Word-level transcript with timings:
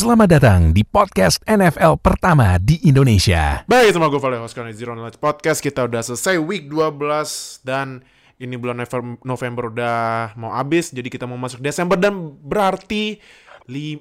Selamat 0.00 0.32
datang 0.32 0.72
di 0.72 0.80
podcast 0.80 1.44
NFL 1.44 2.00
pertama 2.00 2.56
di 2.56 2.80
Indonesia. 2.88 3.68
Baik, 3.68 3.92
sama 3.92 4.08
gue 4.08 4.16
Vale 4.16 4.40
host 4.40 4.56
kalian 4.56 4.72
di 4.72 4.80
Zero 4.80 4.96
Knowledge 4.96 5.20
Podcast. 5.20 5.60
Kita 5.60 5.84
udah 5.84 6.00
selesai 6.00 6.40
week 6.40 6.72
12 6.72 7.60
dan 7.68 8.00
ini 8.40 8.56
bulan 8.56 8.80
November, 8.80 9.20
November 9.28 9.68
udah 9.68 10.32
mau 10.40 10.56
habis. 10.56 10.88
Jadi 10.88 11.04
kita 11.12 11.28
mau 11.28 11.36
masuk 11.36 11.60
Desember 11.60 12.00
dan 12.00 12.16
berarti 12.32 13.20
6 13.68 13.92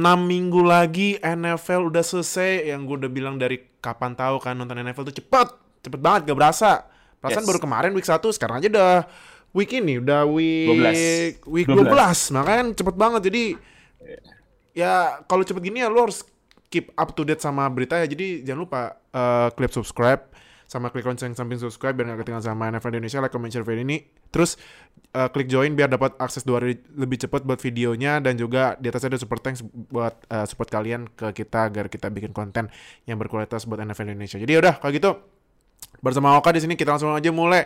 minggu 0.00 0.64
lagi 0.64 1.20
NFL 1.20 1.92
udah 1.92 2.00
selesai. 2.00 2.64
Yang 2.64 2.80
gue 2.88 2.96
udah 3.04 3.10
bilang 3.12 3.36
dari 3.36 3.60
kapan 3.84 4.16
tahu 4.16 4.40
kan 4.40 4.56
nonton 4.56 4.80
NFL 4.80 5.12
tuh 5.12 5.20
cepet. 5.20 5.48
Cepet 5.84 6.00
banget, 6.00 6.32
gak 6.32 6.38
berasa. 6.40 6.88
Perasaan 7.20 7.44
Yes. 7.44 7.50
baru 7.52 7.60
kemarin 7.60 7.92
week 7.92 8.08
1, 8.08 8.32
sekarang 8.32 8.64
aja 8.64 8.68
udah 8.72 9.04
week 9.52 9.76
ini, 9.76 10.00
udah 10.00 10.24
week 10.24 10.72
12. 10.72 11.44
week 11.52 11.68
12. 11.68 12.32
Makanya 12.32 12.56
kan 12.64 12.68
cepet 12.72 12.94
banget. 12.96 13.22
Jadi 13.28 13.44
ya 14.78 15.26
kalau 15.26 15.42
cepet 15.42 15.58
gini 15.66 15.82
ya 15.82 15.90
lu 15.90 15.98
harus 16.06 16.22
keep 16.70 16.94
up 16.94 17.16
to 17.16 17.26
date 17.26 17.42
sama 17.42 17.66
berita 17.66 17.98
ya. 17.98 18.06
Jadi 18.06 18.46
jangan 18.46 18.60
lupa 18.62 18.80
eh, 19.10 19.48
klik 19.58 19.74
subscribe 19.74 20.22
sama 20.68 20.92
klik 20.92 21.08
lonceng 21.08 21.32
samping 21.32 21.56
subscribe 21.56 21.96
biar 21.96 22.12
gak 22.12 22.28
ketinggalan 22.28 22.44
sama 22.44 22.68
NFL 22.68 22.92
Indonesia, 22.92 23.24
like, 23.24 23.32
comment, 23.32 23.48
share 23.48 23.64
video 23.64 23.88
ini. 23.88 24.04
Terus 24.28 24.60
eh, 25.16 25.28
klik 25.32 25.48
join 25.48 25.72
biar 25.72 25.88
dapat 25.88 26.12
akses 26.20 26.44
dua 26.44 26.60
hari 26.60 26.76
lebih 26.92 27.24
cepat 27.24 27.48
buat 27.48 27.56
videonya 27.56 28.20
dan 28.20 28.36
juga 28.36 28.76
di 28.76 28.92
atasnya 28.92 29.16
ada 29.16 29.20
super 29.20 29.40
thanks 29.40 29.64
buat 29.64 30.14
eh, 30.28 30.44
support 30.44 30.68
kalian 30.68 31.08
ke 31.08 31.32
kita 31.32 31.72
agar 31.72 31.88
kita 31.88 32.12
bikin 32.12 32.36
konten 32.36 32.68
yang 33.08 33.16
berkualitas 33.16 33.64
buat 33.64 33.80
NFL 33.80 34.12
Indonesia. 34.12 34.36
Jadi 34.36 34.52
udah 34.60 34.76
kalau 34.76 34.92
gitu 34.92 35.10
bersama 36.04 36.36
Oka 36.36 36.52
di 36.52 36.60
sini 36.60 36.76
kita 36.76 36.94
langsung 36.94 37.16
aja 37.16 37.32
mulai 37.32 37.64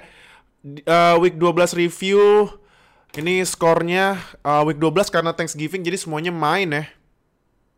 eh, 0.62 1.16
week 1.18 1.36
12 1.36 1.74
review. 1.74 2.48
Ini 3.12 3.42
skornya 3.44 4.14
eh, 4.46 4.62
week 4.62 4.78
12 4.78 5.10
karena 5.10 5.34
Thanksgiving 5.34 5.82
jadi 5.82 5.98
semuanya 5.98 6.30
main 6.30 6.70
ya. 6.70 6.86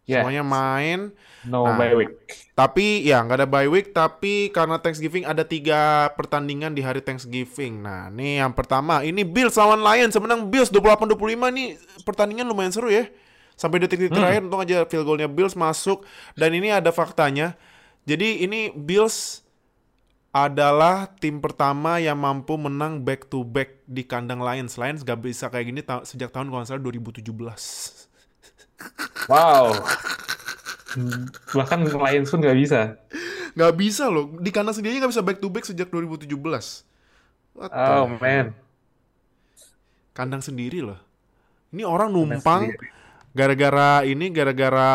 Yes. 0.04 0.20
Semuanya 0.20 0.44
main. 0.44 1.00
No 1.44 1.64
Nah. 1.64 1.76
bye 1.76 1.96
week. 1.96 2.12
Tapi 2.52 3.04
ya 3.04 3.24
nggak 3.24 3.40
ada 3.40 3.48
bye 3.48 3.64
week. 3.66 3.92
Tapi 3.92 4.52
karena 4.52 4.76
Thanksgiving 4.76 5.24
ada 5.24 5.44
tiga 5.44 6.12
pertandingan 6.12 6.72
di 6.72 6.84
hari 6.84 7.00
Thanksgiving. 7.00 7.80
Nah 7.80 8.12
nih 8.12 8.40
yang 8.40 8.52
pertama 8.52 9.00
ini 9.00 9.24
Bills 9.24 9.56
lawan 9.56 9.80
Lions. 9.80 10.12
Menang 10.16 10.48
Bills 10.48 10.68
28-25 10.68 11.16
nih 11.52 11.68
pertandingan 12.04 12.44
lumayan 12.44 12.72
seru 12.72 12.88
ya. 12.88 13.08
Sampai 13.54 13.80
detik-detik 13.80 14.12
terakhir 14.12 14.42
untung 14.42 14.60
aja 14.60 14.84
field 14.84 15.04
goalnya 15.04 15.28
Bills 15.28 15.54
masuk. 15.54 16.04
Dan 16.34 16.52
ini 16.52 16.68
ada 16.68 16.92
faktanya. 16.92 17.56
Jadi 18.04 18.44
ini 18.44 18.68
Bills 18.70 19.40
adalah 20.30 21.06
tim 21.16 21.38
pertama 21.38 22.02
yang 22.02 22.18
mampu 22.18 22.58
menang 22.58 23.00
back 23.00 23.30
to 23.30 23.40
back 23.40 23.80
di 23.86 24.02
kandang 24.02 24.42
Lions. 24.42 24.74
Lions 24.74 25.00
gak 25.00 25.22
bisa 25.22 25.46
kayak 25.46 25.66
gini 25.70 25.80
ta- 25.80 26.02
sejak 26.02 26.28
tahun 26.28 26.50
kalau 26.50 26.60
nggak 26.60 26.68
salah 26.68 26.82
2017. 26.82 28.03
Wow. 29.26 29.72
Hmm, 30.94 31.26
Bahkan 31.50 31.78
Lions 31.88 32.28
pun 32.28 32.38
nggak 32.38 32.58
bisa. 32.58 32.80
Nggak 33.54 33.74
bisa 33.74 34.06
loh. 34.06 34.34
Di 34.38 34.50
kandang 34.50 34.74
sendiri 34.74 34.98
nggak 34.98 35.10
bisa 35.10 35.22
back 35.22 35.38
to 35.38 35.48
back 35.48 35.64
sejak 35.64 35.88
2017. 35.88 36.30
What 37.54 37.70
the 37.70 37.78
Oh 37.78 38.06
hell? 38.06 38.18
man. 38.18 38.46
Kandang 40.12 40.40
sendiri 40.40 40.82
loh. 40.82 40.98
Ini 41.70 41.82
orang 41.82 42.10
numpang 42.10 42.70
gara-gara 43.34 44.02
ini 44.02 44.30
gara-gara 44.30 44.90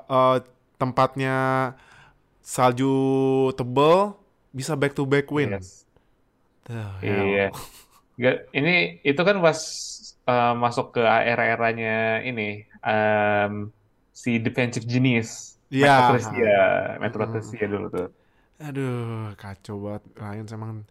eh, 0.00 0.38
tempatnya 0.74 1.36
salju 2.40 2.92
tebel 3.52 4.16
bisa 4.48 4.72
back 4.72 4.92
to 4.92 5.04
back 5.04 5.28
win. 5.28 5.56
Yes. 5.56 5.84
The. 6.64 6.80
Iya. 7.00 7.46
Nggak- 8.16 8.40
ini 8.54 8.74
itu 9.02 9.20
kan 9.20 9.36
pas 9.40 9.58
uh, 10.28 10.54
masuk 10.56 10.96
ke 10.96 11.02
era-eranya 11.02 12.20
ini 12.24 12.64
um, 12.84 13.72
si 14.14 14.38
defensive 14.38 14.86
genius. 14.86 15.58
Iya. 15.72 15.90
Matt 15.90 16.02
Patricia, 16.06 16.58
Matt 17.00 17.14
Patricia 17.16 17.66
dulu 17.66 17.86
tuh. 17.90 18.08
Aduh, 18.62 19.34
kacau 19.34 19.76
banget 19.82 20.02
Lions 20.14 20.52
emang. 20.54 20.86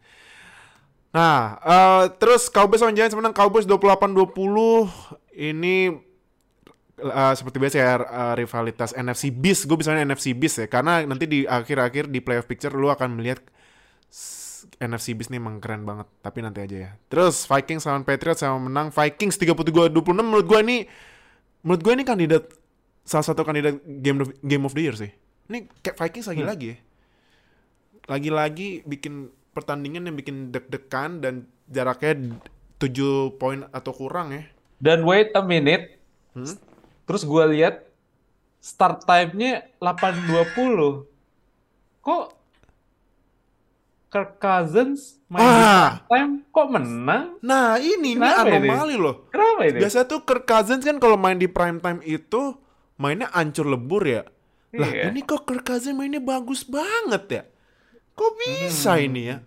Nah, 1.14 1.62
eh, 1.62 2.04
terus 2.18 2.50
Cowboys 2.50 2.82
lawan 2.82 2.98
Giants 2.98 3.14
menang 3.14 3.38
Cowboys 3.38 3.70
28-20. 3.70 4.90
Ini 5.38 5.76
eh, 7.00 7.34
seperti 7.38 7.58
biasa 7.62 7.76
ya 7.78 7.96
eh, 8.02 8.34
rivalitas 8.42 8.92
NFC 8.98 9.30
Beast. 9.30 9.70
Gue 9.70 9.78
bisa 9.78 9.94
NFC 9.94 10.34
Beast 10.34 10.60
ya 10.60 10.68
karena 10.68 11.06
nanti 11.06 11.30
di 11.30 11.40
akhir-akhir 11.46 12.10
di 12.10 12.20
playoff 12.20 12.50
picture 12.50 12.74
lu 12.74 12.90
akan 12.90 13.14
melihat 13.14 13.46
NFC 14.80 15.14
Beast 15.14 15.30
nih 15.30 15.40
emang 15.40 15.60
keren 15.64 15.84
banget. 15.84 16.08
Tapi 16.20 16.40
nanti 16.44 16.60
aja 16.64 16.78
ya. 16.90 16.92
Terus 17.08 17.48
Vikings 17.48 17.84
lawan 17.88 18.04
Patriots 18.08 18.42
sama 18.44 18.68
menang 18.68 18.90
Vikings 18.90 19.36
33-26 19.40 19.94
menurut 20.20 20.46
gue 20.48 20.60
ini 20.64 20.78
menurut 21.64 21.82
gue 21.82 21.94
ini 21.96 22.04
kandidat 22.04 22.44
salah 23.04 23.26
satu 23.28 23.44
kandidat 23.44 23.80
game 23.84 24.24
of, 24.24 24.30
game 24.44 24.64
of 24.64 24.74
the 24.76 24.84
year 24.84 24.96
sih. 24.96 25.12
Ini 25.52 25.68
kayak 25.84 25.98
Vikings 26.00 26.28
lagi-lagi 26.32 26.68
ya 26.76 26.78
lagi-lagi 28.08 28.84
bikin 28.84 29.32
pertandingan 29.56 30.10
yang 30.10 30.16
bikin 30.18 30.52
deg-degan 30.52 31.24
dan 31.24 31.48
jaraknya 31.70 32.36
7 32.82 33.40
poin 33.40 33.64
atau 33.72 33.94
kurang 33.96 34.36
ya. 34.36 34.44
Dan 34.84 35.08
wait 35.08 35.32
a 35.38 35.44
minute. 35.46 36.02
Hmm? 36.36 36.58
Terus 37.08 37.24
gue 37.24 37.44
lihat 37.56 37.88
start 38.60 39.08
time-nya 39.08 39.72
8.20. 39.80 41.08
Kok 42.04 42.26
Kirk 44.14 44.38
Cousins 44.38 45.18
main 45.26 45.42
di 45.42 45.66
Ah. 45.66 46.06
time 46.06 46.46
kok 46.48 46.68
menang? 46.70 47.26
Nah 47.42 47.76
ini, 47.76 48.14
ini 48.14 48.22
Kenapa 48.22 48.46
ini? 48.48 48.70
anomali 48.70 48.96
loh. 48.96 49.16
Kenapa 49.28 49.62
ini? 49.66 49.82
Biasanya 49.82 50.06
tuh 50.06 50.22
Kirk 50.22 50.46
Cousins 50.46 50.86
kan 50.86 50.98
kalau 50.98 51.18
main 51.18 51.36
di 51.36 51.50
prime 51.50 51.82
time 51.82 51.98
itu 52.00 52.54
mainnya 52.96 53.34
ancur 53.34 53.66
lebur 53.66 54.06
ya. 54.06 54.22
Lah 54.70 54.86
Iya. 54.88 55.10
ini 55.10 55.22
kok 55.22 55.44
Kirk 55.44 55.66
Cousins 55.66 55.92
mainnya 55.92 56.22
bagus 56.22 56.62
banget 56.62 57.24
ya. 57.28 57.44
Kok 58.14 58.32
bisa 58.38 58.94
Hmm. 58.94 59.04
ini 59.04 59.22
ya? 59.26 59.38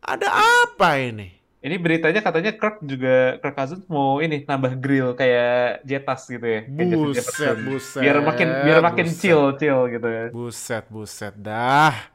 Ada 0.00 0.28
apa 0.62 0.94
ini? 0.96 1.34
Ini 1.58 1.74
beritanya 1.76 2.20
katanya 2.20 2.52
Kirk 2.52 2.78
juga 2.80 3.40
Kirk 3.40 3.56
Cousins 3.56 3.82
mau 3.88 4.20
ini 4.20 4.44
nambah 4.44 4.76
grill 4.76 5.16
kayak 5.16 5.82
Jetas 5.82 6.28
gitu 6.28 6.44
ya. 6.44 6.60
Buset, 6.68 7.56
buset, 7.58 7.98
Biar 7.98 8.20
makin 8.20 8.48
biar 8.62 8.78
makin 8.78 9.06
buset. 9.08 9.18
chill 9.18 9.44
chill 9.56 9.80
gitu 9.88 10.06
ya. 10.06 10.24
Buset, 10.28 10.84
buset 10.86 11.34
dah. 11.34 12.13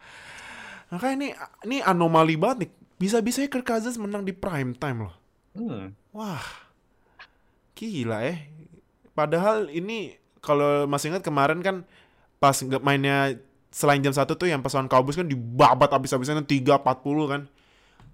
Makanya 0.89 1.15
ini 1.15 1.29
ini 1.65 1.77
anomali 1.85 2.35
banget 2.35 2.57
nih. 2.65 2.71
Bisa-bisanya 2.99 3.47
Kirk 3.47 3.63
Cousins 3.63 3.95
menang 3.95 4.27
di 4.27 4.35
prime 4.35 4.75
time 4.75 5.07
loh. 5.07 5.15
Hmm. 5.55 5.95
Wah, 6.11 6.43
gila 7.77 8.25
eh. 8.27 8.49
Padahal 9.15 9.71
ini 9.71 10.19
kalau 10.43 10.87
masih 10.89 11.15
ingat 11.15 11.23
kemarin 11.23 11.63
kan 11.63 11.87
pas 12.39 12.55
mainnya 12.83 13.39
selain 13.69 14.01
jam 14.01 14.11
satu 14.11 14.33
tuh 14.33 14.49
yang 14.49 14.65
pas 14.65 14.73
lawan 14.73 14.89
Cowboys 14.89 15.19
kan 15.19 15.29
dibabat 15.29 15.91
abis-abisan 15.93 16.43
3-40 16.43 17.31
kan. 17.31 17.41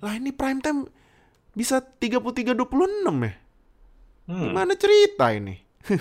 Lah 0.04 0.14
ini 0.14 0.36
prime 0.36 0.60
time 0.60 0.86
bisa 1.56 1.80
33-26 1.80 3.10
ya. 3.24 3.34
Hmm. 4.26 4.42
Gimana 4.50 4.74
cerita 4.76 5.32
ini? 5.32 5.56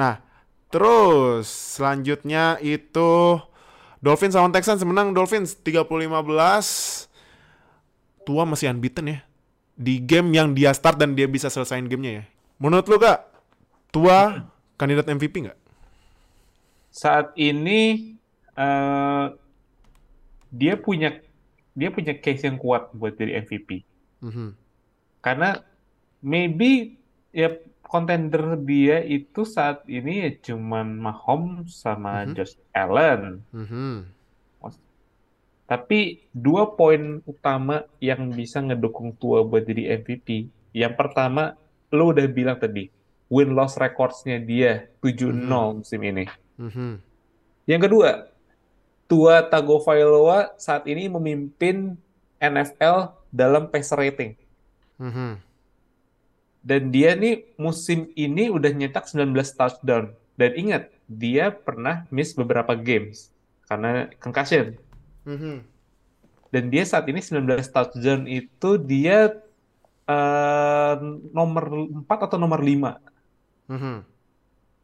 nah, 0.00 0.22
terus 0.70 1.50
selanjutnya 1.50 2.56
itu 2.62 3.36
Dolphins 4.00 4.32
lawan 4.32 4.52
Texans 4.52 4.80
menang 4.80 5.12
Dolphins 5.12 5.56
30-15. 5.60 7.08
Tua 8.24 8.42
masih 8.48 8.72
unbeaten 8.72 9.12
ya. 9.12 9.18
Di 9.76 10.00
game 10.00 10.32
yang 10.32 10.56
dia 10.56 10.72
start 10.72 10.96
dan 10.96 11.12
dia 11.16 11.28
bisa 11.28 11.52
selesain 11.52 11.84
gamenya 11.84 12.24
ya. 12.24 12.24
Menurut 12.60 12.88
lu 12.88 12.96
kak, 13.00 13.28
Tua 13.92 14.44
kandidat 14.80 15.08
MVP 15.08 15.48
nggak? 15.48 15.58
Saat 16.90 17.36
ini 17.36 18.16
eh 18.56 19.26
dia 20.50 20.74
punya 20.74 21.14
dia 21.76 21.88
punya 21.94 22.12
case 22.18 22.44
yang 22.44 22.58
kuat 22.58 22.90
buat 22.96 23.14
jadi 23.14 23.40
MVP. 23.44 23.84
Mhm. 24.20 24.56
Karena 25.22 25.60
maybe 26.20 26.96
ya 27.30 27.54
contender 27.90 28.54
dia 28.62 29.02
itu 29.02 29.42
saat 29.42 29.82
ini 29.90 30.22
ya 30.22 30.30
cuman 30.54 30.94
Mahomes 30.94 31.74
sama 31.74 32.22
Mhm. 32.22 32.32
Josh 32.38 32.54
Allen. 32.70 33.42
Mhm. 33.50 34.06
Tapi 35.66 36.26
dua 36.34 36.74
poin 36.74 37.22
utama 37.26 37.86
yang 38.02 38.30
bisa 38.34 38.58
ngedukung 38.58 39.14
Tua 39.14 39.46
buat 39.46 39.62
jadi 39.62 39.98
MVP. 40.02 40.50
Yang 40.74 40.94
pertama, 40.98 41.54
lo 41.94 42.10
udah 42.10 42.26
bilang 42.26 42.58
tadi, 42.58 42.90
win-loss 43.30 43.78
records-nya 43.78 44.42
dia 44.42 44.90
7-0 44.98 45.78
musim 45.78 46.02
ini. 46.02 46.26
Mhm. 46.58 46.98
Yang 47.70 47.80
kedua, 47.86 48.10
Tua 49.06 49.46
Tagovailoa 49.46 50.58
saat 50.58 50.86
ini 50.90 51.06
memimpin 51.06 51.94
NFL 52.42 53.14
dalam 53.30 53.70
passer 53.70 53.98
rating. 53.98 54.34
Mhm. 54.98 55.49
Dan 56.60 56.92
dia 56.92 57.16
nih 57.16 57.48
musim 57.56 58.12
ini 58.12 58.52
udah 58.52 58.68
nyetak 58.70 59.08
19 59.08 59.32
touchdown. 59.56 60.12
Dan 60.36 60.50
ingat, 60.56 60.82
dia 61.08 61.50
pernah 61.52 62.04
miss 62.08 62.36
beberapa 62.36 62.76
games 62.76 63.32
karena 63.66 64.08
concussion. 64.20 64.76
Mhm. 65.24 65.64
Dan 66.50 66.64
dia 66.68 66.82
saat 66.82 67.06
ini 67.06 67.22
19 67.22 67.70
touchdown 67.70 68.26
itu 68.26 68.70
dia 68.76 69.34
eh, 70.10 70.94
nomor 71.30 71.86
4 72.02 72.26
atau 72.26 72.34
nomor 72.34 72.58
5. 72.58 72.98
Mhm. 73.70 74.02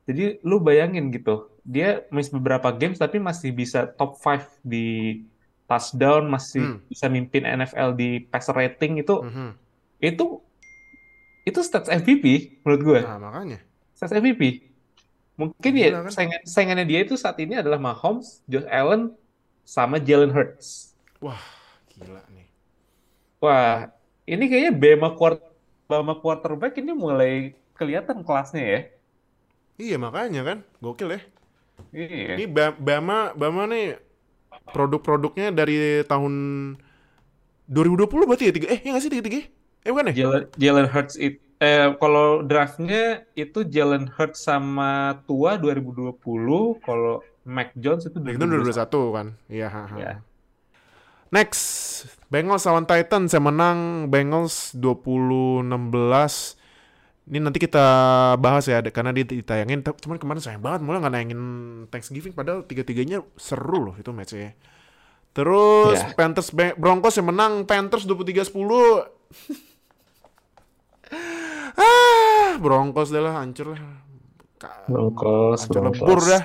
Jadi 0.07 0.39
lu 0.47 0.63
bayangin 0.63 1.11
gitu, 1.11 1.51
dia 1.67 2.07
miss 2.15 2.31
beberapa 2.31 2.71
games 2.71 2.95
tapi 2.95 3.19
masih 3.19 3.51
bisa 3.51 3.91
top 3.91 4.15
5 4.23 4.47
di 4.63 5.19
touchdown, 5.67 6.31
masih 6.31 6.63
Hmm. 6.63 6.79
bisa 6.87 7.11
mimpin 7.11 7.43
NFL 7.43 7.99
di 7.99 8.23
passer 8.23 8.55
rating 8.55 9.03
itu 9.03 9.19
Mhm. 9.19 9.51
itu 9.99 10.39
itu 11.47 11.61
stats 11.63 11.89
MVP 11.89 12.59
menurut 12.67 12.83
gue. 12.83 13.01
Nah, 13.07 13.19
makanya. 13.23 13.59
Stats 13.95 14.13
MVP. 14.13 14.43
Mungkin 15.37 15.73
ya 15.77 15.89
kan? 16.01 16.11
saingan, 16.11 16.41
saingannya 16.49 16.87
dia 16.89 17.01
itu 17.05 17.15
saat 17.15 17.37
ini 17.39 17.55
adalah 17.61 17.79
Mahomes, 17.79 18.41
Josh 18.49 18.67
Allen, 18.67 19.13
sama 19.63 20.01
Jalen 20.03 20.33
Hurts. 20.33 20.97
Wah, 21.23 21.41
gila 21.93 22.25
nih. 22.33 22.49
Wah, 23.39 23.93
ini 24.27 24.45
kayaknya 24.51 24.73
Bama 24.75 25.09
quarter, 25.15 25.49
Bama 25.87 26.15
quarterback 26.19 26.75
ini 26.81 26.93
mulai 26.97 27.53
kelihatan 27.77 28.25
kelasnya 28.27 28.65
ya. 28.65 28.81
Iya, 29.77 29.97
makanya 30.01 30.41
kan. 30.43 30.59
Gokil 30.81 31.09
ya. 31.15 31.21
Iya. 31.93 32.41
Ini 32.41 32.45
Ba- 32.49 32.77
Bama 32.77 33.37
Bama 33.37 33.69
nih 33.69 34.01
produk-produknya 34.73 35.53
dari 35.53 36.03
tahun 36.09 36.35
2020 37.67 38.25
berarti 38.29 38.49
ya 38.51 38.55
tiga 38.55 38.67
eh 38.71 38.81
ya 38.83 38.91
nggak 38.95 39.03
sih 39.03 39.11
tiga 39.13 39.25
tiga 39.27 39.41
eh 39.87 39.91
bukan 39.95 40.11
ya 40.11 40.15
Jalen, 40.27 40.43
Jalen 40.59 40.89
Hurts 40.91 41.15
itu 41.15 41.39
eh 41.57 41.89
kalau 41.97 42.45
draftnya 42.45 43.25
itu 43.33 43.65
Jalen 43.65 44.13
Hurts 44.13 44.45
sama 44.45 45.23
Tua 45.25 45.57
2020, 45.57 46.21
kalau 46.85 47.25
Mac 47.47 47.73
Jones 47.79 48.05
itu 48.05 48.19
itu 48.19 48.27
2021 48.27 48.75
2021. 48.75 49.17
kan 49.17 49.27
iya. 49.47 49.71
Ya. 49.95 50.13
next 51.31 51.63
Bengals 52.27 52.67
lawan 52.67 52.85
Titans 52.85 53.31
yang 53.31 53.47
menang 53.47 54.11
Bengals 54.11 54.75
2016 54.75 55.65
ini 57.27 57.39
nanti 57.43 57.59
kita 57.59 57.87
bahas 58.39 58.67
ya 58.67 58.83
karena 58.91 59.15
dia 59.15 59.27
ditayangin 59.27 59.83
cuman 59.83 60.19
kemarin 60.19 60.43
sayang 60.43 60.63
banget 60.63 60.83
malah 60.83 61.07
nggak 61.07 61.15
nayangin 61.15 61.43
Thanksgiving 61.91 62.35
padahal 62.35 62.67
tiga-tiganya 62.67 63.23
seru 63.39 63.91
loh 63.91 63.95
itu 63.95 64.11
matchnya 64.11 64.59
terus 65.31 66.03
Ya. 66.03 66.11
Panthers 66.19 66.51
Broncos 66.55 67.15
yang 67.15 67.31
menang 67.31 67.63
Panthers 67.63 68.07
23-10 68.11 68.51
ah 71.77 72.57
Broncos 72.59 73.13
deh 73.13 73.23
lah 73.23 73.39
hancur 73.41 73.77
lah. 73.77 73.81
Broncos, 74.89 75.67
hancur 75.67 75.83
Broncos. 75.87 76.01
lebur 76.01 76.21
dah. 76.25 76.43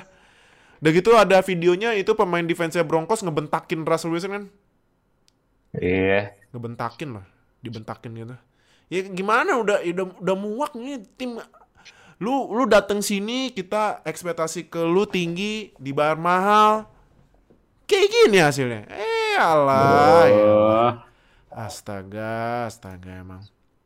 Udah 0.82 0.90
gitu 0.90 1.10
ada 1.14 1.38
videonya 1.46 1.94
itu 1.94 2.10
pemain 2.18 2.42
defense-nya 2.42 2.82
Broncos 2.82 3.22
ngebentakin 3.22 3.86
Russell 3.86 4.12
Wilson 4.12 4.32
kan? 4.34 4.44
Iya. 5.72 6.36
ngebentakin 6.52 7.16
lah 7.16 7.24
dibentakin 7.64 8.12
gitu. 8.12 8.36
Ya 8.92 9.00
gimana? 9.08 9.56
Udah 9.56 9.80
udah 9.80 10.04
udah 10.20 10.36
muak 10.36 10.76
nih 10.76 11.00
tim. 11.16 11.40
Lu 12.20 12.52
lu 12.52 12.68
datang 12.68 13.00
sini 13.00 13.50
kita 13.56 14.04
ekspektasi 14.04 14.68
ke 14.68 14.84
lu 14.84 15.08
tinggi 15.08 15.72
dibayar 15.80 16.18
mahal. 16.20 16.90
Kayak 17.88 18.08
gini 18.12 18.38
hasilnya. 18.42 18.84
Eh 18.92 19.36
alah 19.40 20.24
ya. 20.28 20.44
Oh, 20.44 20.92
astaga 21.56 22.68
astaga 22.68 23.24
emang 23.24 23.40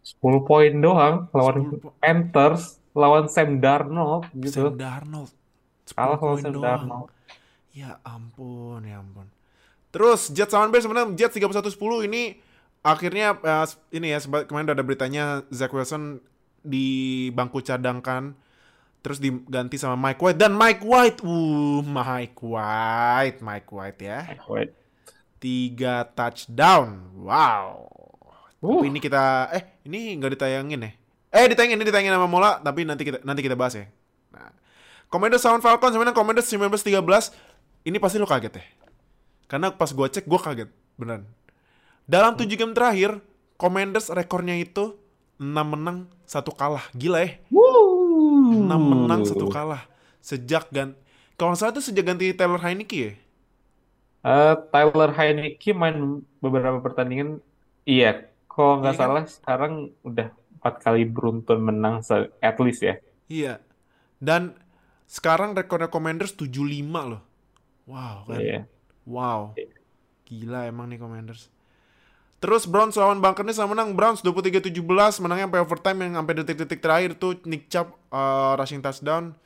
10 0.07 0.23
poin 0.47 0.71
doang 0.79 1.27
lawan 1.35 1.55
10 1.67 1.83
po- 1.83 1.91
Panthers, 1.99 2.79
lawan 2.95 3.27
Sam 3.27 3.59
Darnold 3.59 4.31
gitu. 4.39 4.71
Sam 4.71 4.79
Darnold 4.79 5.31
10 5.91 5.99
Kalah 5.99 6.19
lawan 6.23 6.39
Sam 6.39 6.53
doang. 6.55 6.63
Darnold. 6.63 7.09
Ya 7.75 7.99
ampun, 8.07 8.87
ya 8.87 9.03
ampun. 9.03 9.27
Terus 9.91 10.31
Jets 10.31 10.55
lawan 10.55 10.71
Bears 10.71 10.87
sebenarnya 10.87 11.11
Jets 11.19 11.35
31-10 11.35 12.07
ini 12.07 12.39
akhirnya 12.87 13.35
eh, 13.35 13.67
ini 13.91 14.15
ya 14.15 14.19
sempat 14.23 14.47
kemarin 14.47 14.71
udah 14.71 14.77
ada 14.79 14.87
beritanya 14.87 15.25
Zach 15.51 15.75
Wilson 15.75 16.23
di 16.63 16.87
bangku 17.35 17.63
cadangkan 17.63 18.39
terus 19.03 19.23
diganti 19.23 19.79
sama 19.79 19.95
Mike 19.95 20.19
White 20.19 20.39
dan 20.39 20.55
Mike 20.59 20.83
White, 20.83 21.23
uh 21.23 21.79
Mike 21.83 22.43
White, 22.43 23.39
Mike 23.39 23.71
White 23.71 24.01
ya. 24.03 24.21
Wait. 24.51 24.75
Tiga 25.39 26.11
touchdown. 26.11 27.15
Wow. 27.15 27.96
Uh, 28.65 28.81
Tapi 28.81 28.89
ini 28.89 28.99
kita 29.01 29.53
eh 29.53 29.63
ini 29.85 30.17
nggak 30.17 30.33
ditayangin 30.39 30.81
ya? 30.81 30.91
Eh 31.33 31.45
ditayangin 31.53 31.77
ini 31.77 31.87
ditayangin 31.87 32.15
sama 32.17 32.29
Mola 32.29 32.59
tapi 32.61 32.89
nanti 32.89 33.05
kita 33.05 33.21
nanti 33.23 33.41
kita 33.45 33.55
bahas 33.55 33.77
ya. 33.77 33.87
Nah, 34.33 34.53
Commanders 35.13 35.45
lawan 35.45 35.61
Falcons 35.61 35.93
sebenarnya 35.93 36.17
Commanders 36.17 36.49
19-13 36.49 37.89
ini 37.89 37.97
pasti 38.01 38.17
lo 38.17 38.27
kaget 38.27 38.55
ya. 38.57 38.65
Karena 39.47 39.71
pas 39.71 39.93
gua 39.93 40.09
cek 40.09 40.25
gua 40.25 40.41
kaget 40.41 40.73
beneran. 40.97 41.29
Dalam 42.09 42.39
7 42.39 42.49
game 42.49 42.73
terakhir 42.73 43.21
Commanders 43.61 44.13
rekornya 44.13 44.57
itu 44.57 44.97
6 45.37 45.53
menang, 45.53 46.09
1 46.25 46.53
kalah. 46.57 46.85
Gila 46.97 47.19
ya. 47.25 47.31
6 47.53 48.67
menang, 48.67 49.23
1 49.25 49.37
kalah. 49.53 49.85
Sejak 50.25 50.73
gan 50.73 50.97
kalau 51.37 51.53
nggak 51.53 51.61
salah 51.61 51.73
itu 51.77 51.85
sejak 51.85 52.05
ganti 52.09 52.33
Taylor 52.33 52.61
Heineke 52.65 52.97
ya. 52.97 53.13
Eh, 54.25 54.55
Tyler 54.73 55.13
Heineke 55.13 55.71
main 55.77 56.25
beberapa 56.41 56.81
pertandingan. 56.81 57.45
Iya, 57.85 58.25
kalau 58.57 58.81
nggak 58.81 58.97
kan? 58.97 59.01
salah 59.05 59.25
sekarang 59.29 59.73
udah 60.01 60.33
empat 60.33 60.75
kali 60.81 61.05
beruntun 61.05 61.61
menang 61.61 62.01
at 62.41 62.57
least 62.57 62.81
ya. 62.81 62.97
Iya. 63.29 63.61
Dan 64.17 64.57
sekarang 65.05 65.53
rekornya 65.53 65.93
Commanders 65.93 66.33
75 66.33 66.57
loh. 67.05 67.21
Wow 67.85 68.25
kan. 68.25 68.41
Iya. 68.41 68.61
Wow. 69.05 69.53
Gila 70.25 70.65
emang 70.73 70.89
nih 70.89 70.97
Commanders. 70.97 71.53
Terus 72.41 72.65
Browns 72.65 72.97
lawan 72.97 73.21
Buccaneers 73.21 73.61
sama 73.61 73.77
menang 73.77 73.93
Browns 73.93 74.25
23-17 74.25 74.73
menangnya 75.21 75.47
sampai 75.49 75.61
overtime 75.61 75.99
yang 76.05 76.13
sampai 76.17 76.35
detik-detik 76.41 76.81
terakhir 76.81 77.11
tuh 77.21 77.37
Nick 77.45 77.69
Chubb 77.69 77.93
uh, 78.09 78.57
rushing 78.57 78.81
touchdown. 78.81 79.37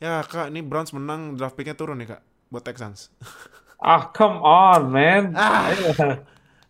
Ya 0.00 0.24
kak 0.24 0.48
ini 0.48 0.64
Browns 0.64 0.96
menang 0.96 1.36
draft 1.36 1.56
picknya 1.56 1.76
turun 1.76 2.00
nih 2.00 2.16
kak 2.16 2.22
buat 2.48 2.64
Texans. 2.64 3.12
Ah, 3.84 4.08
come 4.16 4.40
on, 4.40 4.88
man. 4.88 5.36
Ah. 5.36 5.68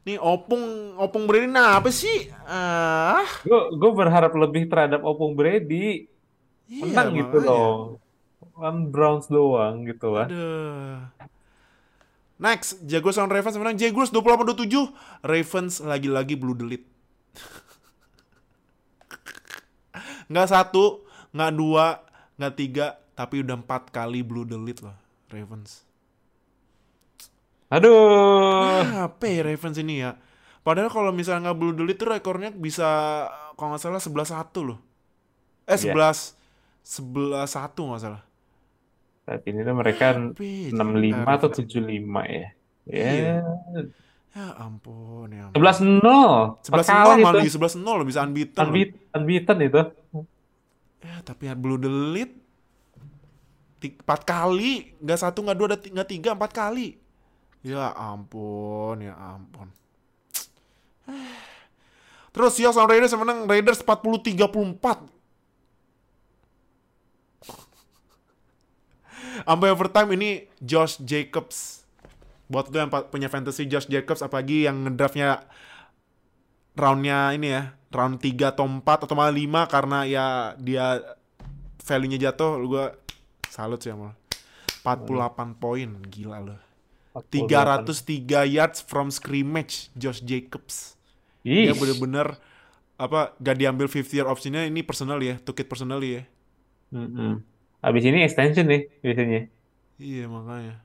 Nih 0.05 0.21
Opung 0.21 0.95
Opung 1.01 1.25
Brady 1.25 1.49
nah 1.49 1.81
apa 1.81 1.89
sih? 1.89 2.29
Ah, 2.45 3.25
Gue 3.41 3.73
gue 3.73 3.93
berharap 3.97 4.37
lebih 4.37 4.69
terhadap 4.69 5.01
Opung 5.01 5.33
Brady. 5.33 6.13
iya, 6.69 6.85
Menang 6.85 7.17
gitu 7.17 7.37
loh. 7.41 7.97
Kan 8.55 8.93
Browns 8.93 9.33
doang 9.33 9.89
gitu 9.89 10.13
lah. 10.13 10.29
Aduh. 10.29 11.01
Next, 12.35 12.83
Jaguars 12.85 13.17
lawan 13.17 13.33
Ravens 13.33 13.57
menang 13.57 13.81
Jaguars 13.81 14.13
28-27. 14.13 14.93
Ravens 15.25 15.81
lagi-lagi 15.81 16.35
blue 16.37 16.53
delete. 16.53 16.85
nggak 20.31 20.49
satu, 20.51 21.07
nggak 21.33 21.53
dua, 21.55 22.05
nggak 22.37 22.55
tiga, 22.59 22.87
tapi 23.15 23.41
udah 23.41 23.57
empat 23.57 23.89
kali 23.89 24.21
blue 24.21 24.45
delete 24.45 24.85
loh 24.85 24.99
Ravens. 25.31 25.87
Aduh. 27.75 28.87
Apa 29.05 29.25
ya 29.25 29.43
Ravens 29.43 29.77
ini 29.77 29.99
ya? 29.99 30.15
Padahal 30.63 30.89
kalau 30.89 31.11
misalnya 31.11 31.51
nggak 31.51 31.59
blue 31.59 31.75
delete 31.75 31.99
tuh 31.99 32.09
rekornya 32.09 32.49
bisa 32.49 32.87
kalau 33.55 33.75
nggak 33.75 33.83
salah 33.83 34.01
11-1 34.01 34.63
loh. 34.63 34.79
Eh 35.67 35.77
Iya. 35.77 35.93
11 35.93 36.39
11-1 36.81 37.45
nggak 37.83 38.03
salah. 38.03 38.23
Saat 39.25 39.43
ini 39.45 39.61
tuh 39.61 39.75
mereka 39.75 40.05
ya, 40.07 40.21
65 40.71 41.25
atau 41.27 41.49
Ravens? 41.49 41.57
75 41.59 42.23
ya. 42.25 42.49
Iya. 42.85 43.11
Ya, 43.11 43.37
Ya 44.35 44.51
ampun, 44.59 45.31
ya 45.31 45.47
ampun. 45.47 45.57
11-0. 45.57 46.59
11 46.67 46.85
Kalah 46.85 47.15
0 47.15 47.23
malah 47.23 47.39
itu. 47.39 47.47
di 47.47 47.53
11 47.55 47.75
0 47.79 48.03
bisa 48.03 48.19
unbeaten. 48.21 48.59
loh. 48.59 48.67
Unbeat- 48.67 48.99
Unbeaten 49.15 49.59
itu. 49.63 49.83
Ya, 51.01 51.15
tapi 51.23 51.43
ya 51.47 51.55
blue 51.55 51.77
delete 51.77 52.35
empat 53.85 54.25
kali, 54.25 54.97
nggak 54.99 55.19
satu, 55.19 55.45
nggak 55.45 55.55
dua, 55.55 55.69
nggak 55.71 56.09
tiga, 56.09 56.31
empat 56.33 56.51
kali. 56.51 56.97
Ya 57.65 57.97
ampun, 57.97 59.01
ya 59.01 59.17
ampun. 59.17 59.73
Terus 62.37 62.61
Seahawks 62.61 62.77
lawan 62.77 62.93
Raiders 62.93 63.17
yang 63.17 63.25
menang 63.25 63.49
Raiders 63.49 63.81
40-34. 63.81 64.77
Sampai 69.49 69.73
overtime 69.73 70.13
ini 70.13 70.45
Josh 70.61 71.01
Jacobs. 71.01 71.89
Buat 72.53 72.69
lu 72.69 72.85
yang 72.85 72.93
punya 73.09 73.33
fantasy 73.33 73.65
Josh 73.65 73.89
Jacobs 73.89 74.21
apalagi 74.21 74.69
yang 74.69 74.85
ngedraftnya 74.85 75.49
roundnya 76.77 77.33
ini 77.33 77.49
ya 77.49 77.73
round 77.95 78.19
3 78.21 78.53
atau 78.53 78.69
4 78.69 78.85
atau 78.85 79.15
malah 79.17 79.33
5 79.33 79.73
karena 79.73 80.05
ya 80.05 80.53
dia 80.61 81.01
value-nya 81.81 82.29
jatuh 82.29 82.59
lu 82.59 82.77
gua 82.77 82.93
salut 83.49 83.79
sih 83.79 83.95
sama 83.95 84.13
lu. 84.13 84.15
48 84.85 85.63
poin 85.63 85.89
gila 86.11 86.43
loh 86.43 86.64
303 87.23 88.27
yards 88.51 88.83
from 88.83 89.11
scrimmage 89.11 89.89
Josh 89.95 90.19
Jacobs 90.25 90.99
Ih, 91.47 91.71
dia 91.71 91.75
bener-bener 91.77 92.35
apa 92.95 93.35
gak 93.39 93.59
diambil 93.59 93.87
50 93.87 94.11
year 94.17 94.27
optionnya 94.27 94.67
ini 94.67 94.83
personal 94.83 95.19
ya 95.23 95.39
tukit 95.39 95.67
personal 95.71 96.03
ya 96.03 96.27
Mm-mm. 96.95 97.43
Habis 97.85 98.03
ini 98.07 98.25
extension 98.25 98.65
nih 98.65 98.89
biasanya. 99.03 99.51
iya 100.01 100.25
makanya 100.27 100.81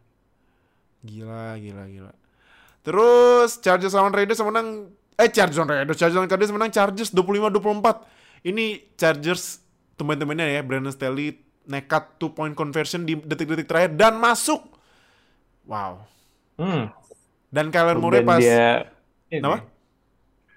gila 1.02 1.56
gila 1.58 1.84
gila 1.88 2.12
terus 2.84 3.58
Chargers 3.64 3.96
lawan 3.96 4.12
Raiders 4.12 4.42
menang 4.44 4.92
eh 5.16 5.30
Chargers 5.32 5.58
lawan 5.58 5.70
Raiders 5.86 5.98
Chargers 5.98 6.18
lawan 6.18 6.30
Cardinals 6.30 6.54
menang 6.54 6.72
Chargers 6.74 7.10
25-24 7.14 8.50
ini 8.50 8.84
Chargers 8.96 9.64
teman-temannya 9.96 10.60
ya 10.60 10.62
Brandon 10.64 10.92
Staley 10.92 11.40
nekat 11.70 12.18
two 12.18 12.34
point 12.34 12.56
conversion 12.58 13.06
di 13.06 13.14
detik-detik 13.14 13.70
terakhir 13.70 13.94
dan 13.94 14.18
masuk. 14.18 14.64
Wow. 15.70 16.02
Hmm. 16.60 16.92
Dan 17.48 17.72
Kyler 17.72 17.96
Murray 17.96 18.22
pas 18.22 18.38
dia 18.38 18.92
ini. 19.32 19.40
Kenapa? 19.40 19.64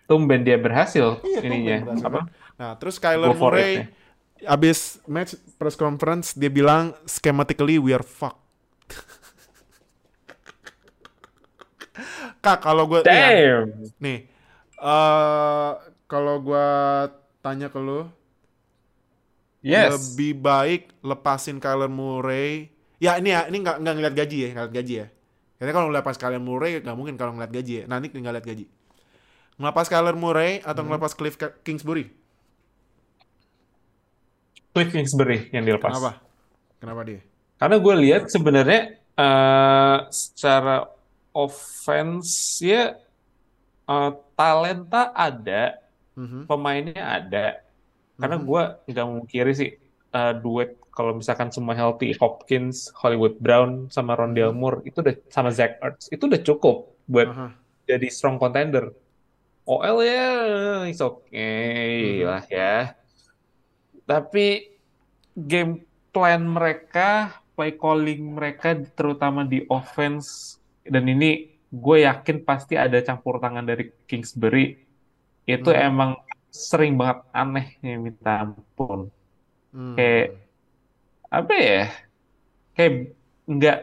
Tumben 0.04 0.42
dia 0.42 0.58
berhasil 0.58 1.22
Iya, 1.22 1.38
ininya. 1.40 1.76
berhasil, 1.86 2.04
Apa? 2.04 2.20
Nah, 2.58 2.72
terus 2.76 2.98
Kyler 2.98 3.32
Murray 3.32 3.72
it, 3.80 3.86
abis 4.44 4.98
match 5.06 5.38
press 5.54 5.72
conference 5.72 6.34
dia 6.34 6.50
bilang 6.50 6.92
schematically 7.06 7.78
we 7.78 7.94
are 7.94 8.02
fucked. 8.02 8.42
Kak, 12.42 12.58
kalau 12.60 12.84
gue 12.88 13.00
Damn. 13.06 13.70
nih, 13.96 14.26
eh 14.74 15.70
kalau 16.04 16.42
gue 16.42 16.68
tanya 17.38 17.70
ke 17.70 17.78
lu, 17.78 18.10
Yes. 19.62 19.94
lebih 19.94 20.42
baik 20.42 20.82
lepasin 21.00 21.56
Kyler 21.56 21.86
Murray. 21.86 22.74
Ya 22.98 23.16
ini 23.16 23.30
ya, 23.30 23.46
ini 23.46 23.62
nggak 23.62 23.78
nggak 23.78 23.94
ngeliat 23.94 24.14
gaji 24.14 24.36
ya, 24.42 24.48
ngeliat 24.52 24.72
gaji 24.74 24.94
ya. 24.98 25.06
Karena 25.62 25.78
kalau 25.78 25.94
ngelepas 25.94 26.18
Kyler 26.18 26.42
Murray 26.42 26.82
nggak 26.82 26.96
mungkin 26.98 27.14
kalau 27.14 27.38
ngeliat 27.38 27.54
gaji 27.54 27.72
ya. 27.78 27.84
Nanti 27.86 28.10
nggak 28.10 28.34
lihat 28.34 28.46
gaji. 28.50 28.66
Ngelepas 29.62 29.86
Kyler 29.86 30.18
Murray 30.18 30.58
atau 30.58 30.82
ngelepas 30.82 31.14
Cliff 31.14 31.38
Kingsbury? 31.62 32.10
Cliff 34.74 34.90
Kingsbury 34.90 35.54
yang 35.54 35.62
dilepas. 35.62 35.94
Kenapa? 35.94 36.12
Kenapa 36.82 37.00
dia? 37.06 37.22
Karena 37.62 37.76
gue 37.78 37.94
lihat 38.02 38.22
sebenarnya 38.26 38.98
eh, 39.12 39.98
secara 40.10 40.82
offense 41.30 42.58
ya 42.58 42.98
eh, 43.86 44.10
talenta 44.34 45.14
ada, 45.14 45.78
Mhm. 46.18 46.50
pemainnya 46.50 47.22
ada. 47.22 47.62
Karena 48.18 48.34
Mhm. 48.42 48.44
gue 48.50 48.62
nggak 48.90 49.06
memungkiri 49.06 49.52
sih 49.54 49.70
eh, 50.10 50.32
duet 50.42 50.74
kalau 50.92 51.16
misalkan 51.16 51.48
semua 51.48 51.72
healthy 51.72 52.12
Hopkins, 52.20 52.92
Hollywood 52.92 53.40
Brown 53.40 53.88
sama 53.88 54.12
Rondale 54.12 54.52
Moore 54.52 54.84
itu 54.84 55.00
udah 55.00 55.16
sama 55.32 55.48
Zach 55.48 55.80
Ertz 55.80 56.12
itu 56.12 56.28
udah 56.28 56.40
cukup 56.44 56.92
buat 57.08 57.28
Aha. 57.32 57.48
jadi 57.88 58.06
strong 58.12 58.36
contender. 58.36 58.92
OL 59.62 60.02
ya, 60.02 60.26
it's 60.90 60.98
okay 60.98 62.20
Mhm. 62.20 62.26
lah 62.26 62.44
ya. 62.50 62.74
Tapi 64.04 64.74
game 65.38 65.86
plan 66.10 66.42
mereka, 66.42 67.40
play 67.54 67.72
calling 67.78 68.36
mereka, 68.36 68.74
terutama 68.74 69.46
di 69.46 69.62
offense, 69.70 70.58
dan 70.84 71.06
ini 71.06 71.46
gue 71.72 72.04
yakin 72.04 72.42
pasti 72.44 72.76
ada 72.76 73.00
campur 73.00 73.40
tangan 73.40 73.64
dari 73.64 73.88
Kingsbury, 74.04 74.76
itu 75.46 75.70
Mhm. 75.70 75.88
emang 75.88 76.10
sering 76.52 77.00
banget 77.00 77.24
aneh 77.32 77.66
ya 77.80 77.96
minta 77.96 78.44
ampun. 78.44 79.08
Hmm. 79.72 79.96
Kayak 79.96 80.41
apa 81.32 81.54
ya? 81.56 81.82
Kayak 82.76 82.94
nggak 83.42 83.78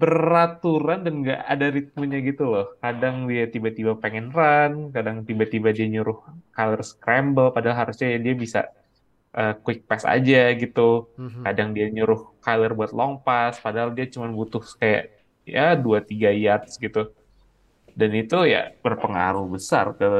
beraturan 0.00 0.98
dan 1.04 1.14
nggak 1.22 1.40
ada 1.52 1.66
ritmenya 1.76 2.18
gitu 2.24 2.44
loh. 2.48 2.66
Kadang 2.82 3.16
dia 3.30 3.44
tiba-tiba 3.54 3.92
pengen 4.02 4.32
run, 4.32 4.72
kadang 4.94 5.16
tiba-tiba 5.28 5.68
dia 5.76 5.86
nyuruh 5.90 6.18
Kyler 6.56 6.82
scramble, 6.82 7.52
padahal 7.52 7.76
harusnya 7.86 8.16
dia 8.16 8.34
bisa 8.44 8.60
uh, 9.36 9.54
quick 9.64 9.84
pass 9.88 10.04
aja 10.08 10.42
gitu. 10.56 11.12
Mhm. 11.20 11.42
Kadang 11.46 11.68
dia 11.76 11.86
nyuruh 11.92 12.20
Kyler 12.40 12.72
buat 12.78 12.92
long 12.96 13.20
pass, 13.26 13.60
padahal 13.60 13.92
dia 13.92 14.06
cuma 14.08 14.26
butuh 14.32 14.64
kayak 14.80 15.02
ya 15.44 15.76
2-3 15.76 16.32
yards 16.32 16.80
gitu. 16.80 17.12
Dan 17.92 18.10
itu 18.16 18.38
ya 18.48 18.72
berpengaruh 18.80 19.44
besar 19.52 19.92
ke 20.00 20.10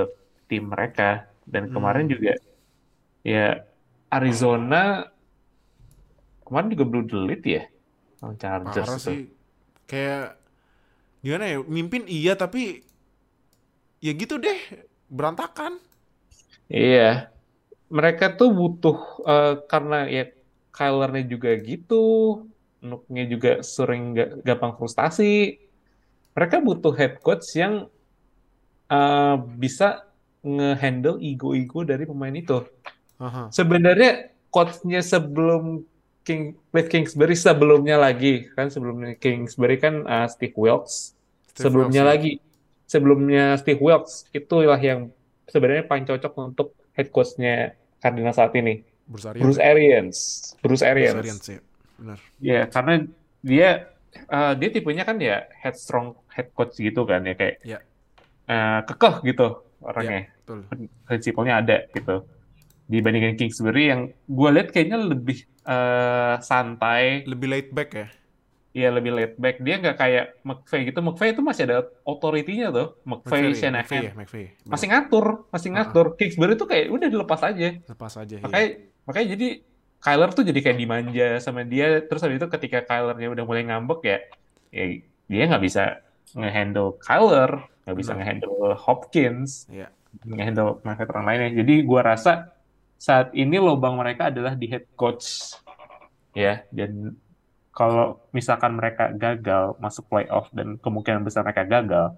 tim 0.51 0.69
mereka. 0.69 1.33
Dan 1.49 1.73
kemarin 1.73 2.07
Hmm. 2.07 2.12
juga 2.12 2.33
ya 3.25 3.65
Arizona 4.12 5.09
kemarin 6.52 6.68
juga 6.76 6.85
blue 6.85 7.06
delete 7.09 7.49
ya 7.49 7.62
sama 8.21 8.37
Chargers 8.37 8.92
Parah 8.92 9.00
itu. 9.00 9.09
sih. 9.09 9.21
Kayak 9.88 10.37
gimana 11.25 11.44
ya? 11.49 11.59
Mimpin 11.64 12.04
iya 12.06 12.32
tapi 12.38 12.85
ya 14.04 14.12
gitu 14.12 14.37
deh, 14.37 14.59
berantakan. 15.09 15.78
Iya. 16.68 17.30
Mereka 17.92 18.25
tuh 18.40 18.50
butuh 18.59 18.97
eh, 19.28 19.54
karena 19.71 20.09
ya 20.09 20.25
Kyler-nya 20.73 21.25
juga 21.28 21.50
gitu, 21.61 22.04
Nuk-nya 22.82 23.25
juga 23.30 23.50
sering 23.62 24.16
ga- 24.16 24.35
gampang 24.42 24.75
frustasi. 24.80 25.61
Mereka 26.37 26.56
butuh 26.64 26.92
head 26.97 27.21
coach 27.23 27.47
yang 27.56 27.87
eh, 28.90 29.37
bisa 29.62 30.06
nge-handle 30.42 31.23
ego-ego 31.23 31.87
dari 31.87 32.04
pemain 32.09 32.35
itu. 32.35 32.66
Aha. 33.23 33.52
Sebenarnya 33.54 34.35
coach-nya 34.50 35.00
sebelum 35.00 35.87
King 36.23 36.55
Cliff 36.71 36.88
Kingsbury 36.88 37.35
sebelumnya 37.35 37.99
lagi 37.99 38.47
kan 38.55 38.71
sebelumnya 38.71 39.19
Kingsbury 39.19 39.76
kan 39.76 40.07
uh, 40.07 40.26
Steve 40.31 40.55
Wilkes 40.55 41.19
Steve 41.50 41.67
sebelumnya 41.69 42.02
Wilkes, 42.07 42.11
ya. 42.11 42.12
lagi 42.14 42.33
sebelumnya 42.87 43.45
Steve 43.59 43.83
Wilkes 43.83 44.31
itulah 44.31 44.79
yang 44.79 45.11
sebenarnya 45.50 45.85
paling 45.85 46.07
cocok 46.07 46.33
untuk 46.38 46.69
head 46.95 47.11
coach-nya 47.11 47.75
Cardinals 47.99 48.38
saat 48.38 48.55
ini 48.55 48.83
Bruce 49.05 49.26
Arians. 49.26 49.43
Bruce 49.45 49.61
Arians 49.61 50.19
Bruce 50.62 50.81
Bruce 50.81 50.85
Arians 50.87 51.19
Arians, 51.19 51.45
ya. 51.49 51.61
Benar. 51.99 52.19
ya 52.43 52.61
karena 52.71 52.95
dia 53.43 53.69
uh, 54.31 54.52
dia 54.55 54.69
tipenya 54.71 55.02
kan 55.02 55.19
ya 55.19 55.47
headstrong 55.59 56.14
head 56.31 56.50
coach 56.55 56.79
gitu 56.79 57.02
kan 57.02 57.23
ya 57.26 57.35
kayak 57.35 57.57
Ya. 57.67 57.79
uh, 58.47 58.81
kekeh 58.87 59.35
gitu 59.35 59.49
orangnya 59.83 60.31
Betul. 60.47 60.71
prinsipalnya 61.07 61.55
ada 61.59 61.76
gitu 61.91 62.23
dibandingkan 62.92 63.34
Kingsbury 63.34 63.84
yang 63.88 64.00
gue 64.12 64.49
lihat 64.52 64.68
kayaknya 64.68 65.00
lebih 65.00 65.38
eh, 65.64 66.34
santai 66.40 67.25
Lebih 67.25 67.46
laid 67.49 67.68
back 67.72 67.90
ya. 67.92 68.06
ya 68.72 68.88
lebih 68.88 69.12
laid 69.12 69.34
back 69.37 69.61
dia 69.61 69.76
nggak 69.76 69.96
kayak 69.96 70.25
McVay 70.42 70.80
gitu 70.88 71.00
McVay 71.00 71.28
itu 71.32 71.40
masih 71.40 71.62
ada 71.68 71.78
otoritinya 72.04 72.68
tuh 72.68 72.87
McVay, 73.04 73.40
McVay, 73.42 73.52
Shanahan 73.52 73.84
McVay 73.84 74.00
ya, 74.00 74.12
McVay. 74.16 74.44
Masih 74.64 74.87
ngatur 74.88 75.26
masih 75.49 75.68
Ah, 75.68 75.75
ngatur 75.76 76.06
Kingsbury 76.16 76.52
tuh 76.54 76.64
kayak 76.64 76.88
udah 76.88 77.08
dilepas 77.08 77.40
aja 77.42 77.68
lepas 77.80 78.12
aja. 78.16 78.37
iya. 78.37 78.44
makanya 78.44 78.68
makanya 79.04 79.28
jadi 79.37 79.49
Kyler 80.02 80.30
tuh 80.32 80.42
jadi 80.42 80.58
kayak 80.58 80.78
dimanja 80.78 81.28
sama 81.38 81.62
dia 81.62 82.02
terus 82.02 82.20
habis 82.20 82.40
itu 82.40 82.49
ketika 82.49 82.78
Kylernya 82.82 83.28
udah 83.30 83.44
mulai 83.44 83.62
ngambek 83.62 84.00
ya 84.02 84.18
ya 84.72 84.84
dia 85.28 85.42
nggak 85.46 85.62
bisa 85.62 86.00
ngehandle 86.32 86.96
Kyler 86.99 87.50
nggak 87.84 87.96
bisa 87.99 88.12
ngehandle 88.16 88.72
Hopkins 88.75 89.68
Iya. 89.68 89.92
ngehandle 90.25 90.80
market 90.80 91.06
orang 91.08 91.25
lainnya. 91.25 91.61
Jadi 91.61 91.84
gua 91.84 92.04
rasa 92.04 92.50
saat 93.02 93.35
ini 93.35 93.59
lubang 93.59 93.99
mereka 93.99 94.30
adalah 94.30 94.54
di 94.54 94.71
head 94.71 94.87
coach 94.94 95.59
ya 96.38 96.62
dan 96.71 97.18
kalau 97.75 98.23
misalkan 98.30 98.78
mereka 98.78 99.11
gagal 99.11 99.75
masuk 99.82 100.06
playoff 100.06 100.47
dan 100.54 100.78
kemungkinan 100.78 101.25
besar 101.25 101.42
mereka 101.42 101.64
gagal, 101.64 102.14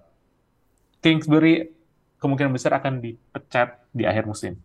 Kingsbury 0.99 1.71
kemungkinan 2.19 2.51
besar 2.53 2.75
akan 2.77 3.01
dipecat 3.01 3.81
di 3.95 4.03
akhir 4.03 4.27
musim. 4.27 4.59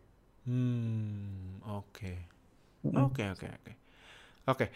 Hmm, 0.44 1.62
oke. 1.62 2.12
Oke, 2.90 3.22
oke, 3.30 3.46
oke. 3.46 3.72
Oke. 4.50 4.66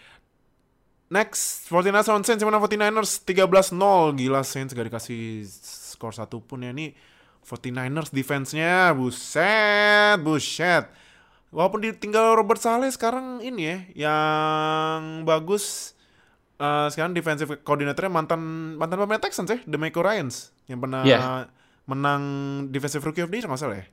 Next, 1.11 1.67
49ers 1.69 2.09
on 2.09 2.23
Saints 2.23 2.45
menang 2.47 2.63
49ers 2.63 3.27
13-0. 3.27 4.17
Gila 4.17 4.41
Saints 4.47 4.71
gak 4.71 4.87
dikasih 4.87 5.45
skor 5.93 6.15
satu 6.15 6.41
pun 6.41 6.63
ya. 6.63 6.71
Ini 6.71 6.95
49ers 7.43 8.15
defense-nya 8.15 8.95
buset, 8.95 10.21
buset. 10.23 11.04
Walaupun 11.55 11.87
ditinggal 11.87 12.35
Robert 12.35 12.59
Saleh 12.59 12.91
sekarang 12.91 13.39
ini 13.39 13.63
ya, 13.63 13.79
yang 14.11 15.23
bagus 15.23 15.95
eh, 16.59 16.89
sekarang 16.91 17.15
defensive 17.15 17.63
coordinatornya 17.63 18.11
mantan 18.11 18.41
mantan 18.75 18.99
pemain 18.99 19.23
Texans 19.23 19.47
ya, 19.47 19.59
DeMeco 19.63 20.03
Ryans 20.03 20.51
yang 20.67 20.83
pernah 20.83 21.07
Iya. 21.07 21.47
menang 21.87 22.23
defensive 22.75 23.05
rookie 23.05 23.23
of 23.23 23.31
the 23.31 23.39
year 23.39 23.47
nggak 23.47 23.61
salah 23.61 23.79
ya. 23.79 23.87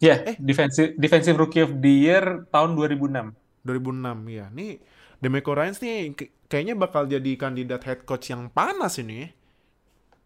Ya, 0.00 0.14
defensive 0.40 0.96
defensive 0.96 1.36
rookie 1.36 1.60
of 1.60 1.76
the 1.78 1.92
year 2.08 2.24
tahun 2.48 2.72
2006. 2.72 3.36
2006 3.62 4.24
ya. 4.32 4.48
Nih 4.48 4.80
Demeco 5.20 5.52
Ryans 5.52 5.78
nih 5.84 6.16
kayaknya 6.48 6.74
bakal 6.74 7.04
jadi 7.04 7.36
kandidat 7.36 7.84
head 7.84 8.08
coach 8.08 8.32
yang 8.32 8.48
panas 8.48 8.96
ini 8.96 9.14
ya. 9.22 9.28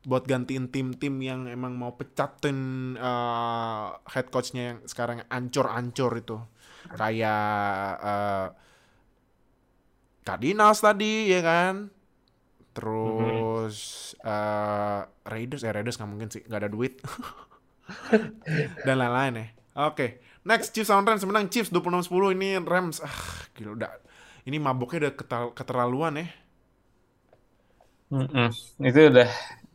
Buat 0.04 0.28
gantiin 0.28 0.68
tim-tim 0.68 1.14
yang 1.24 1.48
emang 1.48 1.80
mau 1.80 1.96
pecatin 1.96 2.58
eh, 3.00 3.86
head 4.12 4.28
coachnya 4.28 4.62
yang 4.76 4.78
sekarang 4.84 5.24
ancur-ancur 5.32 6.12
itu. 6.20 6.36
Kayak 6.92 7.44
eh, 8.04 8.46
Cardinals 10.24 10.80
tadi 10.80 11.32
ya 11.32 11.40
kan. 11.44 11.74
Terus 12.74 13.76
eh, 14.24 15.00
Raiders, 15.32 15.62
eh 15.66 15.72
Raiders 15.74 15.96
nggak 15.98 16.10
mungkin 16.10 16.28
sih, 16.32 16.42
nggak 16.48 16.60
ada 16.66 16.70
duit. 16.72 16.94
Dan 18.86 18.96
lain-lain 19.00 19.32
ya. 19.40 19.46
Oke, 19.90 20.22
next 20.46 20.70
Chiefs 20.70 20.90
lawan 20.92 21.06
Rams 21.06 21.26
menang 21.26 21.50
Chiefs 21.50 21.74
26-10 21.74 22.34
ini 22.38 22.48
Rams 22.62 23.02
ah 23.02 23.18
gila 23.58 23.74
udah 23.74 23.90
ini 24.46 24.56
maboknya 24.62 25.10
udah 25.10 25.12
keterlaluan 25.56 26.20
ya. 26.22 26.26
Mm-mm. 28.12 28.48
Itu 28.84 29.00
udah 29.10 29.28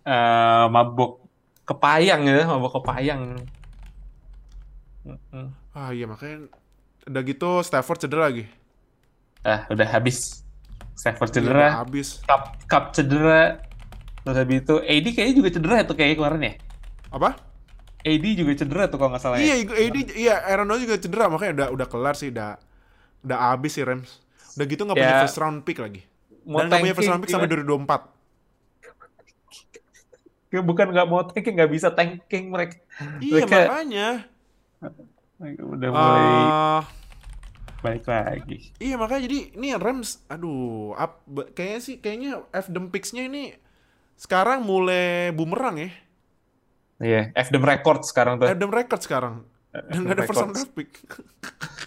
eh, 0.03 0.65
mabuk 0.69 1.23
kepayang 1.63 2.21
ya, 2.25 2.45
mabuk 2.45 2.79
kepayang. 2.81 3.39
Ah 5.71 5.89
iya 5.93 6.05
makanya 6.05 6.49
udah 7.07 7.21
gitu 7.23 7.49
Stafford 7.63 7.99
cedera 8.03 8.29
lagi. 8.29 8.45
ah 9.41 9.63
udah 9.71 9.87
habis. 9.87 10.43
Stafford 10.93 11.31
Iya, 11.31 11.39
udah 11.39 11.47
cedera, 11.47 11.67
habis. 11.79 12.07
Cup, 12.27 12.41
Cup 12.67 12.83
cedera, 12.91 13.63
terus 14.21 14.35
habis 14.35 14.57
itu 14.59 14.75
AD 14.83 15.05
kayaknya 15.15 15.35
juga 15.39 15.49
cedera 15.55 15.75
tuh 15.87 15.95
kayak 15.95 16.19
kemarin 16.19 16.41
ya. 16.43 16.53
Apa? 17.07 17.39
AD 18.03 18.25
juga 18.35 18.51
cedera 18.55 18.83
tuh 18.91 18.99
kalau 18.99 19.15
nggak 19.15 19.23
salah 19.23 19.39
Iya, 19.39 19.63
ya. 19.63 19.87
AD 19.87 19.97
iya 20.19 20.35
Aaron 20.43 20.67
juga 20.75 20.99
cedera 20.99 21.31
makanya 21.31 21.51
udah 21.55 21.67
udah 21.71 21.87
kelar 21.87 22.15
sih 22.19 22.27
udah 22.35 22.59
udah 23.23 23.37
habis 23.55 23.71
sih 23.75 23.83
Rams. 23.87 24.19
Udah 24.59 24.65
gitu 24.67 24.81
nggak 24.83 24.97
punya 24.99 25.15
Ya. 25.15 25.21
first 25.23 25.39
round 25.39 25.63
pick 25.63 25.79
lagi. 25.79 26.03
Mau 26.43 26.59
Dan 26.59 26.67
nggak 26.67 26.83
punya 26.83 26.95
first 26.99 27.07
round 27.07 27.21
pick 27.23 27.31
sampai 27.31 27.47
gimana? 27.47 27.63
2024. 27.87 28.18
Bukan 30.51 30.87
nggak 30.89 31.05
mau 31.05 31.21
tanking, 31.23 31.55
nggak 31.55 31.69
bisa 31.69 31.89
tanking 31.89 32.49
mereka. 32.49 32.81
Iya 33.19 33.45
Mereka- 33.45 33.63
makanya. 33.63 34.07
Udah 35.61 35.89
mulai 35.89 36.23
Ah, 36.51 36.81
balik 37.79 38.03
lagi. 38.03 38.75
iya 38.75 38.99
makanya 38.99 39.23
jadi 39.23 39.39
ini 39.55 39.71
Rams 39.73 40.19
aduh 40.27 40.91
up, 40.93 41.23
kayaknya 41.53 41.79
sih 41.79 41.95
kayaknya 41.95 42.43
F 42.51 42.67
dem 42.67 42.89
picks-nya 42.89 43.23
ini 43.23 43.55
sekarang 44.15 44.61
mulai 44.61 45.31
bumerang 45.31 45.79
ya. 45.79 45.89
Iya, 46.99 47.21
F 47.31 47.47
them 47.47 47.63
record 47.63 48.03
sekarang 48.03 48.35
tuh. 48.35 48.51
F 48.51 48.57
dem 48.57 48.67
record 48.67 48.99
sekarang. 48.99 49.47
Dan 49.71 50.03
nggak 50.03 50.17
ada 50.17 50.23
first 50.25 50.41
round 50.41 50.53
draft 50.53 50.73
pick. 50.73 50.89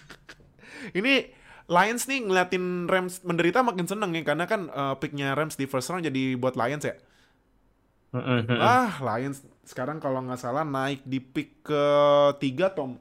ini 0.97 1.29
Lions 1.63 2.03
nih 2.05 2.19
ngeliatin 2.21 2.87
Rams 2.87 3.21
menderita 3.21 3.61
makin 3.61 3.85
seneng 3.85 4.11
ya 4.11 4.23
karena 4.23 4.45
kan 4.45 4.67
eh, 4.67 4.95
picknya 4.97 5.31
Rams 5.31 5.53
di 5.53 5.63
first 5.63 5.87
round 5.87 6.03
jadi 6.03 6.33
buat 6.35 6.55
Lions 6.55 6.83
ya. 6.83 6.95
Ah, 8.61 8.93
Lions 9.01 9.41
sekarang 9.65 9.97
kalau 9.97 10.21
nggak 10.21 10.37
salah 10.37 10.61
naik 10.61 11.01
di 11.01 11.17
pick 11.17 11.65
ke 11.65 11.83
tiga 12.37 12.69
atau 12.69 12.93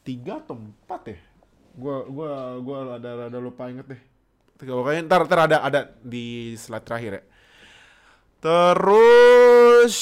tiga 0.00 0.40
atau 0.40 0.56
empat 0.56 1.02
ya. 1.12 1.18
Gua 1.76 1.96
gua 2.08 2.30
gua 2.64 2.78
ada 2.96 3.28
ada 3.28 3.38
lupa 3.38 3.68
inget 3.68 3.84
deh. 3.84 4.00
Pokoknya 4.56 5.04
ntar 5.04 5.28
ntar 5.28 5.40
ada 5.44 5.56
ada 5.60 5.80
di 6.00 6.56
slide 6.56 6.86
terakhir 6.88 7.12
ya. 7.20 7.22
Terus 8.40 9.96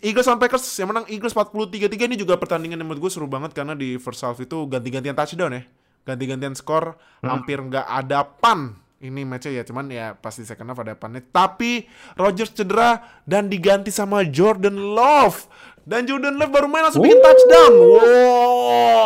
Eagles 0.00 0.24
sama 0.24 0.40
Packers 0.40 0.64
yang 0.80 0.88
menang 0.94 1.04
Eagles 1.12 1.36
43-3 1.36 2.08
ini 2.08 2.16
juga 2.16 2.40
pertandingan 2.40 2.80
yang 2.80 2.88
menurut 2.88 3.04
gue 3.08 3.12
seru 3.12 3.28
banget 3.28 3.52
karena 3.52 3.76
di 3.76 4.00
first 4.00 4.24
half 4.24 4.40
itu 4.40 4.64
ganti-gantian 4.64 5.12
touchdown 5.12 5.52
ya. 5.52 5.62
Ganti-gantian 6.04 6.56
skor 6.56 6.96
hampir 7.20 7.60
nggak 7.60 7.84
ada 7.84 8.24
pan. 8.24 8.76
Ini 9.04 9.20
matchnya 9.28 9.60
ya 9.60 9.68
cuman 9.68 9.84
ya 9.92 10.16
pasti 10.16 10.48
second 10.48 10.72
half 10.72 10.80
ada 10.80 10.96
pannya. 10.96 11.20
Tapi 11.20 11.84
Rodgers 12.16 12.56
cedera 12.56 13.04
dan 13.28 13.52
diganti 13.52 13.92
sama 13.92 14.24
Jordan 14.24 14.96
Love. 14.96 15.44
Dan 15.84 16.08
Jordan 16.08 16.40
Love 16.40 16.48
baru 16.48 16.64
main 16.72 16.88
langsung 16.88 17.04
bikin 17.04 17.20
touchdown. 17.20 17.72
Wow. 18.00 19.04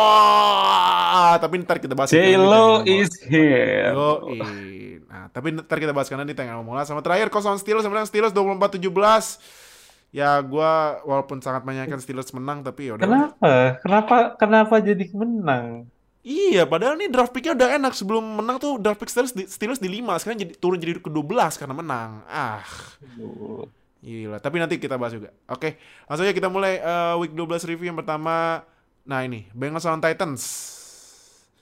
Tapi 1.43 1.59
ntar 1.67 1.83
kita 1.83 1.99
bahas 1.99 2.15
tengah 2.15 2.87
is 2.87 3.11
here. 3.27 3.91
Nah, 5.11 5.27
tapi 5.35 5.51
ntar 5.59 5.75
kita 5.83 5.91
bahas 5.91 6.07
karena 6.07 6.23
ini 6.23 6.31
tengah 6.31 6.63
mulai 6.63 6.87
sama 6.87 7.03
terakhir 7.03 7.27
kosong 7.27 7.59
Steelers 7.59 7.83
menang 7.83 8.07
Steelers 8.07 8.31
24-17. 8.31 8.87
Ya 10.15 10.39
gua 10.39 11.03
walaupun 11.03 11.43
sangat 11.43 11.67
menyayangkan 11.67 11.99
Steelers 11.99 12.31
menang 12.31 12.63
tapi 12.63 12.87
ya 12.87 12.95
udah. 12.95 13.03
Kenapa? 13.03 13.51
Kenapa? 13.83 14.15
Kenapa 14.39 14.79
jadi 14.79 15.03
menang? 15.11 15.91
Iya, 16.19 16.67
padahal 16.67 16.99
nih 16.99 17.07
draft 17.07 17.31
picknya 17.31 17.55
udah 17.55 17.69
enak 17.79 17.93
sebelum 17.95 18.43
menang 18.43 18.59
tuh 18.59 18.75
draft 18.75 18.99
pick 18.99 19.07
Steelers 19.07 19.31
di, 19.31 19.47
Steelers 19.47 19.79
di 19.79 19.87
5 19.87 20.19
sekarang 20.19 20.39
jadi 20.43 20.53
turun 20.59 20.75
jadi 20.75 20.99
ke-12 20.99 21.55
karena 21.55 21.71
menang. 21.71 22.27
Ah, 22.27 22.59
gila. 24.03 24.37
Tapi 24.43 24.55
nanti 24.59 24.75
kita 24.75 24.99
bahas 24.99 25.15
juga. 25.15 25.31
Oke, 25.47 25.79
langsung 26.11 26.27
aja 26.27 26.35
kita 26.35 26.51
mulai 26.51 26.83
eh, 26.83 27.15
week 27.23 27.31
12 27.31 27.69
review 27.71 27.87
yang 27.95 27.99
pertama. 27.99 28.67
Nah, 29.07 29.23
ini 29.23 29.47
Bengals 29.55 29.87
lawan 29.87 30.03
Titans. 30.03 30.43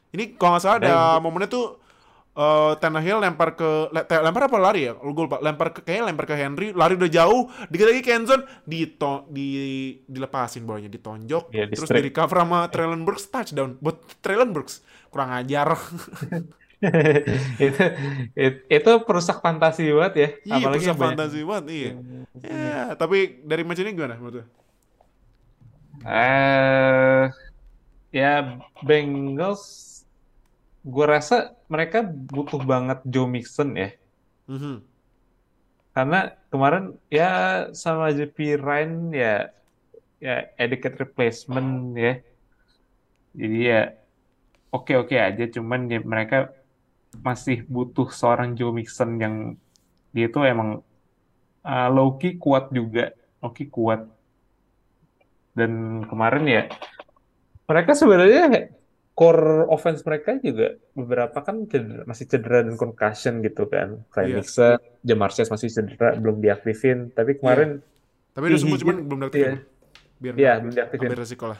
Ini 0.09 0.33
kalau 0.41 0.57
nggak 0.57 0.63
salah 0.65 0.77
ada 0.81 0.95
momennya 1.21 1.53
tuh 1.53 1.77
eh 2.37 2.73
Tannehill 2.77 3.17
lempar 3.17 3.57
ke 3.57 3.89
le- 3.89 4.05
lempar 4.05 4.45
apa 4.45 4.57
lari 4.57 4.85
ya? 4.85 4.93
Gue 4.93 5.25
lupa. 5.25 5.41
Lempar 5.41 5.73
ke 5.73 5.81
kayaknya 5.81 6.05
lempar 6.07 6.25
ke 6.25 6.35
Henry, 6.37 6.69
lari 6.69 6.93
udah 6.93 7.09
jauh, 7.09 7.49
dikit 7.65 7.89
lagi 7.89 8.01
ke 8.01 8.13
endzone, 8.13 8.45
dito, 8.63 9.25
di 9.27 9.47
dilepasin 10.05 10.61
bolanya, 10.61 10.85
ditonjok, 10.87 11.49
Iya, 11.49 11.65
di 11.65 11.73
terus 11.73 11.89
di 11.89 12.01
recover 12.03 12.37
sama 12.37 12.69
Traylon 12.69 13.01
Burks 13.01 13.25
touchdown. 13.27 13.81
Buat 13.81 14.21
Traylon 14.21 14.53
Burks 14.53 14.85
kurang 15.09 15.33
ajar. 15.33 15.73
itu, 17.57 17.83
it- 18.37 18.61
itu 18.69 18.91
perusak 19.01 19.41
fantasi 19.41 19.89
banget 19.89 20.13
ya. 20.13 20.29
iya, 20.45 20.53
Apalagi 20.61 20.77
pusat 20.77 20.87
yang 20.87 20.93
banyak- 20.95 21.09
fantasi 21.17 21.39
banget, 21.41 21.65
iya. 21.73 21.91
Ya, 22.37 22.81
tapi 22.93 23.41
dari 23.41 23.65
match 23.65 23.81
ini 23.81 23.97
gimana 23.97 24.13
menurut 24.13 24.35
lu? 24.37 24.43
Eh, 26.05 27.23
ya 28.13 28.33
Bengals, 28.85 29.63
gue 30.87 31.05
rasa 31.05 31.51
mereka 31.67 31.99
butuh 32.07 32.63
banget 32.63 33.03
Joe 33.03 33.27
Mixon 33.27 33.75
ya. 33.75 33.91
Mhm. 34.47 34.79
Karena 35.91 36.31
kemarin 36.47 36.95
ya 37.11 37.31
sama 37.75 38.15
JP 38.15 38.55
Ryan 38.63 39.11
ya 39.11 39.51
ya 40.23 40.47
adequate 40.55 40.95
replacement 41.03 41.91
ya. 41.99 42.13
Jadi 43.35 43.57
ya 43.67 43.81
oke-oke 44.71 45.19
aja 45.19 45.43
cuman 45.51 45.91
ya 45.91 45.99
mereka 45.99 46.55
masih 47.19 47.67
butuh 47.67 48.07
seorang 48.15 48.55
Joe 48.55 48.71
Mixon 48.71 49.19
yang 49.19 49.35
dia 50.15 50.31
itu 50.31 50.39
emang 50.47 50.79
uh, 51.67 51.89
low-key 51.91 52.39
kuat 52.39 52.71
juga, 52.71 53.11
low-key 53.43 53.67
kuat. 53.67 54.07
Dan 55.51 56.05
kemarin 56.07 56.45
ya 56.47 56.63
mereka 57.67 57.91
sebenarnya 57.91 58.71
core 59.17 59.65
offense 59.67 60.05
mereka 60.05 60.37
juga 60.37 60.77
beberapa 60.93 61.41
kan 61.41 61.65
cedera- 61.65 62.05
masih 62.05 62.29
cedera 62.29 62.61
dan 62.61 62.77
concussion 62.77 63.41
gitu 63.41 63.65
kan. 63.65 64.05
Kayak 64.13 64.27
Iya. 64.27 64.37
Mixon, 64.37 64.77
Jamar 65.01 65.29
Chase 65.33 65.49
masih 65.49 65.67
cedera, 65.67 66.13
belum 66.13 66.37
diaktifin. 66.37 67.09
Tapi 67.11 67.41
kemarin 67.41 67.81
Tapi 68.29 68.45
udah 68.45 68.59
sembuh 68.61 68.77
cuman 68.77 68.95
belum 69.01 69.17
iya. 69.17 69.25
diaktifin. 69.25 69.55
Biar 70.17 70.33
Iya, 70.33 70.37
nggak 70.47 70.57
belum 70.61 70.73
diaktifin. 70.75 71.07
ambil 71.09 71.19
resiko 71.19 71.45
lah. 71.47 71.59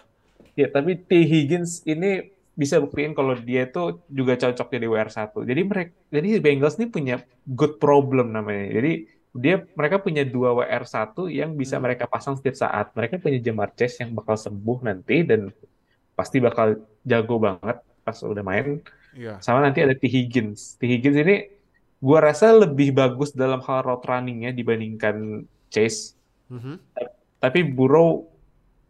Ya, 0.53 0.67
tapi 0.67 0.91
T. 0.95 1.11
Higgins 1.19 1.81
ini 1.83 2.11
bisa 2.53 2.77
buktiin 2.77 3.13
kalau 3.13 3.33
dia 3.33 3.65
itu 3.65 3.83
juga 4.07 4.33
cocok 4.33 4.67
jadi 4.67 4.85
WR1. 4.87 5.41
Jadi 5.43 5.61
mereka 5.63 5.91
jadi 6.09 6.27
Bengals 6.37 6.77
ini 6.77 6.85
punya 6.87 7.15
good 7.43 7.77
problem 7.77 8.29
namanya. 8.31 8.69
Jadi 8.71 8.91
dia 9.31 9.61
mereka 9.71 9.97
punya 9.97 10.21
dua 10.21 10.53
WR1 10.55 10.93
yang 11.27 11.53
bisa 11.53 11.77
Hmm. 11.77 11.85
mereka 11.85 12.05
pasang 12.05 12.33
setiap 12.33 12.53
saat. 12.55 12.93
Mereka 12.93 13.17
punya 13.17 13.37
Jamar 13.39 13.73
Chase 13.73 14.01
yang 14.01 14.13
bakal 14.13 14.33
sembuh 14.33 14.77
nanti 14.83 15.21
dan 15.21 15.49
pasti 16.13 16.37
bakal 16.37 16.81
jago 17.07 17.39
banget 17.39 17.79
pas 18.03 18.17
udah 18.19 18.43
main. 18.43 18.83
Iya. 19.15 19.39
Sama 19.39 19.63
nanti 19.63 19.79
ada 19.81 19.95
T. 19.95 20.05
Higgins. 20.05 20.75
T. 20.75 20.83
Higgins 20.85 21.17
ini 21.17 21.35
gua 21.97 22.29
rasa 22.29 22.53
lebih 22.53 22.93
bagus 22.93 23.33
dalam 23.33 23.63
hal 23.63 23.81
route 23.87 24.05
runningnya 24.05 24.51
dibandingkan 24.53 25.47
Chase. 25.71 26.13
Mhm. 26.51 26.77
Tapi 27.39 27.59
Burrow 27.65 28.27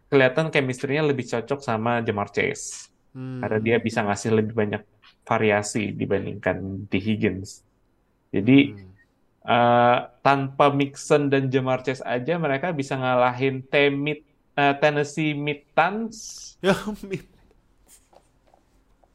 kelihatan 0.07 0.49
chemistry-nya 0.51 1.03
lebih 1.03 1.27
cocok 1.27 1.59
sama 1.61 1.99
Jamar 2.01 2.31
Chase. 2.33 2.89
Hmm. 3.11 3.41
Karena 3.43 3.59
dia 3.59 3.77
bisa 3.79 4.03
ngasih 4.03 4.31
lebih 4.35 4.53
banyak 4.55 4.83
variasi 5.23 5.91
dibandingkan 5.91 6.87
T. 6.87 6.99
Higgins. 6.99 7.63
Jadi 8.31 8.75
Hmm. 8.75 8.91
eh, 9.47 9.99
tanpa 10.21 10.75
Mixon 10.75 11.31
dan 11.31 11.47
Jamar 11.47 11.79
Chase 11.79 12.03
aja 12.03 12.35
mereka 12.35 12.75
bisa 12.75 12.99
ngalahin 12.99 13.63
Temit, 13.63 14.27
eh, 14.53 14.75
Tennessee 14.83 15.31
Titans. 15.33 16.15
Ya. 16.67 16.73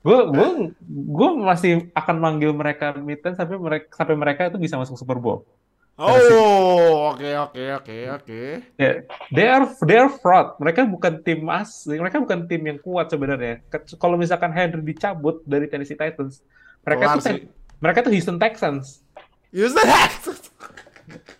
Gue 0.02 0.18
gue 0.34 0.48
gue 0.90 1.28
masih 1.38 1.72
akan 1.94 2.16
manggil 2.18 2.50
mereka 2.50 2.90
Titans 2.98 3.38
sampai 3.38 3.56
mereka 3.56 3.86
sampai 3.94 4.14
mereka 4.18 4.50
itu 4.50 4.58
bisa 4.58 4.74
masuk 4.74 4.98
Super 4.98 5.22
Bowl. 5.22 5.46
Oh, 5.94 7.12
oke 7.12 7.30
oke 7.36 7.62
oke 7.78 7.96
oke. 8.16 8.40
Ya, 8.80 9.04
they 9.30 9.46
are 9.46 9.68
they 9.86 10.00
are 10.00 10.10
fraud. 10.10 10.58
Mereka 10.58 10.88
bukan 10.88 11.20
tim 11.22 11.46
asli, 11.46 12.00
mereka 12.00 12.18
bukan 12.18 12.48
tim 12.48 12.64
yang 12.64 12.80
kuat 12.80 13.12
sebenarnya. 13.12 13.62
Kalau 14.00 14.18
misalkan 14.18 14.50
Henry 14.50 14.82
dicabut 14.82 15.44
dari 15.46 15.68
Tennessee 15.68 15.94
Titans, 15.94 16.42
mereka 16.82 17.04
Kelar 17.06 17.16
tuh 17.20 17.22
sih. 17.22 17.46
mereka 17.78 17.98
tuh 18.02 18.12
Houston 18.16 18.38
Texans. 18.40 19.04
Houston 19.52 19.84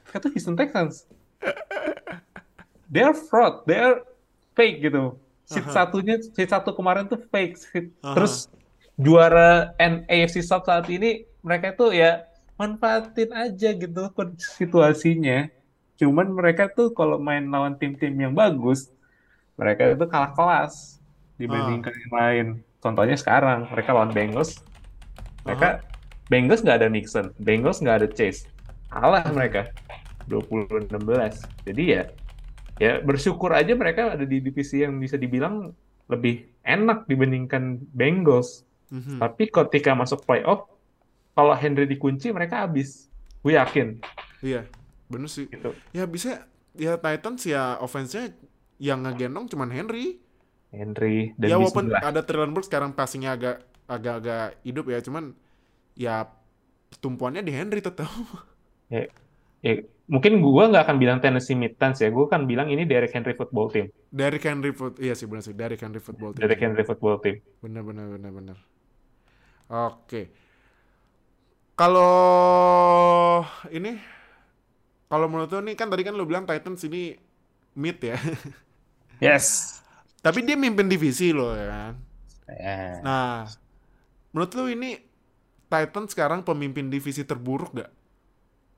Mereka 0.07 0.17
tuh 0.21 0.31
Houston 0.37 0.55
Texans. 0.55 0.95
They 2.93 3.01
are 3.01 3.17
fraud, 3.17 3.65
they 3.65 3.81
are 3.81 4.05
fake 4.53 4.85
gitu. 4.85 5.17
Seat 5.53 5.69
Aha. 5.69 5.75
satunya, 5.75 6.17
seat 6.17 6.49
satu 6.49 6.73
kemarin 6.73 7.05
tuh 7.05 7.21
fake. 7.29 7.55
Seat- 7.61 7.93
Aha. 8.01 8.17
Terus 8.17 8.49
juara 8.97 9.77
N- 9.77 10.09
AFC 10.09 10.41
South 10.41 10.65
saat 10.65 10.89
ini 10.89 11.29
mereka 11.41 11.73
tuh 11.73 11.93
ya 11.93 12.25
manfaatin 12.57 13.31
aja 13.31 13.69
gitu 13.73 14.01
situasinya. 14.57 15.49
Cuman 15.99 16.33
mereka 16.33 16.67
tuh 16.67 16.91
kalau 16.91 17.19
main 17.19 17.45
lawan 17.47 17.77
tim-tim 17.77 18.13
yang 18.15 18.33
bagus, 18.33 18.89
mereka 19.55 19.93
itu 19.93 20.05
kalah 20.09 20.33
kelas 20.33 20.99
dibandingkan 21.37 21.93
yang 21.93 22.13
lain. 22.13 22.47
Contohnya 22.83 23.15
sekarang 23.15 23.71
mereka 23.71 23.95
lawan 23.95 24.11
Bengals, 24.11 24.63
mereka 25.47 25.83
Bengals 26.27 26.63
nggak 26.63 26.79
ada 26.83 26.89
Nixon, 26.91 27.31
Bengals 27.39 27.79
nggak 27.79 27.97
ada 28.03 28.09
Chase, 28.11 28.49
kalah 28.91 29.23
mereka 29.31 29.71
20-16. 30.27 31.47
Jadi 31.67 31.83
ya 31.99 32.03
ya 32.77 33.01
bersyukur 33.01 33.53
aja 33.53 33.73
mereka 33.75 34.15
ada 34.15 34.25
di 34.25 34.41
divisi 34.41 34.81
yang 34.81 34.97
bisa 34.97 35.17
dibilang 35.17 35.73
lebih 36.07 36.45
enak 36.63 37.05
dibandingkan 37.07 37.81
Bengals. 37.93 38.65
Mhm. 38.89 39.19
Tapi 39.19 39.49
ketika 39.49 39.93
masuk 39.93 40.23
playoff, 40.23 40.69
kalau 41.33 41.57
Henry 41.57 41.89
dikunci 41.89 42.29
mereka 42.29 42.65
habis. 42.65 43.09
Gue 43.43 43.59
yakin 43.59 43.99
Iya, 44.39 44.69
bener 45.09 45.27
sih. 45.27 45.49
gitu. 45.49 45.75
Ya 45.91 46.07
bisa 46.07 46.47
ya 46.73 46.95
Titans 46.97 47.43
ya 47.43 47.75
offense-nya 47.79 48.31
yang 48.79 49.03
ngegendong 49.03 49.51
cuman 49.51 49.71
Henry. 49.71 50.23
Henry 50.73 51.37
dan 51.37 51.49
ya 51.53 51.57
walaupun 51.61 51.93
Bismillah. 51.93 52.07
ada 52.07 52.21
Traylon 52.25 52.53
Burks 52.53 52.69
sekarang 52.73 52.97
passingnya 52.97 53.37
agak 53.37 53.57
agak-agak 53.85 54.57
hidup 54.65 54.89
ya, 54.89 54.99
cuman 55.05 55.37
ya 55.93 56.25
tumpuannya 56.99 57.45
di 57.45 57.53
Henry 57.53 57.81
tetap. 57.81 58.09
Ya, 58.89 59.09
ya, 59.63 59.81
mungkin 60.11 60.43
gua 60.43 60.69
nggak 60.69 60.85
akan 60.85 60.97
bilang 60.99 61.19
Tennessee 61.23 61.57
Titans 61.57 62.03
ya. 62.03 62.13
Gue 62.13 62.29
akan 62.29 62.45
bilang 62.45 62.69
ini 62.69 62.85
Derrick 62.85 63.15
Henry 63.15 63.33
football 63.33 63.71
team. 63.73 63.89
Derrick 64.13 64.45
Henry 64.45 64.75
foot, 64.77 64.99
iya 65.01 65.17
sih 65.17 65.25
benar 65.25 65.47
sih 65.47 65.55
Derrick 65.55 65.81
Henry 65.81 66.03
football 66.03 66.37
team. 66.37 66.43
Derrick 66.45 66.61
Henry 66.61 66.85
football 66.85 67.17
team. 67.23 67.41
Bener 67.65 67.83
bener 67.87 68.07
bener 68.19 68.31
bener. 68.35 68.57
Oke. 69.73 70.29
Kalau 71.73 72.13
ini, 73.73 73.97
kalau 75.09 75.27
menurut 75.33 75.49
lu 75.49 75.65
nih 75.65 75.75
kan 75.75 75.89
tadi 75.89 76.05
kan 76.05 76.13
lu 76.13 76.29
bilang 76.29 76.45
Titans 76.45 76.85
ini 76.85 77.17
mid 77.79 77.99
ya. 78.03 78.19
Yes. 79.23 79.79
Tapi 80.19 80.43
dia 80.43 80.59
mimpin 80.59 80.91
divisi 80.91 81.31
loh 81.31 81.55
ya 81.55 81.71
kan. 81.71 81.95
Nah, 83.07 83.47
menurut 84.35 84.51
lu 84.59 84.67
ini 84.67 84.99
Titans 85.71 86.11
sekarang 86.11 86.43
pemimpin 86.43 86.91
divisi 86.91 87.23
terburuk 87.23 87.71
gak? 87.71 88.02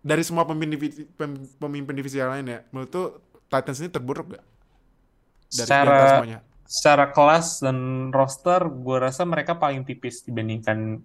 Dari 0.04 0.20
semua 0.20 0.44
pemimpin 0.44 0.76
divisi, 0.76 1.08
pem- 1.08 1.48
pemimpin 1.56 1.96
divisi 1.96 2.20
yang 2.20 2.28
lain 2.30 2.44
ya, 2.46 2.60
menurut 2.68 2.92
lu 2.92 3.04
Titans 3.48 3.80
ini 3.80 3.88
terburuk 3.88 4.36
gak? 4.36 4.44
Dari 5.48 5.64
Secara 5.64 5.98
semuanya. 6.12 6.38
secara 6.64 7.04
kelas 7.08 7.46
dan 7.60 7.78
roster, 8.10 8.60
gue 8.68 8.96
rasa 8.98 9.24
mereka 9.24 9.56
paling 9.56 9.80
tipis 9.82 10.20
dibandingkan 10.20 11.00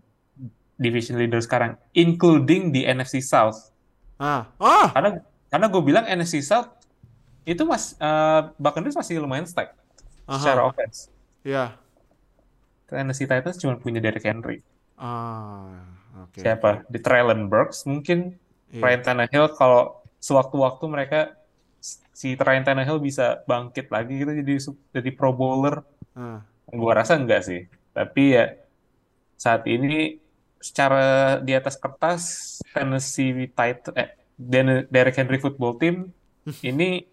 division 0.75 1.15
leader 1.15 1.39
sekarang, 1.39 1.75
including 1.91 2.71
di 2.71 2.83
NFC 2.83 3.19
South. 3.19 3.71
Ah, 4.19 4.51
ah, 4.59 4.91
Karena 4.91 5.09
karena 5.47 5.67
gue 5.67 5.81
bilang 5.81 6.03
NFC 6.03 6.43
South 6.43 6.67
itu 7.43 7.63
mas 7.63 7.95
eh, 7.95 8.41
Buccaneers 8.59 8.95
masih 8.95 9.19
lumayan 9.19 9.47
stack 9.47 9.75
aha, 10.25 10.35
secara 10.37 10.61
offense. 10.67 11.07
ya. 11.41 11.71
NFC 12.89 13.23
Titans 13.23 13.55
cuma 13.55 13.77
punya 13.77 14.01
Derrick 14.01 14.25
Henry. 14.25 14.59
Ah, 14.97 15.87
oke. 16.25 16.41
Siapa? 16.41 16.83
Di 16.89 16.99
Traylon 16.99 17.45
Burks 17.47 17.85
mungkin 17.85 18.33
Iya. 18.69 18.81
Ryan 18.81 19.01
Tannehill 19.01 19.47
kalau 19.57 20.03
sewaktu-waktu 20.19 20.85
mereka 20.89 21.19
si 22.13 22.35
Ryan 22.35 22.65
Tannehill 22.67 22.99
bisa 22.99 23.41
bangkit 23.47 23.87
lagi 23.89 24.19
gitu 24.21 24.31
jadi 24.31 24.53
jadi 24.93 25.09
Pro 25.15 25.31
Bowler. 25.31 25.81
Ah, 26.13 26.43
Gua 26.69 26.93
rasa 26.93 27.17
enggak 27.17 27.47
sih. 27.47 27.65
Tapi 27.95 28.37
ya 28.37 28.53
saat 29.39 29.63
ini 29.65 30.19
secara 30.59 31.39
di 31.39 31.55
atas 31.55 31.79
kertas 31.79 32.23
Tennessee 32.75 33.47
Titans 33.47 33.95
eh 33.95 34.11
Derrick 34.91 35.15
Henry 35.15 35.39
Football 35.39 35.79
Team 35.79 36.11
ini 36.69 37.07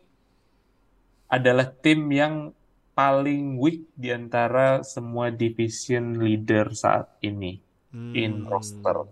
adalah 1.31 1.71
tim 1.71 2.11
yang 2.11 2.51
paling 2.97 3.61
weak 3.61 3.87
di 3.93 4.09
antara 4.09 4.81
semua 4.81 5.29
division 5.29 6.17
leader 6.17 6.73
saat 6.73 7.13
ini 7.21 7.61
in 7.93 8.45
hmm. 8.45 8.49
roster. 8.49 9.05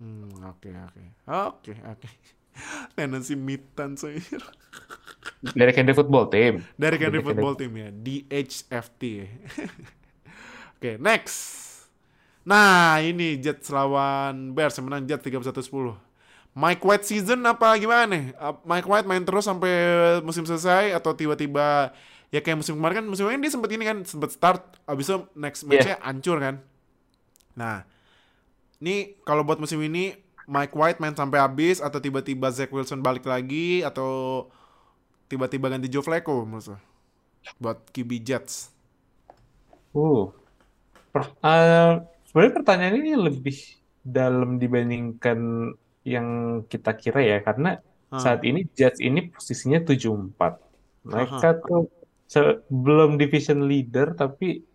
Hmm, 0.00 0.32
oke 0.48 0.72
oke. 0.72 1.04
Oke 1.28 1.74
oke. 1.84 2.08
Tennessee 2.96 3.36
Titans 3.36 4.02
anjir. 4.08 4.42
Derrick 5.54 5.76
Henry 5.76 5.94
Football 5.96 6.28
Team. 6.28 6.64
Dari 6.76 6.96
Derrick 6.96 7.24
Football 7.24 7.54
Team 7.56 7.72
ya, 7.76 7.88
DHFT. 7.92 9.02
Oke, 10.76 10.96
next. 10.96 11.36
Nah, 12.44 13.00
ini 13.04 13.36
Jets 13.36 13.68
lawan 13.68 14.56
Bears 14.56 14.76
yang 14.80 14.88
menang 14.88 15.04
Jets 15.04 15.24
31-10. 15.24 15.96
Mike 16.56 16.82
White 16.82 17.06
season 17.06 17.44
apa 17.46 17.76
gimana 17.76 18.04
nih? 18.10 18.24
Mike 18.64 18.88
White 18.88 19.06
main 19.06 19.22
terus 19.22 19.46
sampai 19.46 19.70
musim 20.24 20.42
selesai 20.42 20.96
atau 20.96 21.14
tiba-tiba 21.14 21.94
ya 22.32 22.40
kayak 22.42 22.64
musim 22.64 22.74
kemarin 22.80 23.04
kan 23.04 23.06
musim 23.06 23.28
kemarin 23.28 23.44
dia 23.44 23.52
sempat 23.52 23.70
ini 23.70 23.84
kan 23.86 23.98
sempat 24.02 24.30
start 24.34 24.62
abis 24.88 25.06
itu 25.12 25.18
next 25.38 25.62
match-nya 25.68 26.00
hancur 26.02 26.42
kan. 26.42 26.58
Nah, 27.54 27.86
ini 28.80 29.14
kalau 29.22 29.44
buat 29.44 29.60
musim 29.60 29.78
ini 29.84 30.16
Mike 30.48 30.74
White 30.74 30.98
main 30.98 31.14
sampai 31.14 31.38
habis 31.38 31.78
atau 31.78 32.00
tiba-tiba 32.02 32.50
Zach 32.50 32.72
Wilson 32.72 33.04
balik 33.04 33.28
lagi 33.28 33.84
atau 33.86 34.48
tiba-tiba 35.30 35.70
ganti 35.70 35.86
Joe 35.86 36.02
Flacco 36.02 36.42
menurut? 36.42 36.80
Buat 37.60 37.86
QB 37.94 38.10
Jets. 38.20 38.72
Uh. 39.94 40.32
Per- 41.12 41.34
eh, 41.42 41.92
sebenarnya 42.26 42.54
pertanyaan 42.56 42.96
ini 42.98 43.12
lebih 43.18 43.56
dalam 44.00 44.56
dibandingkan 44.58 45.38
yang 46.02 46.28
kita 46.66 46.96
kira 46.96 47.20
ya 47.20 47.38
karena 47.44 47.78
Ah. 48.10 48.18
saat 48.18 48.42
ini 48.42 48.66
Jets 48.74 48.98
ini 48.98 49.30
posisinya 49.30 49.78
7-4. 49.86 50.58
Mereka 51.06 51.62
tuh 51.62 51.86
sebelum 52.26 53.14
division 53.14 53.70
leader 53.70 54.18
tapi 54.18 54.66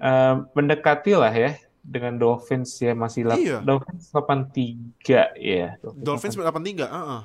eh, 0.00 0.34
mendekati 0.56 1.12
lah 1.14 1.30
ya 1.30 1.54
dengan 1.80 2.14
Dolphins 2.14 2.76
ya 2.76 2.92
masih 2.92 3.24
lap- 3.24 3.38
Iya. 3.38 3.58
Dolphins 3.60 4.08
83 4.08 5.32
ya. 5.34 5.76
Dolphins 5.80 6.34
83, 6.34 6.86
heeh. 6.86 7.22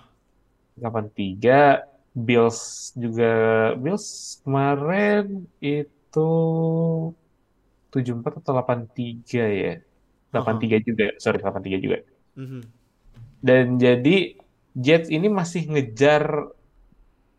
83 0.77 1.83
Bills 2.13 2.59
juga 2.93 3.31
Bills 3.75 4.05
kemarin 4.41 5.43
itu 5.59 6.29
74 7.89 8.39
atau 8.39 8.51
83 8.53 9.43
ya 9.47 9.73
83 10.29 10.79
juga 10.81 11.05
sorry 11.17 11.39
83 11.39 11.75
juga 11.77 11.97
Mhm. 12.35 12.61
dan 13.39 13.75
jadi 13.75 14.35
Jets 14.73 15.07
ini 15.07 15.27
masih 15.27 15.67
ngejar 15.69 16.51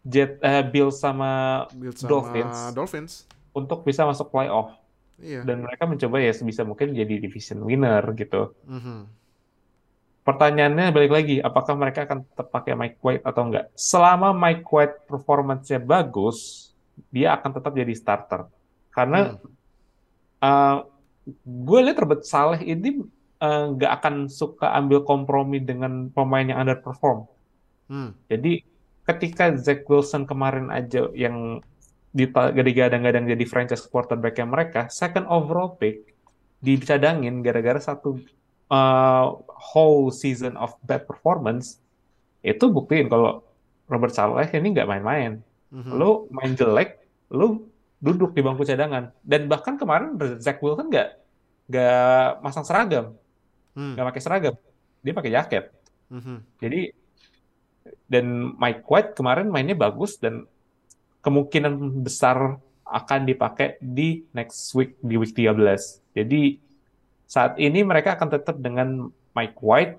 Jet 0.03 0.39
eh, 0.39 0.65
Bills 0.65 0.97
sama 0.97 1.65
Bills 1.71 1.99
sama 1.99 2.09
Dolphins. 2.09 2.59
Dolphins. 2.73 3.13
untuk 3.53 3.81
bisa 3.83 4.05
masuk 4.05 4.29
playoff 4.31 4.73
Iya. 5.17 5.49
dan 5.49 5.65
mereka 5.65 5.89
mencoba 5.89 6.21
ya 6.21 6.33
sebisa 6.37 6.61
mungkin 6.61 6.93
jadi 6.93 7.17
division 7.17 7.65
winner 7.65 8.05
gitu 8.13 8.53
Mhm. 8.69 9.27
Pertanyaannya 10.27 10.91
balik 10.91 11.13
lagi, 11.15 11.39
apakah 11.39 11.79
mereka 11.79 12.03
akan 12.03 12.27
tetap 12.27 12.51
pakai 12.51 12.75
Mike 12.75 12.99
White 12.99 13.23
atau 13.23 13.47
enggak? 13.47 13.71
Selama 13.79 14.35
Mike 14.35 14.67
White 14.67 15.07
performance-nya 15.07 15.79
bagus, 15.79 16.67
dia 17.15 17.39
akan 17.39 17.55
tetap 17.55 17.71
jadi 17.71 17.95
starter. 17.95 18.51
Karena 18.91 19.39
uh, 20.43 20.83
gue 21.47 21.79
lihat 21.79 22.03
Robert 22.03 22.27
Saleh 22.27 22.59
ini 22.67 23.07
uh, 23.39 23.65
nggak 23.79 23.93
akan 24.03 24.27
suka 24.27 24.75
ambil 24.75 25.07
kompromi 25.07 25.63
dengan 25.63 26.11
pemain 26.11 26.43
yang 26.43 26.59
underperform. 26.59 27.31
Hmm. 27.87 28.19
Jadi 28.27 28.67
ketika 29.07 29.55
Zach 29.55 29.87
Wilson 29.87 30.27
kemarin 30.27 30.75
aja 30.75 31.07
yang 31.15 31.63
digadang-gadang 32.17 33.29
jadi 33.29 33.45
franchise 33.45 33.85
quarterback 33.85 34.41
mereka, 34.41 34.89
second 34.89 35.29
overall 35.29 35.77
pick 35.77 36.17
dicadangin 36.65 37.45
gara-gara 37.45 37.77
satu 37.77 38.17
uh, 38.73 39.37
whole 39.53 40.09
season 40.09 40.57
of 40.57 40.73
bad 40.83 41.05
performance, 41.05 41.79
itu 42.41 42.65
buktiin 42.73 43.13
kalau 43.13 43.45
Robert 43.87 44.17
Saleh 44.17 44.49
ini 44.57 44.73
nggak 44.73 44.89
main-main. 44.89 45.45
Mhm. 45.71 45.93
Lu 45.95 46.27
main 46.33 46.57
jelek, 46.57 47.05
lu 47.31 47.69
duduk 48.01 48.33
di 48.33 48.41
bangku 48.41 48.65
cadangan. 48.65 49.13
Dan 49.21 49.47
bahkan 49.47 49.77
kemarin 49.77 50.17
Zach 50.41 50.59
Wilson 50.59 50.89
nggak 50.91 51.09
nggak 51.67 52.29
masang 52.43 52.65
seragam, 52.65 53.07
Hmm. 53.77 53.93
nggak 53.93 54.07
pakai 54.15 54.23
seragam, 54.23 54.55
dia 55.05 55.13
pakai 55.13 55.33
jaket. 55.35 55.65
Mhm. 56.09 56.37
Jadi 56.63 56.81
dan 58.07 58.55
Mike 58.59 58.87
White 58.87 59.19
kemarin 59.19 59.51
mainnya 59.51 59.75
bagus 59.75 60.19
dan 60.19 60.47
kemungkinan 61.27 62.07
besar 62.07 62.63
akan 62.87 63.21
dipakai 63.27 63.83
di 63.83 64.23
next 64.31 64.71
week 64.79 64.95
di 65.03 65.19
week 65.19 65.35
13. 65.35 66.07
Jadi 66.15 66.63
saat 67.27 67.59
ini 67.59 67.83
mereka 67.83 68.15
akan 68.15 68.31
tetap 68.31 68.63
dengan 68.63 69.11
Mike 69.35 69.59
White, 69.59 69.99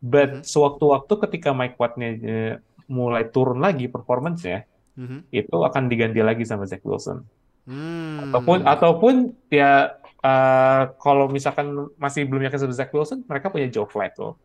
but 0.00 0.40
Mhm. 0.40 0.48
sewaktu-waktu 0.48 1.12
ketika 1.28 1.52
Mike 1.52 1.76
White-nya 1.76 2.08
eh, 2.24 2.54
mulai 2.88 3.28
turun 3.28 3.60
lagi 3.60 3.84
performance-nya, 3.84 4.64
Mhm. 4.96 5.28
itu 5.28 5.56
akan 5.60 5.92
diganti 5.92 6.24
lagi 6.24 6.48
sama 6.48 6.64
Zach 6.64 6.80
Wilson. 6.80 7.20
Hmm. 7.68 8.32
Ataupun 8.32 8.58
ataupun 8.64 9.14
ya 9.52 10.00
eh, 10.24 10.82
kalau 11.02 11.28
misalkan 11.28 11.92
masih 12.00 12.24
belum 12.24 12.48
yakin 12.48 12.64
sama 12.64 12.72
Zach 12.72 12.88
Wilson, 12.96 13.28
mereka 13.28 13.52
punya 13.52 13.68
Joe 13.68 13.84
Flacco. 13.84 14.40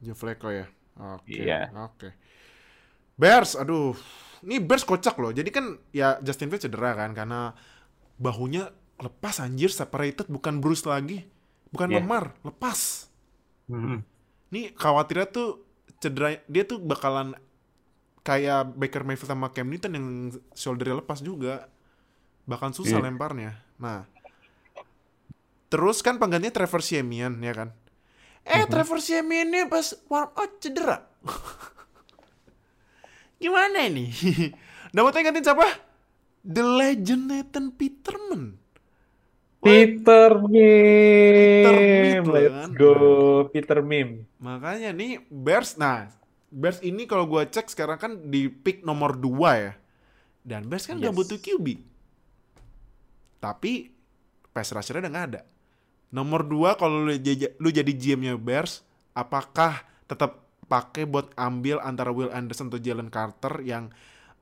Joe 0.00 0.16
Flacco 0.16 0.48
ya. 0.48 0.64
Oke. 0.96 1.44
Iya. 1.44 1.68
Oke. 1.76 2.14
Bears, 3.18 3.58
aduh. 3.58 3.98
Ini 4.42 4.62
Bears 4.62 4.82
kocak 4.82 5.18
loh. 5.18 5.30
Jadi 5.30 5.50
kan 5.50 5.78
ya 5.90 6.18
Justin 6.20 6.48
Fields 6.48 6.64
cedera 6.64 6.94
kan 6.94 7.10
karena 7.12 7.52
bahunya 8.16 8.70
lepas 8.98 9.38
anjir 9.38 9.70
separated 9.70 10.26
bukan 10.26 10.58
bruise 10.58 10.82
lagi. 10.82 11.26
Bukan 11.68 11.88
Iya. 11.90 12.00
memar, 12.00 12.34
lepas. 12.42 13.10
Mhm. 13.68 14.00
Nih 14.50 14.72
khawatirnya 14.72 15.28
tuh 15.28 15.62
cedera 15.98 16.38
dia 16.46 16.64
tuh 16.64 16.78
bakalan 16.78 17.36
kayak 18.22 18.72
Baker 18.74 19.04
Mayfield 19.04 19.28
sama 19.28 19.52
Cam 19.52 19.68
Newton 19.68 19.92
yang 19.94 20.06
shouldernya 20.52 21.00
lepas 21.00 21.20
juga. 21.20 21.68
Bahkan 22.44 22.72
susah 22.72 22.98
Iya. 22.98 23.06
lemparnya. 23.06 23.52
Nah. 23.76 24.08
Terus 25.68 26.00
kan 26.00 26.16
penggantinya 26.16 26.54
Trevor 26.54 26.80
Siemian 26.80 27.36
ya 27.38 27.52
kan. 27.52 27.68
Eh, 28.42 28.64
Mhm. 28.64 28.72
Trevor 28.72 28.98
Siemian 28.98 29.52
ini 29.52 29.68
pas 29.68 29.92
warm 30.08 30.32
up 30.32 30.50
cedera. 30.58 31.04
Gimana 33.38 33.86
ini? 33.86 34.10
Namanya 34.94 35.30
gantiin 35.30 35.46
siapa? 35.46 35.66
The 36.42 36.62
Legend 36.62 37.22
Nathan 37.26 37.66
Peterman. 37.70 38.58
Peter 39.58 40.38
Mim, 40.38 41.66
Mim, 41.66 42.24
let's 42.30 42.46
kan? 42.54 42.68
go 42.78 42.94
Peter 43.50 43.82
Mim. 43.82 44.22
Makanya 44.38 44.94
nih 44.94 45.26
Bears, 45.26 45.74
nah 45.74 46.14
Bears 46.46 46.78
ini 46.78 47.10
kalau 47.10 47.26
gua 47.26 47.42
cek 47.42 47.66
sekarang 47.66 47.98
kan 47.98 48.12
di 48.30 48.46
pick 48.46 48.86
nomor 48.86 49.18
2 49.18 49.26
ya. 49.58 49.74
Dan 50.46 50.70
Bears 50.70 50.86
kan 50.86 51.02
Yes. 51.02 51.10
butuh 51.10 51.42
QB. 51.42 51.74
Tapi 53.42 53.90
pass 54.54 54.70
rusher 54.70 55.02
udah 55.02 55.10
nggak 55.10 55.26
ada. 55.34 55.42
Nomor 56.08 56.46
2 56.46 56.78
kalau 56.78 57.04
lu, 57.04 57.12
jadi- 57.18 57.52
lu 57.58 57.68
jadi 57.68 57.92
GM-nya 57.92 58.38
Bears, 58.38 58.80
apakah 59.12 59.84
tetap 60.06 60.47
pakai 60.68 61.08
buat 61.08 61.32
ambil 61.34 61.80
antara 61.80 62.12
Will 62.12 62.30
Anderson 62.30 62.68
atau 62.68 62.78
Jalen 62.78 63.08
Carter 63.08 63.64
yang 63.64 63.88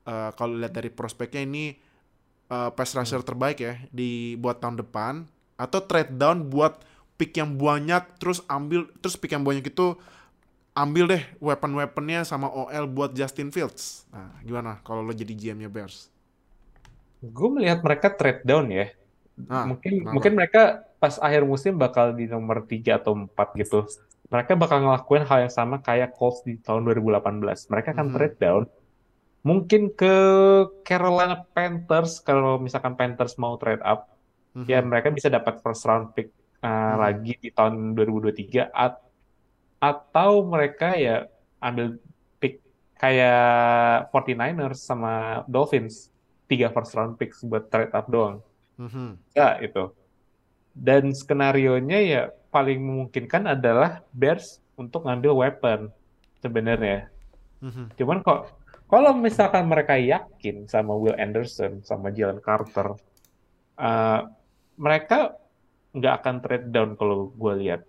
eh, 0.03 0.29
kalau 0.35 0.59
lihat 0.59 0.75
dari 0.75 0.91
prospeknya 0.91 1.47
ini 1.47 1.73
eh, 2.51 2.69
pass 2.75 2.93
rusher 2.93 3.23
terbaik 3.23 3.57
ya 3.63 3.79
di 3.89 4.35
buat 4.37 4.59
tahun 4.59 4.83
depan 4.83 5.25
atau 5.57 5.79
trade 5.81 6.13
down 6.19 6.51
buat 6.51 6.83
pick 7.17 7.33
yang 7.39 7.57
banyak 7.57 8.21
terus 8.21 8.45
ambil 8.45 8.85
terus 9.01 9.17
pick 9.17 9.33
yang 9.33 9.41
banyak 9.41 9.65
itu 9.65 9.97
ambil 10.77 11.09
deh 11.09 11.23
weapon-weaponnya 11.41 12.21
sama 12.21 12.53
OL 12.53 12.85
buat 12.85 13.17
Justin 13.17 13.49
Fields. 13.49 14.05
Nah, 14.13 14.29
gimana 14.45 14.77
kalau 14.85 15.01
lo 15.01 15.09
jadi 15.09 15.33
GM-nya 15.33 15.73
Bears? 15.73 16.13
Gue 17.25 17.49
melihat 17.49 17.81
mereka 17.81 18.13
trade 18.13 18.45
down 18.45 18.69
ya. 18.69 18.93
Nah, 19.37 19.73
mungkin 19.73 20.05
kenapa? 20.05 20.13
mungkin 20.13 20.31
mereka 20.37 20.61
pas 21.01 21.17
akhir 21.17 21.49
musim 21.49 21.81
bakal 21.81 22.13
di 22.13 22.29
nomor 22.29 22.61
3 22.65 23.01
atau 23.01 23.17
4 23.17 23.33
gitu. 23.57 23.89
Mereka 24.27 24.59
bakal 24.59 24.83
ngelakuin 24.83 25.23
hal 25.23 25.47
yang 25.47 25.53
sama 25.53 25.79
kayak 25.79 26.11
Colts 26.11 26.43
di 26.43 26.59
tahun 26.59 26.83
2018. 26.83 27.71
Mereka 27.71 27.95
akan 27.95 28.07
Mhm. 28.11 28.13
trade 28.13 28.37
down. 28.37 28.63
Mungkin 29.41 29.95
ke 29.95 30.15
Carolina 30.83 31.47
Panthers 31.55 32.19
kalau 32.19 32.59
misalkan 32.59 32.99
Panthers 32.99 33.39
mau 33.39 33.55
trade 33.55 33.79
up, 33.81 34.11
Mhm. 34.51 34.65
ya 34.67 34.79
mereka 34.81 35.07
bisa 35.07 35.27
dapat 35.27 35.61
first 35.61 35.85
round 35.85 36.11
pick 36.11 36.33
uh, 36.57 36.67
Mhm. 36.67 36.97
lagi 36.97 37.33
di 37.37 37.49
tahun 37.53 37.93
2023 37.93 38.67
at- 38.73 38.99
atau 39.77 40.41
mereka 40.41 40.97
ya 40.97 41.29
ambil 41.61 42.01
pick 42.41 42.59
kayak 42.97 44.09
49ers 44.09 44.81
sama 44.81 45.45
Dolphins 45.45 46.09
tiga 46.49 46.73
first 46.73 46.97
round 46.97 47.13
picks 47.15 47.45
buat 47.45 47.69
trade 47.69 47.93
up 47.93 48.09
doang 48.09 48.41
Mhm. 48.73 49.21
ya 49.37 49.61
itu 49.61 49.93
dan 50.73 51.13
skenario 51.13 51.77
nya 51.77 52.01
ya 52.01 52.23
paling 52.49 52.79
memungkinkan 52.79 53.57
adalah 53.57 54.01
Bears 54.15 54.59
untuk 54.79 55.05
ngambil 55.05 55.31
weapon 55.33 55.79
sebenarnya. 56.41 57.09
Mhm. 57.57 57.97
cuman 57.97 58.21
kok 58.21 58.53
kalau 58.85 59.17
misalkan 59.17 59.65
mereka 59.65 59.97
yakin 59.97 60.69
sama 60.69 60.93
Will 60.93 61.17
Anderson 61.17 61.81
sama 61.81 62.13
Jalen 62.13 62.37
Carter 62.37 62.93
uh, 63.81 64.29
mereka 64.77 65.33
nggak 65.97 66.13
akan 66.21 66.35
trade 66.45 66.67
down 66.69 66.93
kalau 66.93 67.33
gue 67.33 67.53
lihat. 67.65 67.81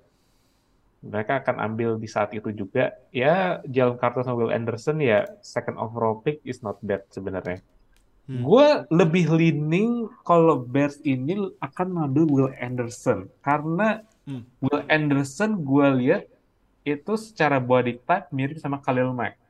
Mereka 0.98 1.46
akan 1.46 1.62
ambil 1.62 1.94
di 1.94 2.10
saat 2.10 2.34
itu 2.34 2.50
juga. 2.50 2.96
Ya 3.14 3.62
Jalen 3.68 4.00
Carter 4.00 4.24
sama 4.24 4.40
Will 4.40 4.54
Anderson 4.56 4.98
ya 4.98 5.28
second 5.44 5.78
overall 5.78 6.18
pick 6.24 6.42
is 6.42 6.64
not 6.64 6.80
bad 6.82 7.04
sebenarnya. 7.12 7.62
Hmm. 8.28 8.44
Gue 8.44 8.84
lebih 8.92 9.30
leaning 9.30 10.10
kalau 10.26 10.64
Bears 10.64 10.98
ini 11.06 11.38
akan 11.62 11.88
ngambil 11.96 12.24
Will 12.28 12.52
Anderson. 12.58 13.30
Karena 13.44 14.02
Hmm. 14.28 14.44
Will 14.60 14.84
Anderson 14.92 15.56
gue 15.56 15.88
lihat 16.04 16.28
itu 16.84 17.12
secara 17.16 17.56
body 17.56 17.96
type 18.04 18.28
mirip 18.28 18.60
sama 18.60 18.76
Khalil 18.78 19.16
Mack. 19.16 19.40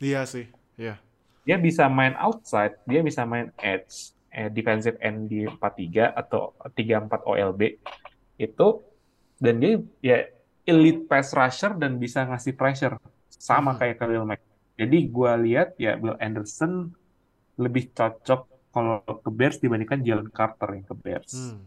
Iya 0.00 0.24
sih. 0.24 0.48
Iya. 0.80 0.96
Dia 1.44 1.60
bisa 1.60 1.84
main 1.92 2.16
outside, 2.16 2.80
dia 2.88 3.04
bisa 3.04 3.28
main 3.28 3.52
edge, 3.60 4.16
eh, 4.32 4.48
defensive 4.48 4.96
end 5.04 5.28
di 5.28 5.44
4-3 5.44 6.16
atau 6.16 6.56
3-4 6.72 7.28
OLB 7.28 7.76
itu 8.40 8.68
dan 9.36 9.54
dia 9.60 9.72
ya 10.00 10.18
elite 10.64 11.04
pass 11.04 11.36
rusher 11.36 11.76
dan 11.76 12.00
bisa 12.00 12.24
ngasih 12.24 12.56
pressure 12.56 12.96
sama 13.28 13.76
Hmm. 13.76 13.78
kayak 13.84 13.96
Khalil 14.00 14.24
Mack. 14.24 14.40
Jadi 14.80 14.98
gue 15.06 15.32
lihat 15.44 15.76
ya 15.76 16.00
Will 16.00 16.16
Anderson 16.18 16.88
lebih 17.60 17.92
cocok 17.92 18.48
kalau 18.74 19.04
ke 19.04 19.30
Bears 19.30 19.60
dibandingkan 19.62 20.02
Jalen 20.02 20.32
Carter 20.32 20.66
yang 20.72 20.86
ke 20.88 20.96
Bears. 20.96 21.30
Hmm. 21.30 21.62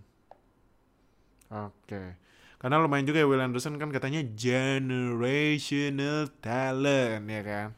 Oke. 1.48 2.20
Karena 2.58 2.82
lumayan 2.82 3.06
juga 3.06 3.22
ya 3.22 3.28
Will 3.30 3.44
Anderson 3.44 3.78
kan 3.78 3.94
katanya 3.94 4.26
generational 4.34 6.26
talent 6.42 7.30
ya 7.30 7.42
kan. 7.46 7.70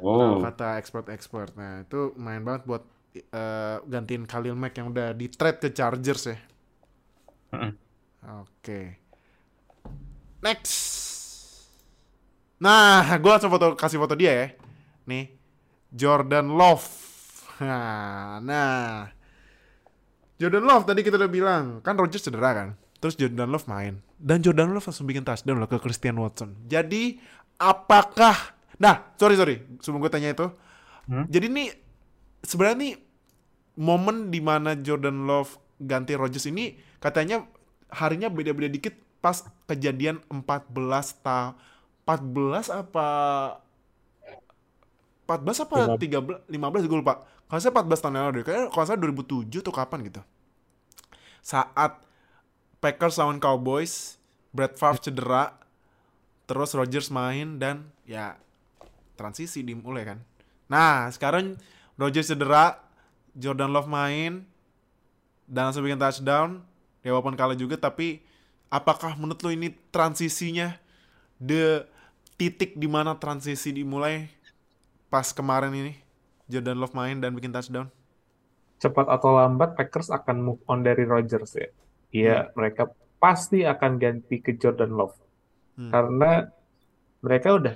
Oh, 0.00 0.40
kata 0.40 0.80
expert-expert. 0.80 1.54
Nah, 1.54 1.84
itu 1.84 2.16
main 2.16 2.40
banget 2.40 2.64
buat 2.64 2.82
eh, 3.14 3.76
gantiin 3.84 4.24
Khalil 4.24 4.56
Mack 4.56 4.80
yang 4.80 4.90
udah 4.90 5.12
di 5.12 5.28
trade 5.28 5.60
ke 5.60 5.68
Chargers 5.70 6.24
ya. 6.26 6.38
Mm-mm. 7.54 7.72
Oke. 8.40 8.96
Next. 10.40 10.74
Nah, 12.60 13.04
gue 13.16 13.30
langsung 13.30 13.52
foto 13.52 13.76
kasih 13.76 14.00
foto 14.00 14.16
dia 14.16 14.32
ya. 14.32 14.46
Nih, 15.04 15.32
Jordan 15.92 16.48
Love. 16.50 16.88
Nah, 17.60 18.40
nah. 18.40 19.12
Jordan 20.40 20.64
Love 20.64 20.88
tadi 20.88 21.04
kita 21.04 21.20
udah 21.20 21.28
bilang, 21.28 21.64
kan 21.84 21.92
Rodgers 21.96 22.24
cedera 22.24 22.50
kan. 22.56 22.68
Terus 23.00 23.16
Jordan 23.16 23.48
Love 23.48 23.66
main. 23.66 24.04
Dan 24.20 24.44
Jordan 24.44 24.76
Love 24.76 24.84
langsung 24.84 25.08
bikin 25.08 25.24
touchdown 25.24 25.56
loh 25.56 25.68
ke 25.68 25.80
Christian 25.80 26.20
Watson. 26.20 26.54
Jadi, 26.68 27.16
apakah... 27.56 28.36
Nah, 28.76 29.12
sorry, 29.16 29.36
sorry. 29.40 29.64
Sebelum 29.80 30.04
gue 30.04 30.12
tanya 30.12 30.36
itu. 30.36 30.46
Hmm? 31.08 31.24
Jadi 31.32 31.48
nih, 31.48 31.68
sebenarnya 32.44 32.76
nih, 32.76 32.94
momen 33.80 34.28
di 34.28 34.40
mana 34.44 34.76
Jordan 34.76 35.24
Love 35.24 35.56
ganti 35.80 36.12
Rodgers 36.12 36.44
ini, 36.44 36.76
katanya 37.00 37.48
harinya 37.88 38.28
beda-beda 38.28 38.68
dikit 38.68 38.94
pas 39.20 39.44
kejadian 39.68 40.20
14 40.32 40.72
ta 41.20 41.56
14 42.08 42.72
apa 42.72 43.08
14 45.28 45.64
apa 45.68 45.76
Lima- 45.86 46.72
13 46.72 46.82
15 46.82 46.90
gue 46.90 46.98
lupa. 46.98 47.22
Kalau 47.46 47.60
saya 47.62 47.72
14 47.74 48.02
tahun 48.02 48.14
yang 48.16 48.24
lalu 48.30 48.34
deh. 48.40 48.44
Kayaknya 48.46 48.66
kalau 48.70 48.84
saya 48.86 48.98
2007 48.98 49.62
tuh 49.62 49.74
kapan 49.74 49.98
gitu. 50.06 50.20
Saat 51.42 52.02
Packers 52.80 53.20
lawan 53.20 53.38
Cowboys, 53.38 54.16
Brett 54.50 54.74
Favre 54.74 55.00
cedera, 55.00 55.54
terus 56.48 56.72
Rodgers 56.72 57.12
main 57.12 57.60
dan 57.60 57.86
ya 58.08 58.40
transisi 59.14 59.60
dimulai 59.60 60.02
kan. 60.02 60.18
Nah, 60.66 61.06
sekarang 61.12 61.60
Rodgers 62.00 62.32
cedera, 62.32 62.80
Jordan 63.36 63.70
Love 63.70 63.86
main 63.86 64.48
dan 65.46 65.70
langsung 65.70 65.84
bikin 65.84 66.00
touchdown. 66.00 66.64
Ya 67.00 67.16
walaupun 67.16 67.36
kalah 67.36 67.56
juga 67.56 67.80
tapi 67.80 68.20
apakah 68.68 69.16
menurut 69.16 69.40
lo 69.40 69.50
ini 69.52 69.72
transisinya 69.88 70.76
the 71.40 71.88
titik 72.36 72.76
di 72.76 72.88
mana 72.88 73.16
transisi 73.16 73.72
dimulai 73.72 74.28
pas 75.08 75.32
kemarin 75.32 75.72
ini 75.72 75.94
Jordan 76.48 76.80
Love 76.80 76.96
main 76.96 77.20
dan 77.20 77.32
bikin 77.36 77.52
touchdown? 77.52 77.88
cepat 78.80 79.06
atau 79.12 79.36
lambat 79.36 79.76
Packers 79.76 80.08
akan 80.08 80.36
move 80.40 80.60
on 80.64 80.80
dari 80.80 81.04
Rodgers 81.04 81.52
ya. 81.52 81.68
Iya, 82.10 82.50
mereka 82.58 82.90
pasti 83.22 83.62
akan 83.62 83.92
ganti 83.96 84.42
ke 84.42 84.58
Jordan 84.58 84.92
Love. 84.94 85.16
Hmm. 85.78 85.90
Karena 85.94 86.30
mereka 87.22 87.48
udah 87.54 87.74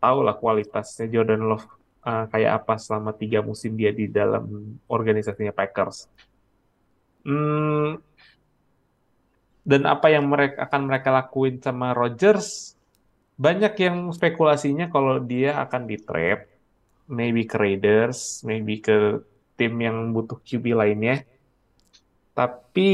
tahu 0.00 0.18
lah 0.24 0.36
kualitasnya 0.38 1.10
Jordan 1.12 1.44
Love 1.44 1.66
uh, 2.06 2.24
kayak 2.30 2.62
apa 2.62 2.74
selama 2.78 3.12
tiga 3.12 3.42
musim 3.42 3.74
dia 3.74 3.90
di 3.92 4.08
dalam 4.08 4.76
organisasinya 4.86 5.52
Packers. 5.52 6.08
Hmm, 7.26 7.98
dan 9.66 9.82
apa 9.82 10.06
yang 10.14 10.30
mereka 10.30 10.62
akan 10.70 10.80
mereka 10.86 11.10
lakuin 11.10 11.58
sama 11.58 11.90
Rodgers, 11.90 12.78
banyak 13.34 13.74
yang 13.82 14.14
spekulasinya 14.14 14.86
kalau 14.94 15.18
dia 15.18 15.58
akan 15.58 15.90
di 15.90 15.98
trade, 15.98 16.46
maybe 17.10 17.42
ke 17.50 17.58
Raiders, 17.58 18.46
maybe 18.46 18.78
ke 18.78 19.26
tim 19.58 19.74
yang 19.82 20.14
butuh 20.14 20.38
QB 20.38 20.70
lainnya. 20.70 21.26
Tapi 22.30 22.90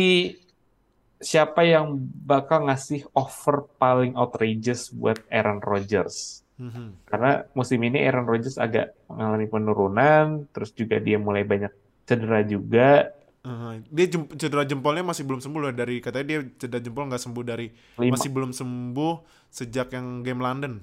siapa 1.22 1.62
yang 1.62 1.96
bakal 2.26 2.66
ngasih 2.66 3.06
offer 3.14 3.64
paling 3.78 4.18
outrageous 4.18 4.90
buat 4.90 5.22
Aaron 5.30 5.62
Rodgers? 5.62 6.42
Mhm. 6.60 7.08
Karena 7.08 7.42
musim 7.56 7.80
ini 7.82 8.02
Aaron 8.02 8.28
Rodgers 8.28 8.60
agak 8.60 8.92
mengalami 9.08 9.46
penurunan, 9.48 10.46
terus 10.52 10.70
juga 10.76 11.00
dia 11.00 11.16
mulai 11.16 11.42
banyak 11.42 11.72
cedera 12.04 12.42
juga. 12.44 13.10
Uh, 13.42 13.82
dia 13.90 14.06
jem- 14.06 14.30
cedera 14.38 14.62
jempolnya 14.62 15.02
masih 15.02 15.26
belum 15.26 15.42
sembuh 15.42 15.58
loh 15.58 15.74
dari 15.74 15.98
katanya 15.98 16.26
dia 16.30 16.38
cedera 16.62 16.78
jempol 16.78 17.10
nggak 17.10 17.22
sembuh 17.26 17.42
dari 17.42 17.66
Lima 17.98 18.14
masih 18.14 18.30
belum 18.30 18.54
sembuh 18.54 19.14
sejak 19.50 19.90
yang 19.98 20.22
game 20.22 20.38
London 20.38 20.78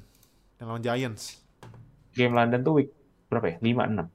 yang 0.59 0.67
lawan 0.67 0.83
Giants. 0.83 1.39
game 2.11 2.35
London 2.35 2.59
tuh 2.59 2.83
week 2.83 2.91
berapa 3.31 3.55
ya? 3.55 3.57
5-6. 3.63 4.11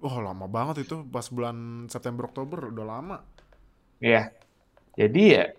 Wah 0.00 0.16
lama 0.24 0.46
banget 0.48 0.88
itu 0.88 1.04
pas 1.04 1.28
bulan 1.28 1.84
September 1.92 2.32
Oktober 2.32 2.72
udah 2.72 2.86
lama. 2.86 3.16
Ya. 4.00 4.32
Jadi 4.96 5.36
ya 5.36 5.52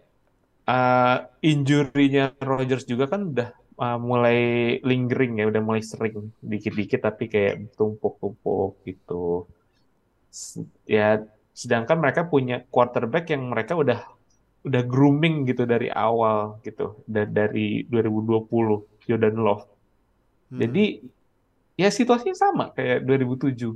uh, 0.68 1.18
injury-nya 1.44 2.36
Rodgers 2.40 2.88
juga 2.88 3.08
kan 3.12 3.32
udah 3.32 3.50
uh, 3.80 3.98
mulai 4.00 4.40
lingering 4.82 5.40
ya, 5.42 5.46
udah 5.50 5.62
mulai 5.64 5.84
sering 5.84 6.32
dikit-dikit 6.40 7.04
tapi 7.04 7.28
kayak 7.28 7.76
tumpuk-tumpuk 7.76 8.84
gitu. 8.88 9.48
Ya, 10.90 11.22
sedangkan 11.54 12.02
mereka 12.02 12.26
punya 12.26 12.66
quarterback 12.70 13.30
yang 13.30 13.52
mereka 13.54 13.78
udah 13.78 14.02
udah 14.64 14.82
grooming 14.88 15.44
gitu 15.44 15.68
dari 15.68 15.92
awal 15.92 16.58
gitu, 16.64 17.04
dari 17.08 17.84
2020 17.92 19.04
Jordan 19.06 19.38
Love. 19.38 19.68
Hmm. 20.50 20.60
Jadi 20.64 21.04
ya 21.76 21.90
situasinya 21.92 22.38
sama 22.38 22.66
kayak 22.72 23.04
2007. 23.04 23.76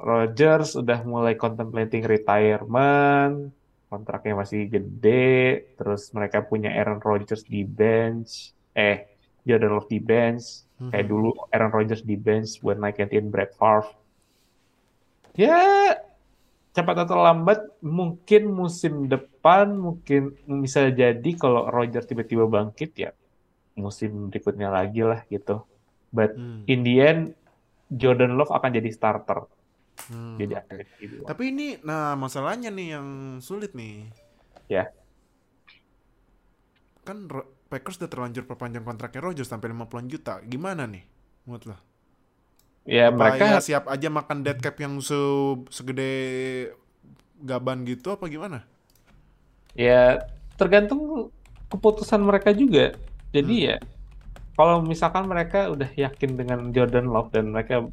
Rodgers 0.00 0.80
udah 0.80 1.04
mulai 1.04 1.36
contemplating 1.36 2.08
retirement, 2.08 3.52
kontraknya 3.90 4.38
masih 4.38 4.70
gede, 4.70 5.66
terus 5.74 6.14
mereka 6.14 6.46
punya 6.46 6.70
Aaron 6.70 7.02
Rodgers 7.02 7.42
di 7.42 7.66
bench, 7.66 8.54
eh 8.72 9.10
Jordan 9.42 9.74
Love 9.74 9.90
di 9.90 9.98
bench, 9.98 10.62
mm-hmm. 10.78 10.90
kayak 10.94 11.06
dulu 11.10 11.34
Aaron 11.50 11.74
Rodgers 11.74 12.06
di 12.06 12.14
bench 12.14 12.62
buat 12.62 12.78
naikin 12.78 13.28
Brett 13.28 13.52
Favre. 13.58 13.90
Ya 15.34 15.58
cepat 16.70 17.02
atau 17.02 17.18
lambat 17.18 17.66
mungkin 17.82 18.54
musim 18.54 19.10
depan 19.10 19.74
mungkin 19.74 20.38
bisa 20.62 20.86
jadi 20.94 21.30
kalau 21.34 21.66
Rodgers 21.66 22.06
tiba-tiba 22.06 22.46
bangkit 22.46 22.94
ya 22.94 23.10
musim 23.74 24.30
berikutnya 24.30 24.70
lagi 24.70 25.02
lah 25.02 25.26
gitu. 25.26 25.66
But 26.14 26.38
hmm. 26.38 26.70
in 26.70 26.86
the 26.86 26.94
end 27.02 27.22
Jordan 27.90 28.38
Love 28.38 28.54
akan 28.54 28.70
jadi 28.70 28.90
starter. 28.94 29.50
Hmm, 30.08 30.40
Jadi 30.40 30.54
okay. 30.56 30.84
Tapi 31.28 31.42
ini, 31.52 31.76
nah 31.84 32.16
masalahnya 32.16 32.72
nih 32.72 32.96
yang 32.96 33.08
sulit 33.44 33.76
nih. 33.76 34.08
Ya. 34.70 34.88
Kan 37.04 37.28
Packers 37.70 38.02
udah 38.02 38.10
terlanjur 38.10 38.48
perpanjang 38.50 38.82
kontraknya 38.82 39.20
Rodgers 39.22 39.46
sampai 39.46 39.70
50 39.70 40.10
juta. 40.10 40.42
Gimana 40.42 40.90
nih 40.90 41.04
menurut 41.46 41.64
lo? 41.70 41.76
Ya 42.88 43.12
apa 43.12 43.16
mereka 43.16 43.44
ya 43.46 43.60
siap 43.62 43.84
aja 43.86 44.08
makan 44.10 44.42
dead 44.42 44.58
cap 44.58 44.74
yang 44.80 44.98
se 45.04 45.14
segede 45.70 46.10
gaban 47.44 47.86
gitu 47.86 48.16
apa 48.16 48.26
gimana? 48.26 48.66
Ya 49.78 50.26
tergantung 50.58 51.30
keputusan 51.70 52.18
mereka 52.24 52.50
juga. 52.50 52.98
Jadi 53.30 53.54
hmm. 53.54 53.66
ya 53.70 53.76
kalau 54.58 54.82
misalkan 54.82 55.30
mereka 55.30 55.70
udah 55.70 55.88
yakin 55.94 56.34
dengan 56.34 56.74
Jordan 56.74 57.08
Love 57.08 57.30
dan 57.30 57.54
mereka 57.54 57.86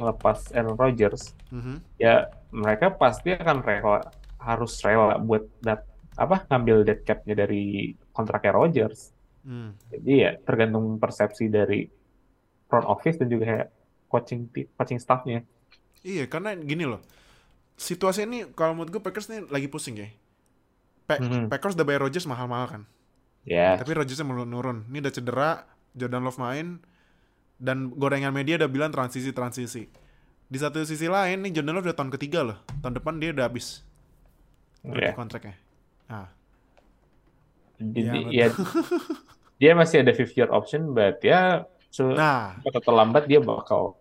melepas 0.00 0.48
Aaron 0.56 0.80
Rodgers, 0.80 1.36
mm-hmm. 1.52 1.76
ya 2.00 2.32
mereka 2.48 2.96
pasti 2.96 3.36
akan 3.36 3.60
rela 3.60 4.00
harus 4.40 4.80
rela 4.80 5.20
buat 5.20 5.44
dat 5.60 5.84
apa 6.16 6.48
ngambil 6.48 6.88
dead 6.88 7.00
capnya 7.04 7.44
dari 7.44 7.92
kontraknya 8.16 8.56
Rodgers. 8.56 9.12
Mm. 9.44 9.70
Jadi 9.92 10.12
ya 10.16 10.30
tergantung 10.40 10.96
persepsi 10.96 11.52
dari 11.52 11.84
front 12.66 12.88
office 12.88 13.20
dan 13.20 13.28
juga 13.28 13.68
coaching 14.08 14.48
coaching 14.74 14.98
staffnya. 14.98 15.44
Iya, 16.00 16.24
karena 16.26 16.56
gini 16.56 16.88
loh. 16.88 17.04
Situasi 17.76 18.24
ini 18.24 18.48
kalau 18.56 18.76
menurut 18.76 18.92
gue 18.92 19.02
Packers 19.04 19.28
ini 19.28 19.44
lagi 19.48 19.68
pusing 19.68 20.00
ya. 20.00 20.08
Pa- 21.04 21.20
mm-hmm. 21.20 21.52
Packers 21.52 21.76
udah 21.76 21.86
bayar 21.86 22.00
Rodgers 22.08 22.28
mahal-mahal 22.28 22.66
kan. 22.68 22.82
Ya. 23.44 23.76
Yeah. 23.76 23.80
Tapi 23.80 23.96
Rodgersnya 23.96 24.26
menurun. 24.28 24.88
Ini 24.88 25.00
udah 25.00 25.12
cedera, 25.12 25.50
Jordan 25.96 26.24
Love 26.24 26.40
main, 26.40 26.80
dan 27.60 27.92
gorengan 27.92 28.32
media 28.32 28.56
udah 28.56 28.70
bilang 28.72 28.90
transisi 28.90 29.30
transisi. 29.36 29.84
Di 30.50 30.58
satu 30.58 30.82
sisi 30.82 31.06
lain 31.06 31.44
nih 31.46 31.60
Jordan 31.60 31.78
Love 31.78 31.92
udah 31.92 31.98
tahun 32.00 32.10
ketiga 32.16 32.40
loh. 32.42 32.58
Tahun 32.80 32.96
depan 32.96 33.20
dia 33.20 33.30
udah 33.30 33.46
habis. 33.46 33.84
Yeah. 34.80 35.12
kontraknya? 35.12 35.60
Nah 36.08 36.40
jadi 37.80 38.20
ya, 38.28 38.46
ya 38.46 38.46
dia 39.60 39.72
masih 39.72 40.04
ada 40.04 40.12
fifth 40.12 40.36
year 40.36 40.52
option 40.52 40.92
but 40.92 41.20
ya 41.24 41.64
so, 41.88 42.12
nah. 42.12 42.60
atau 42.60 42.92
lambat 42.92 43.24
dia 43.24 43.40
bakal 43.40 43.96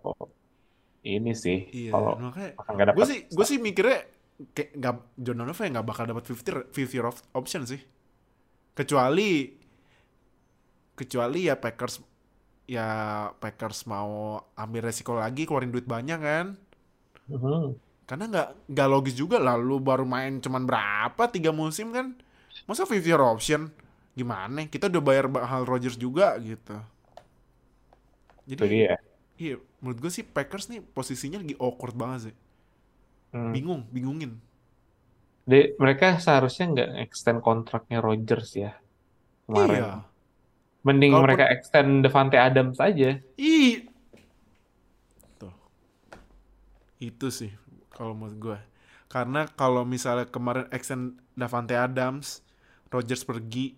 ini 1.04 1.32
sih 1.32 1.72
iya, 1.72 1.92
kalau 1.96 2.20
makanya 2.20 2.92
gue 2.92 3.06
sih 3.08 3.20
gue 3.32 3.46
sih 3.48 3.58
mikirnya 3.58 4.04
kayak 4.52 4.70
nggak 4.76 4.96
Jordan 5.16 5.48
Love 5.48 5.62
ya 5.64 5.68
nggak 5.80 5.88
bakal 5.88 6.04
dapat 6.08 6.24
fifth 6.28 6.46
year 6.48 6.58
fifth 6.72 6.94
year 6.96 7.08
option 7.36 7.68
sih. 7.68 7.82
Kecuali 8.72 9.52
kecuali 10.96 11.52
ya 11.52 11.60
Packers 11.60 12.00
ya 12.70 12.90
Packers 13.42 13.90
mau 13.90 14.38
ambil 14.54 14.94
resiko 14.94 15.18
lagi 15.18 15.50
keluarin 15.50 15.74
duit 15.74 15.90
banyak 15.90 16.22
kan? 16.22 16.54
Uh-huh. 17.30 17.78
karena 18.10 18.26
nggak 18.26 18.74
nggak 18.74 18.88
logis 18.90 19.14
juga 19.14 19.38
lah 19.38 19.54
lu 19.54 19.78
baru 19.78 20.02
main 20.02 20.42
cuman 20.42 20.66
berapa 20.66 21.30
tiga 21.30 21.50
musim 21.50 21.94
kan? 21.94 22.14
Masa 22.70 22.86
fifth 22.86 23.06
year 23.06 23.22
option? 23.22 23.70
Gimana? 24.14 24.66
Kita 24.66 24.90
udah 24.90 25.02
bayar 25.02 25.30
hal 25.30 25.66
Rogers 25.66 25.94
juga 25.94 26.34
gitu. 26.42 26.74
Jadi 28.50 28.66
iya. 28.66 28.98
iya 29.38 29.56
menurut 29.78 30.02
gue 30.02 30.12
sih 30.14 30.26
Packers 30.26 30.74
nih 30.74 30.82
posisinya 30.82 31.42
lagi 31.42 31.58
awkward 31.58 31.98
banget 31.98 32.30
sih. 32.30 32.36
Hmm. 33.30 33.54
bingung 33.54 33.86
bingungin. 33.94 34.42
De, 35.46 35.78
mereka 35.78 36.18
seharusnya 36.18 36.66
nggak 36.74 36.90
extend 37.06 37.46
kontraknya 37.46 38.02
Rogers 38.02 38.58
ya 38.58 38.74
kemarin. 39.46 39.86
Iya 39.86 40.09
Mending 40.88 41.12
Kalaupun... 41.12 41.28
mereka 41.28 41.46
extend 41.52 41.92
Devante 42.08 42.40
Adams 42.40 42.80
aja. 42.80 43.20
Ih. 43.36 43.84
Tuh. 45.36 45.52
Itu 47.04 47.28
sih 47.28 47.52
kalau 47.92 48.16
menurut 48.16 48.38
gue. 48.40 48.60
Karena 49.12 49.44
kalau 49.60 49.84
misalnya 49.84 50.30
kemarin 50.30 50.72
extend 50.72 51.20
Devante 51.36 51.76
Adams, 51.76 52.40
Rodgers 52.88 53.28
pergi, 53.28 53.76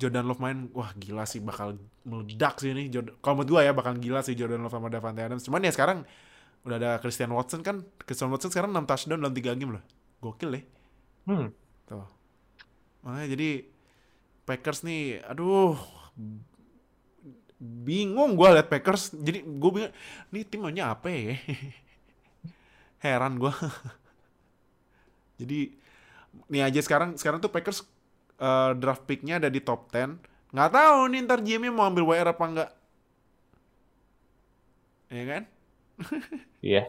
Jordan 0.00 0.24
Love 0.24 0.40
main, 0.40 0.58
wah 0.72 0.96
gila 0.96 1.28
sih 1.28 1.44
bakal 1.44 1.76
meledak 2.08 2.56
sih 2.56 2.72
ini. 2.72 2.88
Kalau 3.20 3.36
menurut 3.36 3.60
gue 3.60 3.60
ya 3.68 3.72
bakal 3.76 4.00
gila 4.00 4.24
sih 4.24 4.32
Jordan 4.32 4.64
Love 4.64 4.72
sama 4.72 4.88
Devante 4.88 5.20
Adams. 5.20 5.44
Cuman 5.44 5.60
ya 5.60 5.74
sekarang 5.76 6.08
udah 6.64 6.76
ada 6.80 6.90
Christian 7.04 7.36
Watson 7.36 7.60
kan. 7.60 7.84
Christian 8.00 8.32
Watson 8.32 8.48
sekarang 8.48 8.72
6 8.72 8.88
touchdown 8.88 9.20
dalam 9.20 9.34
3 9.36 9.60
game 9.60 9.72
loh. 9.76 9.84
Gokil 10.24 10.56
deh. 10.56 10.64
Hmm. 11.28 11.52
Tuh. 11.84 12.08
Makanya 13.04 13.28
jadi 13.28 13.50
Packers 14.48 14.82
nih, 14.88 15.20
aduh 15.20 15.99
bingung 17.60 18.40
gue 18.40 18.48
liat 18.56 18.68
Packers 18.72 19.12
jadi 19.12 19.44
gue 19.44 19.70
bingung 19.70 19.94
nih 20.32 20.42
tim 20.48 20.60
maunya 20.64 20.92
apa 20.92 21.12
ya? 21.12 21.36
Heran 23.04 23.36
gue 23.36 23.52
jadi 25.40 25.72
nih 26.48 26.62
aja 26.62 26.80
sekarang 26.80 27.16
sekarang 27.20 27.40
tuh 27.42 27.52
Packers 27.52 27.84
uh, 28.40 28.72
draft 28.76 29.04
picknya 29.04 29.40
ada 29.40 29.52
di 29.52 29.60
top 29.60 29.92
10 29.92 30.20
nggak 30.50 30.70
tahu 30.72 30.98
nih 31.14 31.20
ntar 31.26 31.38
GM 31.46 31.70
mau 31.70 31.86
ambil 31.86 32.10
WR 32.10 32.34
apa 32.34 32.44
enggak 32.44 32.70
ya 35.10 35.24
kan? 35.26 35.42
Iya. 36.64 36.84
Yeah. 36.84 36.86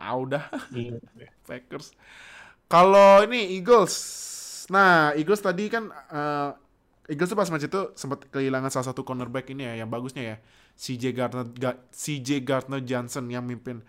ah 0.00 0.14
udah. 0.16 0.44
Iya. 0.74 0.98
Packers. 1.46 1.94
Kalau 2.70 3.22
ini 3.26 3.58
Eagles. 3.58 3.94
Nah 4.70 5.14
Eagles 5.18 5.42
tadi 5.42 5.66
kan 5.66 5.90
uh, 5.90 6.54
Eagles 7.10 7.26
tuh 7.26 7.38
pas 7.38 7.50
match 7.50 7.66
itu 7.66 7.80
sempat 7.98 8.22
kehilangan 8.30 8.70
salah 8.70 8.94
satu 8.94 9.02
cornerback 9.02 9.50
ini 9.50 9.66
ya 9.66 9.82
yang 9.82 9.90
bagusnya 9.90 10.22
ya 10.22 10.36
CJ 10.78 11.04
Gardner 11.10 11.44
CJ 11.90 12.46
Gardner 12.46 12.78
Johnson 12.86 13.26
yang 13.26 13.42
mimpin 13.42 13.82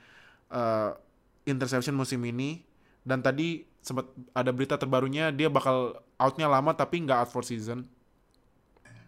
uh, 0.49 0.97
interception 1.45 1.93
musim 1.93 2.17
ini 2.25 2.65
dan 3.05 3.21
tadi 3.21 3.61
sempat 3.85 4.09
ada 4.33 4.49
berita 4.49 4.73
terbarunya 4.77 5.29
dia 5.29 5.53
bakal 5.53 6.01
outnya 6.17 6.49
lama 6.49 6.73
tapi 6.73 7.01
nggak 7.05 7.25
out 7.25 7.29
for 7.29 7.45
season. 7.45 7.85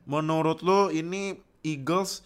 Menurut 0.05 0.61
lo 0.61 0.93
ini 0.93 1.41
Eagles 1.65 2.21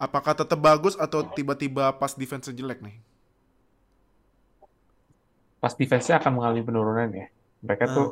apakah 0.00 0.32
tetap 0.32 0.56
bagus 0.56 0.96
atau 0.96 1.20
tiba-tiba 1.24 1.92
pas 2.00 2.16
defense 2.16 2.48
jelek 2.48 2.80
nih? 2.80 2.96
Pas 5.60 5.72
defense-nya 5.72 6.20
akan 6.20 6.32
mengalami 6.36 6.62
penurunan 6.62 7.08
ya. 7.12 7.26
Mereka 7.64 7.84
uh. 7.88 7.92
tuh 7.92 8.08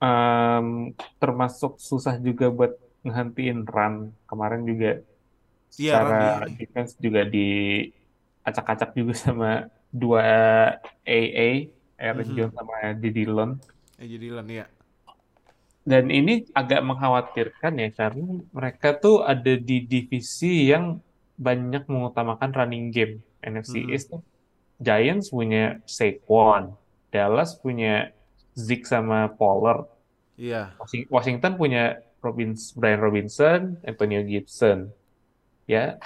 um, 0.00 0.92
termasuk 1.20 1.80
susah 1.80 2.16
juga 2.20 2.52
buat 2.52 2.72
ngehentiin 3.06 3.62
run 3.64 4.10
kemarin 4.26 4.66
juga 4.66 5.00
ya, 5.78 6.02
secara 6.02 6.48
defense 6.50 6.98
juga 6.98 7.22
di 7.22 7.48
acak-acak 8.42 8.90
juga 8.94 9.14
sama 9.14 9.50
dua 9.90 10.22
AA 11.06 11.70
Aaron 11.96 12.22
mm 12.22 12.28
-hmm. 12.28 12.36
Jones 12.36 12.54
sama 12.54 12.74
Dillon. 13.00 13.50
AJ 13.96 14.12
Dillon 14.20 14.48
ya. 14.52 14.66
Dan 15.86 16.10
ini 16.10 16.44
agak 16.50 16.82
mengkhawatirkan 16.82 17.72
ya 17.78 17.88
karena 17.94 18.42
mereka 18.50 18.98
tuh 18.98 19.22
ada 19.22 19.54
di 19.54 19.86
divisi 19.86 20.68
yang 20.68 20.98
banyak 21.38 21.86
mengutamakan 21.86 22.50
running 22.52 22.90
game. 22.90 23.22
NFC 23.40 23.86
-hmm. 23.86 23.94
East 23.94 24.10
Giants 24.76 25.32
punya 25.32 25.80
Saquon, 25.88 26.76
Dallas 27.08 27.56
punya 27.56 28.12
Zeke 28.56 28.88
sama 28.88 29.28
Pollard. 29.36 29.84
Iya. 30.40 30.72
Washington 31.12 31.60
punya 31.60 32.00
Robins, 32.24 32.72
Brian 32.72 32.98
Robinson, 32.98 33.76
Antonio 33.84 34.24
Gibson. 34.24 34.90
Ya, 35.68 36.00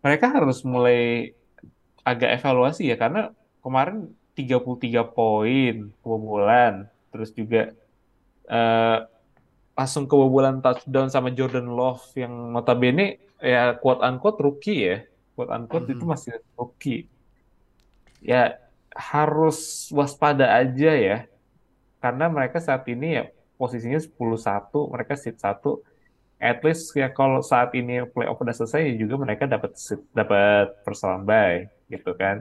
mereka 0.00 0.32
harus 0.32 0.64
mulai 0.64 1.32
agak 2.00 2.40
evaluasi 2.40 2.88
ya 2.88 2.96
karena 2.96 3.30
kemarin 3.60 4.10
33 4.38 5.02
poin 5.04 5.90
kebobolan, 6.00 6.86
terus 7.10 7.32
juga 7.32 7.72
uh, 8.46 8.98
langsung 9.74 10.06
kebobolan 10.06 10.60
touchdown 10.62 11.08
sama 11.10 11.32
Jordan 11.32 11.68
Love 11.68 12.04
yang 12.16 12.32
notabene 12.52 13.20
ya 13.42 13.76
quote 13.76 14.00
unquote 14.00 14.40
rookie 14.40 14.80
ya. 14.80 14.96
Quote 15.36 15.52
unquote 15.52 15.88
Mhm. 15.90 15.94
itu 15.98 16.04
masih 16.08 16.32
rookie. 16.56 17.02
Ya 18.22 18.56
harus 18.96 19.90
waspada 19.92 20.48
aja 20.56 20.92
ya. 20.96 21.18
Karena 22.02 22.24
mereka 22.36 22.58
saat 22.68 22.84
ini 22.92 23.06
ya 23.18 23.24
posisinya 23.60 24.00
10-1, 24.06 24.78
mereka 24.94 25.14
seed 25.22 25.36
1. 25.40 25.70
At 26.50 26.58
least 26.66 26.92
ya 27.00 27.08
kalau 27.18 27.40
saat 27.52 27.70
ini 27.80 28.04
playoff 28.12 28.38
udah 28.44 28.54
selesai 28.58 28.80
ya 28.88 28.94
juga 29.02 29.14
mereka 29.24 29.44
dapat 29.54 29.72
dapat 30.18 30.66
round 30.86 31.24
bye 31.30 31.58
gitu 31.92 32.10
kan. 32.20 32.36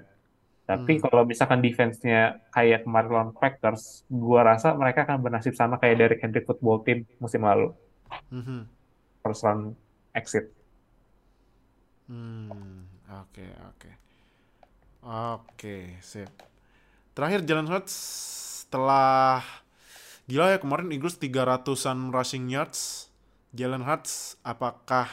Tapi 0.70 0.92
Hmm. 0.92 1.04
kalau 1.04 1.24
misalkan 1.32 1.62
defense-nya 1.66 2.42
kayak 2.56 2.80
kemarin 2.86 3.10
lawan 3.14 3.32
Packers, 3.42 3.84
gua 4.10 4.42
rasa 4.52 4.68
mereka 4.82 5.00
akan 5.06 5.20
bernasib 5.26 5.54
sama 5.60 5.76
kayak 5.82 5.96
Derrick 6.00 6.22
Henry 6.24 6.42
football 6.48 6.82
team 6.86 7.06
musim 7.24 7.42
lalu, 7.46 7.70
first 9.24 9.44
round 9.44 9.76
exit. 10.16 10.52
Hmm, 12.08 12.86
oke 13.10 13.46
oke. 13.70 13.90
Oke, 15.06 16.02
sip. 16.02 16.32
Terakhir 17.16 17.42
Jalen 17.48 17.70
Hurts 17.72 17.96
setelah 18.76 19.40
gila 20.28 20.52
ya 20.52 20.60
kemarin 20.60 20.92
Eagles 20.92 21.16
300-an 21.16 22.12
rushing 22.12 22.52
yards. 22.52 23.08
Jalen 23.56 23.88
Hurts 23.88 24.36
apakah 24.44 25.08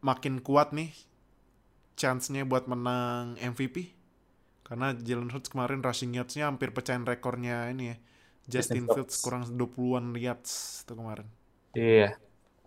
makin 0.00 0.40
kuat 0.40 0.72
nih 0.72 0.88
chance-nya 2.00 2.48
buat 2.48 2.64
menang 2.64 3.36
MVP? 3.36 3.92
Karena 4.64 4.96
Jalen 4.96 5.28
Hurts 5.36 5.52
kemarin 5.52 5.84
rushing 5.84 6.16
yards-nya 6.16 6.48
hampir 6.48 6.72
pecahin 6.72 7.04
rekornya 7.04 7.68
ini 7.68 7.92
ya. 7.92 7.96
Justin 8.48 8.88
Fields 8.88 9.20
kurang 9.20 9.44
20-an 9.52 10.16
yards 10.16 10.88
itu 10.88 10.96
kemarin. 10.96 11.28
Iya. 11.76 12.16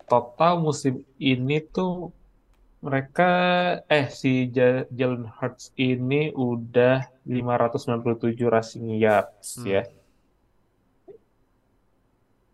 Total 0.06 0.54
musim 0.62 1.02
ini 1.18 1.58
tuh 1.74 2.14
mereka 2.78 3.26
eh 3.90 4.06
si 4.06 4.54
Ja- 4.54 4.86
Jalen 4.94 5.26
Hurts 5.26 5.74
ini 5.74 6.30
udah 6.30 7.15
597 7.26 8.46
rushing 8.46 8.86
yards 8.96 9.58
Hmm. 9.58 9.66
ya. 9.66 9.82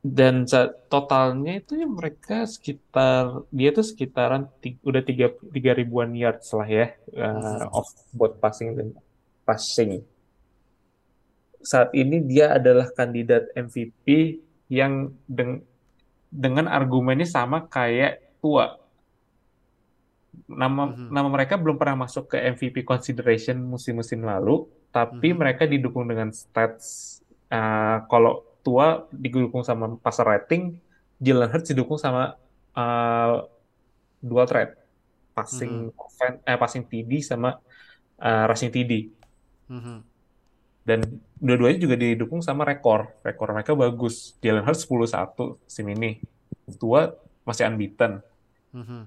Dan 0.03 0.51
totalnya 0.91 1.62
itu 1.62 1.79
ya 1.79 1.87
mereka 1.87 2.43
sekitar 2.43 3.47
dia 3.55 3.70
tuh 3.70 3.87
sekitaran 3.87 4.51
udah 4.83 4.99
tiga 4.99 5.31
tiga 5.55 5.79
ribuan 5.79 6.11
yards 6.11 6.51
lah 6.59 6.66
ya 6.66 6.91
uh, 7.14 7.70
off 7.70 7.87
both 8.11 8.35
passing 8.43 8.75
dan 8.75 8.99
passing. 9.47 10.03
Saat 11.62 11.95
ini 11.95 12.18
dia 12.18 12.59
adalah 12.59 12.91
kandidat 12.91 13.47
MVP 13.55 14.43
yang 14.66 15.14
deng- 15.31 15.62
dengan 16.35 16.66
argumennya 16.66 17.31
sama 17.31 17.62
kayak 17.62 18.43
tua. 18.43 18.82
Nama 20.49 20.89
Mhm. 20.89 21.12
nama 21.12 21.28
mereka 21.28 21.61
belum 21.61 21.76
pernah 21.76 22.05
masuk 22.05 22.33
ke 22.33 22.41
MVP 22.41 22.83
consideration 22.83 23.61
musim-musim 23.61 24.24
lalu, 24.24 24.64
tapi 24.89 25.33
Mhm. 25.33 25.39
mereka 25.39 25.62
didukung 25.68 26.09
dengan 26.09 26.33
stats. 26.33 27.20
uh, 27.53 28.09
kalau 28.09 28.41
tua 28.64 29.05
didukung 29.12 29.61
sama 29.61 30.01
passer 30.01 30.24
rating, 30.24 30.80
Jalen 31.20 31.53
Hurts 31.53 31.68
didukung 31.68 32.01
sama 32.01 32.41
uh, 32.72 33.45
dual 34.24 34.49
threat, 34.49 34.80
passing 35.37 35.93
offen- 35.93 36.41
eh, 36.49 36.57
passing 36.57 36.80
TD 36.89 37.20
sama 37.20 37.61
uh, 38.16 38.45
rushing 38.49 38.72
TD. 38.72 39.12
Mhm. 39.68 39.97
Dan 40.80 40.99
dua-duanya 41.37 41.76
juga 41.76 41.95
didukung 42.01 42.41
sama 42.41 42.64
rekor. 42.64 43.12
Rekor 43.20 43.53
mereka 43.53 43.76
bagus. 43.76 44.33
Jalen 44.41 44.64
Hurts 44.64 44.89
10-1 44.89 45.61
musim 45.61 45.87
ini. 45.93 46.24
Tua 46.80 47.12
masih 47.45 47.68
unbeaten. 47.68 48.24
Mhm. 48.72 49.01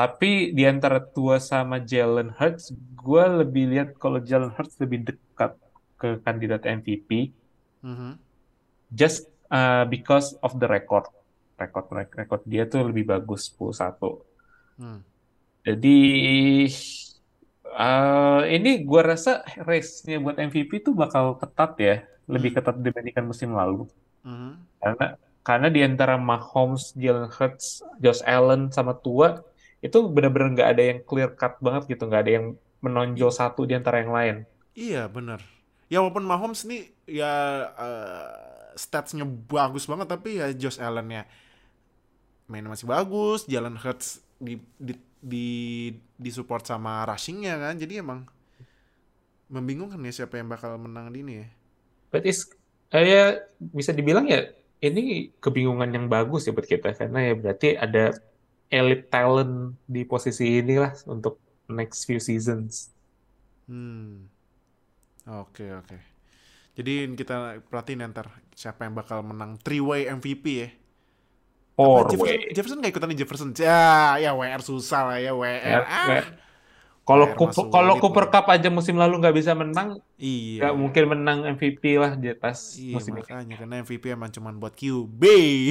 Tapi 0.00 0.56
di 0.56 0.64
antara 0.64 0.96
Tua 0.96 1.36
sama 1.36 1.76
Jalen 1.76 2.32
Hurts, 2.32 2.72
gue 2.72 3.24
lebih 3.44 3.68
lihat 3.68 4.00
kalau 4.00 4.16
Jalen 4.16 4.48
Hurts 4.56 4.80
lebih 4.80 5.12
dekat 5.12 5.60
ke 6.00 6.16
kandidat 6.24 6.64
MVP 6.64 7.36
Mhm. 7.84 8.16
just 8.88 9.28
uh, 9.52 9.84
because 9.84 10.32
of 10.40 10.56
the 10.56 10.64
record. 10.64 11.04
Rekor 11.60 11.84
rekor 11.92 12.40
dia 12.48 12.64
tuh 12.64 12.88
lebih 12.88 13.12
bagus 13.12 13.52
10-1. 13.52 14.24
Hmm. 14.80 15.04
Jadi 15.68 15.98
uh, 17.76 18.42
ini 18.48 18.80
gue 18.80 19.02
rasa 19.04 19.44
race-nya 19.68 20.16
buat 20.16 20.40
MVP 20.40 20.80
tuh 20.80 20.96
bakal 20.96 21.36
ketat 21.36 21.72
ya, 21.76 21.96
lebih 22.24 22.56
Hmm. 22.56 22.64
ketat 22.64 22.76
dibandingkan 22.80 23.28
musim 23.28 23.52
lalu. 23.52 23.84
Mhm. 24.24 24.52
Karena 24.80 25.06
karena 25.40 25.68
di 25.68 25.80
antara 25.84 26.16
Mahomes, 26.16 26.96
Jalen 26.96 27.28
Hurts, 27.28 27.84
Josh 28.00 28.24
Allen 28.24 28.72
sama 28.72 28.96
Tua 28.96 29.40
itu 29.80 29.98
benar-benar 30.12 30.48
nggak 30.52 30.70
ada 30.76 30.82
yang 30.82 30.98
clear 31.04 31.32
cut 31.32 31.56
banget 31.60 31.96
gitu, 31.96 32.04
nggak 32.04 32.22
ada 32.28 32.32
yang 32.32 32.46
menonjol 32.80 33.32
satu 33.32 33.64
di 33.64 33.76
antara 33.76 34.00
yang 34.04 34.12
lain. 34.12 34.36
Iya 34.76 35.08
bener. 35.08 35.40
Ya 35.90 36.00
walaupun 36.00 36.24
Mahomes 36.24 36.64
nih 36.68 36.92
ya 37.08 37.32
eh, 37.74 38.30
statsnya 38.78 39.26
bagus 39.26 39.84
banget 39.90 40.06
tapi 40.06 40.38
ya 40.38 40.52
Josh 40.54 40.78
Allen 40.78 41.10
ya 41.10 41.24
mainnya 42.50 42.70
masih 42.70 42.86
bagus, 42.90 43.46
Jalen 43.46 43.78
Hurts 43.78 44.22
di 44.40 44.58
di 44.80 44.94
di 45.20 45.48
disupport 46.16 46.64
sama 46.64 47.04
rushingnya 47.06 47.60
kan, 47.60 47.74
jadi 47.76 48.00
emang 48.02 48.26
membingungkan 49.50 50.00
ya 50.02 50.24
siapa 50.24 50.38
yang 50.40 50.48
bakal 50.50 50.74
menang 50.78 51.10
di 51.14 51.20
ini 51.22 51.34
ya. 51.44 51.48
But 52.10 52.26
is 52.26 52.50
eh, 52.90 53.06
ya 53.06 53.24
bisa 53.58 53.94
dibilang 53.94 54.26
ya 54.26 54.50
ini 54.80 55.30
kebingungan 55.38 55.92
yang 55.92 56.06
bagus 56.08 56.48
ya 56.48 56.56
buat 56.56 56.66
kita 56.66 56.96
karena 56.96 57.30
ya 57.30 57.34
berarti 57.36 57.68
ada 57.76 58.16
elite 58.70 59.10
talent 59.10 59.74
di 59.84 60.06
posisi 60.06 60.62
inilah 60.62 60.94
untuk 61.10 61.42
next 61.66 62.06
few 62.06 62.22
seasons. 62.22 62.94
Hmm. 63.66 64.30
Oke 65.26 65.70
oke. 65.74 65.98
Jadi 66.78 67.12
kita 67.18 67.60
perhatiin 67.66 68.06
ntar 68.14 68.30
siapa 68.54 68.86
yang 68.86 68.94
bakal 68.94 69.26
menang 69.26 69.58
three 69.60 69.82
way 69.82 70.06
MVP 70.06 70.44
ya. 70.46 70.70
Four 71.74 72.06
Apa, 72.06 72.10
Jefferson, 72.14 72.38
way. 72.40 72.54
Jefferson 72.54 72.78
gak 72.82 72.92
ikutan 72.94 73.08
nih 73.10 73.18
Jefferson. 73.20 73.50
Ya, 73.58 74.16
ya 74.22 74.30
WR 74.32 74.62
susah 74.62 75.00
lah 75.12 75.18
ya 75.18 75.32
WR. 75.34 75.60
Ya, 75.60 75.78
ah. 75.84 76.06
ya. 76.08 76.22
Kalau 77.10 77.26
kalau 77.72 77.94
Cooper. 77.98 78.30
Cup 78.30 78.46
aja 78.46 78.70
musim 78.70 78.94
lalu 78.94 79.18
nggak 79.18 79.34
bisa 79.34 79.50
menang, 79.56 79.98
Iya. 80.14 80.62
nggak 80.62 80.74
mungkin 80.78 81.04
menang 81.10 81.38
MVP 81.58 81.98
lah 81.98 82.14
di 82.14 82.30
atas 82.30 82.78
Iya 82.78 82.94
musim 82.94 83.18
ini. 83.18 83.26
makanya 83.26 83.54
karena 83.58 83.74
MVP 83.82 84.04
emang 84.14 84.30
cuma 84.30 84.54
buat 84.54 84.76
QB 84.78 85.22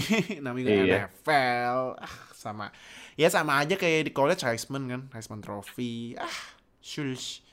namanya 0.43 0.67
Iya. 0.67 0.97
NFL 1.07 1.95
ah 1.95 2.28
sama 2.39 2.71
ya 3.19 3.27
sama 3.27 3.59
aja 3.59 3.75
kayak 3.75 4.07
di 4.07 4.11
college 4.15 4.47
Heisman 4.47 4.87
kan 4.87 5.01
Heisman 5.11 5.43
Trophy 5.43 6.15
ah 6.15 6.39
shush. 6.79 7.43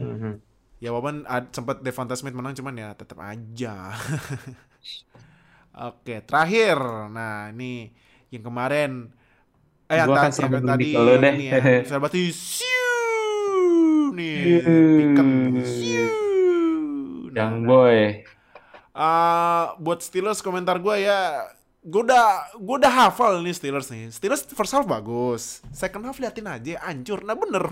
Mhm. 0.00 0.40
ya 0.76 0.92
walaupun 0.92 1.24
sempat 1.52 1.80
Devonta 1.80 2.16
Smith 2.16 2.32
menang 2.32 2.56
cuman 2.56 2.72
ya 2.76 2.88
tetap 2.96 3.20
aja. 3.20 3.92
Oke 5.92 6.24
terakhir. 6.24 6.80
Nah 7.12 7.52
ini 7.52 7.92
yang 8.32 8.44
kemarin. 8.44 9.12
Eh 9.86 9.96
yang, 10.00 10.08
Gua 10.08 10.28
tadi, 10.28 10.40
yang 10.42 10.64
tadi 10.64 10.86
deh. 10.96 11.34
ini 11.36 11.44
ya. 11.52 11.60
Saya 11.88 12.00
berarti 12.00 12.32
siu 12.32 12.88
nih 14.16 14.60
siu 15.64 16.04
Nah, 17.36 17.52
Young 17.52 17.68
boy. 17.68 18.24
Ah, 18.96 19.76
buat 19.76 20.00
Steelers 20.00 20.40
komentar 20.40 20.80
gue 20.80 21.04
ya 21.04 21.44
gue 21.86 22.02
udah 22.02 22.58
gue 22.58 22.76
udah 22.82 22.92
hafal 23.06 23.38
nih 23.40 23.54
Steelers 23.54 23.88
nih. 23.94 24.10
Steelers 24.10 24.42
first 24.50 24.74
half 24.74 24.84
bagus. 24.84 25.62
Second 25.70 26.02
half 26.02 26.18
liatin 26.18 26.50
aja 26.50 26.82
hancur. 26.82 27.22
Nah 27.22 27.38
bener. 27.38 27.62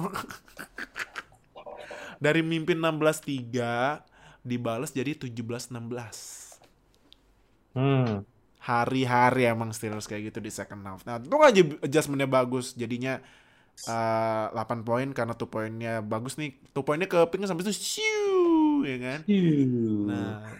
Dari 2.25 2.41
mimpin 2.41 2.79
16-3 2.79 4.47
dibalas 4.47 4.95
jadi 4.95 5.19
17-16 5.19 5.75
Hmm. 7.75 8.23
hari-hari 8.63 9.51
emang 9.51 9.75
Steelers 9.75 10.07
kayak 10.07 10.31
gitu 10.31 10.39
di 10.39 10.47
second 10.47 10.87
half. 10.87 11.03
Nah 11.03 11.19
itu 11.19 11.35
aja 11.43 11.63
adjustmentnya 11.83 12.31
bagus. 12.31 12.79
Jadinya 12.79 13.19
eh, 13.83 14.47
8 14.55 14.87
poin 14.87 15.11
karena 15.11 15.35
tuh 15.35 15.51
poinnya 15.51 15.99
bagus 15.99 16.39
nih. 16.39 16.55
Tuh 16.71 16.87
poinnya 16.87 17.11
ke 17.11 17.19
ping 17.35 17.43
sampai 17.43 17.67
itu 17.67 17.75
siu 17.75 18.87
ya 18.87 18.97
kan? 19.03 19.27
Nah, 20.07 20.55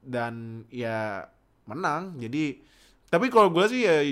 dan 0.00 0.64
ya 0.72 1.28
menang. 1.66 2.16
Jadi, 2.20 2.60
tapi 3.08 3.26
kalau 3.28 3.52
gue 3.52 3.64
sih 3.68 3.84
ya 3.84 4.04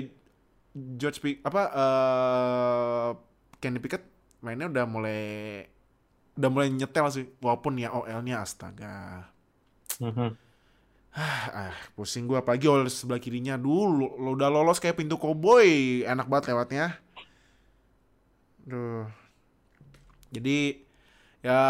George 0.73 1.19
Pick 1.23 1.41
apa 1.41 1.61
eh 1.73 3.09
Kenny 3.59 3.79
Pickett 3.81 4.05
mainnya 4.39 4.71
udah 4.71 4.85
mulai 4.87 5.21
udah 6.39 6.49
mulai 6.49 6.67
nyetel 6.71 7.07
sih. 7.11 7.25
Walaupun 7.41 7.79
ya 7.81 7.91
OL-nya 7.91 8.43
astaga. 8.43 9.27
Mhm. 9.99 10.49
Ah, 11.09 11.73
pusing 11.97 12.29
gue 12.29 12.37
apalagi 12.37 12.69
OL 12.69 12.85
sebelah 12.85 13.17
kirinya 13.17 13.57
dulu 13.57 14.13
lo 14.21 14.37
udah 14.37 14.47
lolos 14.47 14.77
kayak 14.77 15.01
pintu 15.01 15.17
koboi 15.17 16.05
enak 16.05 16.29
banget 16.29 16.53
lewatnya 16.53 17.01
Duh. 18.69 19.09
Jadi 20.29 20.85
ya 21.41 21.61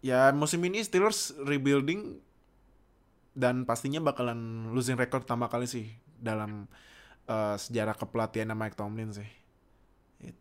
ya 0.00 0.32
musim 0.32 0.64
ini 0.64 0.80
Steelers 0.80 1.36
rebuilding 1.44 2.16
dan 3.32 3.64
pastinya 3.64 4.00
bakalan 4.04 4.70
losing 4.76 4.96
record 4.96 5.24
pertama 5.24 5.48
kali 5.48 5.64
sih 5.66 5.88
dalam 6.20 6.68
eh, 7.26 7.56
sejarah 7.56 7.96
kepelatihan 7.96 8.52
Mike 8.52 8.76
Tomlin 8.76 9.12
sih. 9.12 9.28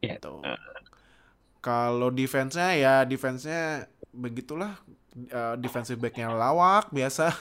Itu. 0.03 0.45
Kalau 1.61 2.09
defense-nya 2.09 2.77
ya 2.77 2.93
defense-nya 3.05 3.85
begitulah 4.11 4.77
Eh, 5.11 5.55
defensive 5.59 5.99
back-nya 5.99 6.31
lawak 6.31 6.87
biasa. 6.91 7.35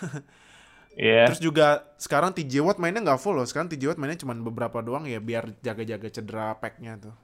Iya. 0.90 1.30
Terus 1.30 1.38
juga 1.38 1.86
sekarang 2.03 2.34
TJ 2.34 2.66
Watt 2.66 2.82
mainnya 2.82 2.98
nggak 2.98 3.22
full 3.22 3.38
loh. 3.38 3.46
Sekarang 3.46 3.70
TJ 3.70 3.94
Watt 3.94 4.01
mainnya 4.03 4.18
cuma 4.18 4.34
beberapa 4.34 4.82
doang 4.82 5.07
ya 5.07 5.22
biar 5.22 5.55
jaga-jaga 5.62 6.11
cedera 6.11 6.59
pack-nya 6.59 6.98
tuh. 6.98 7.14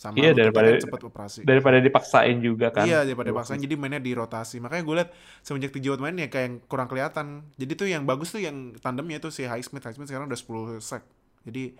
Sama 0.00 0.16
Iya, 0.16 0.32
daripada- 0.32 0.72
kan 0.72 0.80
cepet 0.80 1.00
operasi. 1.04 1.38
Daripada 1.44 1.76
dipaksain 1.76 2.40
juga 2.40 2.72
kan. 2.72 2.88
Iya 2.88 3.04
daripada 3.04 3.36
paksain 3.36 3.60
jadi 3.60 3.76
mainnya 3.76 4.00
di 4.00 4.16
rotasi. 4.16 4.56
Makanya 4.56 4.80
gue 4.80 4.94
liat 4.96 5.10
semenjak 5.44 5.76
Watt 5.76 6.00
main 6.00 6.16
ya 6.16 6.32
kayak 6.32 6.44
yang 6.48 6.56
kurang 6.64 6.88
kelihatan. 6.88 7.44
Jadi 7.60 7.72
tuh 7.76 7.84
yang 7.84 8.08
bagus 8.08 8.32
tuh 8.32 8.40
yang 8.40 8.72
tandemnya 8.80 9.20
tuh 9.20 9.28
si 9.28 9.44
Highsmith. 9.44 9.84
Highsmith 9.84 10.08
sekarang 10.08 10.24
udah 10.24 10.40
10 10.40 10.80
sack. 10.80 11.04
Jadi 11.44 11.76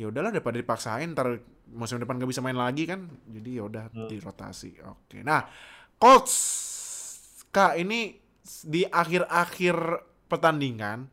ya 0.00 0.08
udahlah 0.08 0.32
daripada 0.32 0.56
dipaksain 0.56 1.12
ntar 1.12 1.36
musim 1.68 2.00
depan 2.00 2.16
gak 2.16 2.32
bisa 2.32 2.40
main 2.40 2.56
lagi 2.56 2.88
kan. 2.88 3.04
Jadi 3.28 3.60
ya 3.60 3.68
udah 3.68 3.92
Hmm. 3.92 4.08
di 4.08 4.16
rotasi. 4.16 4.80
Oke. 4.80 5.20
Nah, 5.20 5.44
Colts 6.00 6.36
Kak 7.50 7.76
ini 7.76 8.16
di 8.62 8.88
akhir-akhir 8.88 9.76
pertandingan 10.26 11.12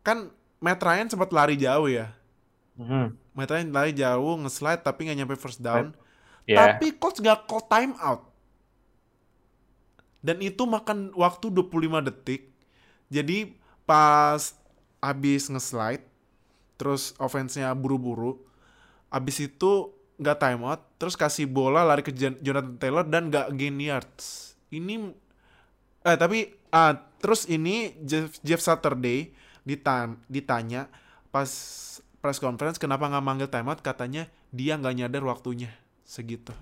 kan 0.00 0.26
Matt 0.58 0.82
Ryan 0.82 1.06
sempat 1.06 1.30
lari 1.30 1.54
jauh 1.54 1.86
ya. 1.86 2.10
Mhm. 2.74 3.27
Ryan 3.46 3.70
lari 3.70 3.92
jauh, 3.94 4.34
nge-slide 4.42 4.82
tapi 4.82 5.06
nggak 5.06 5.18
nyampe 5.22 5.36
first 5.38 5.62
down. 5.62 5.94
Iya. 6.48 6.74
Tapi 6.74 6.96
coach 6.96 7.20
gak 7.20 7.46
call 7.46 7.62
time 7.68 7.94
out. 8.00 8.26
Dan 10.18 10.42
itu 10.42 10.66
makan 10.66 11.14
waktu 11.14 11.52
25 11.52 12.02
detik. 12.02 12.50
Jadi 13.06 13.54
pas 13.86 14.40
habis 14.98 15.46
nge-slide, 15.46 16.02
terus 16.74 17.14
offense-nya 17.22 17.70
buru-buru, 17.72 18.42
habis 19.08 19.38
itu 19.38 19.94
nggak 20.18 20.38
time 20.42 20.66
out, 20.66 20.82
terus 20.98 21.14
kasih 21.14 21.46
bola 21.46 21.86
lari 21.86 22.02
ke 22.02 22.10
Jon- 22.10 22.40
Jonathan 22.42 22.74
Taylor 22.76 23.06
dan 23.06 23.30
nggak 23.30 23.54
gain 23.54 23.78
yards. 23.78 24.58
Ini 24.68 25.14
eh 26.02 26.16
tapi 26.18 26.50
ah 26.74 26.98
terus 27.22 27.46
ini 27.46 27.94
Jeff, 28.02 28.34
Jeff 28.42 28.58
Saturday 28.60 29.30
ditan- 29.62 30.18
ditanya 30.26 30.90
pas 31.30 31.48
press 32.18 32.42
conference 32.42 32.76
kenapa 32.76 33.06
nggak 33.06 33.24
manggil 33.24 33.48
timeout? 33.50 33.80
Katanya 33.80 34.26
dia 34.50 34.74
nggak 34.78 34.94
nyadar 34.94 35.22
waktunya. 35.26 35.70
Segitu. 36.02 36.54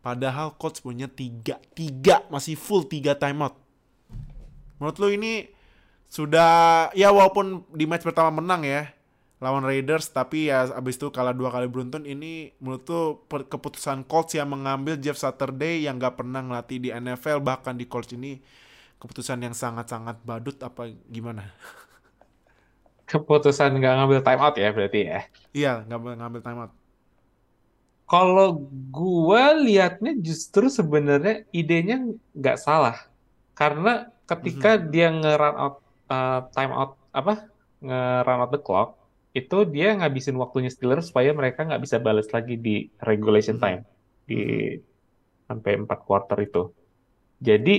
Padahal 0.00 0.56
coach 0.56 0.80
punya 0.80 1.10
tiga 1.10 1.60
tiga 1.76 2.24
masih 2.32 2.56
full 2.56 2.88
tiga 2.88 3.12
timeout. 3.16 3.56
Menurut 4.80 4.96
lu 4.96 5.08
ini 5.12 5.52
sudah 6.10 6.88
ya 6.96 7.14
walaupun 7.14 7.68
di 7.70 7.86
match 7.86 8.02
pertama 8.02 8.42
menang 8.42 8.66
ya 8.66 8.90
lawan 9.40 9.64
Raiders 9.64 10.12
tapi 10.12 10.52
ya 10.52 10.68
abis 10.68 11.00
itu 11.00 11.08
kalah 11.08 11.32
dua 11.32 11.48
kali 11.48 11.64
beruntun 11.70 12.04
ini 12.04 12.52
menurut 12.60 12.84
tuh 12.84 13.24
keputusan 13.30 14.04
Colts 14.04 14.36
yang 14.36 14.52
mengambil 14.52 15.00
Jeff 15.00 15.16
Saturday 15.16 15.88
yang 15.88 15.96
nggak 15.96 16.20
pernah 16.20 16.44
ngelatih 16.44 16.76
di 16.76 16.88
NFL 16.92 17.40
bahkan 17.40 17.72
di 17.72 17.88
Colts 17.88 18.12
ini 18.12 18.36
keputusan 19.00 19.40
yang 19.40 19.56
sangat-sangat 19.56 20.20
badut 20.28 20.60
apa 20.60 20.92
gimana 21.08 21.48
Keputusan 23.10 23.70
nggak 23.78 23.94
ngambil 23.96 24.20
time 24.26 24.40
out 24.46 24.54
ya 24.62 24.68
berarti 24.76 24.98
ya. 25.10 25.18
iya 25.58 25.70
nggak 25.86 26.00
boleh 26.02 26.16
ngambil 26.20 26.40
timeout 26.46 26.72
Kalau 28.10 28.46
gua 28.90 29.54
liatnya 29.54 30.12
justru 30.18 30.66
sebenarnya 30.66 31.46
idenya 31.54 31.94
nggak 32.34 32.58
salah. 32.58 32.96
Karena 33.54 33.90
ketika 34.30 34.68
dia 34.92 35.06
nge-run 35.14 35.56
out 35.62 35.74
uh, 36.10 36.40
time 36.56 36.72
out 36.74 36.90
apa? 37.14 37.32
Nge-run 37.86 38.40
out 38.42 38.50
the 38.54 38.60
clock, 38.66 38.88
itu 39.38 39.56
dia 39.74 39.94
ngabisin 39.98 40.36
waktunya 40.42 40.70
Steelers 40.74 41.06
supaya 41.10 41.30
mereka 41.30 41.60
nggak 41.68 41.82
bisa 41.86 41.96
balas 42.02 42.28
lagi 42.36 42.54
di 42.58 42.70
regulation 43.08 43.56
Mhm. 43.56 43.62
time 43.62 43.82
di 44.28 44.36
sampai 45.48 45.72
4 45.82 46.00
quarter 46.06 46.38
itu. 46.46 46.62
Jadi 47.40 47.70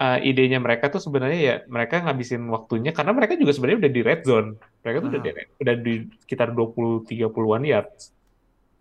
uh, 0.00 0.18
idenya 0.22 0.58
mereka 0.66 0.84
tuh 0.92 1.00
sebenarnya 1.06 1.40
ya 1.48 1.54
mereka 1.68 1.94
ngabisin 2.04 2.42
waktunya 2.54 2.90
karena 2.96 3.12
mereka 3.18 3.34
juga 3.40 3.52
sebenarnya 3.54 3.80
udah 3.88 3.94
di 3.98 4.02
red 4.08 4.20
zone. 4.28 4.48
Mereka 4.82 4.96
tuh 4.98 5.08
udah 5.14 5.22
udah 5.62 5.74
di 5.78 5.94
sekitar 6.26 6.50
20 6.50 7.06
30-an 7.06 7.62
yards. 7.62 8.10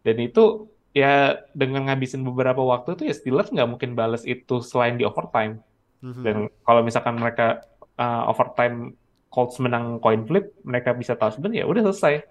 Dan 0.01 0.17
itu 0.17 0.65
ya 0.91 1.39
dengan 1.55 1.87
ngabisin 1.87 2.25
beberapa 2.25 2.59
waktu 2.59 2.99
tuh 2.99 3.05
ya 3.07 3.15
Steelers 3.15 3.53
nggak 3.53 3.69
mungkin 3.69 3.95
balas 3.95 4.25
itu 4.25 4.59
selain 4.65 4.97
di 4.97 5.05
overtime. 5.05 5.61
Mhm. 6.01 6.21
Dan 6.25 6.35
kalau 6.65 6.81
misalkan 6.81 7.15
mereka 7.21 7.61
uh, 8.01 8.27
overtime 8.27 8.97
Colts 9.31 9.55
menang 9.63 10.03
coin 10.03 10.27
flip, 10.27 10.51
mereka 10.67 10.91
bisa 10.91 11.15
touchdown 11.15 11.55
ya 11.55 11.63
udah 11.63 11.87
selesai. 11.87 12.25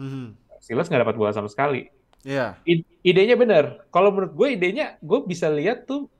Mhm. 0.00 0.34
Steelers 0.58 0.90
nggak 0.90 1.02
dapat 1.06 1.16
bola 1.20 1.30
sama 1.30 1.46
sekali. 1.46 1.86
Iya. 2.26 2.58
I- 2.66 2.86
idenya 3.02 3.38
benar. 3.38 3.86
Kalau 3.94 4.10
menurut 4.10 4.34
gue 4.34 4.48
idenya 4.58 4.98
gue 4.98 5.18
bisa 5.26 5.50
lihat 5.50 5.86
tuh 5.86 6.10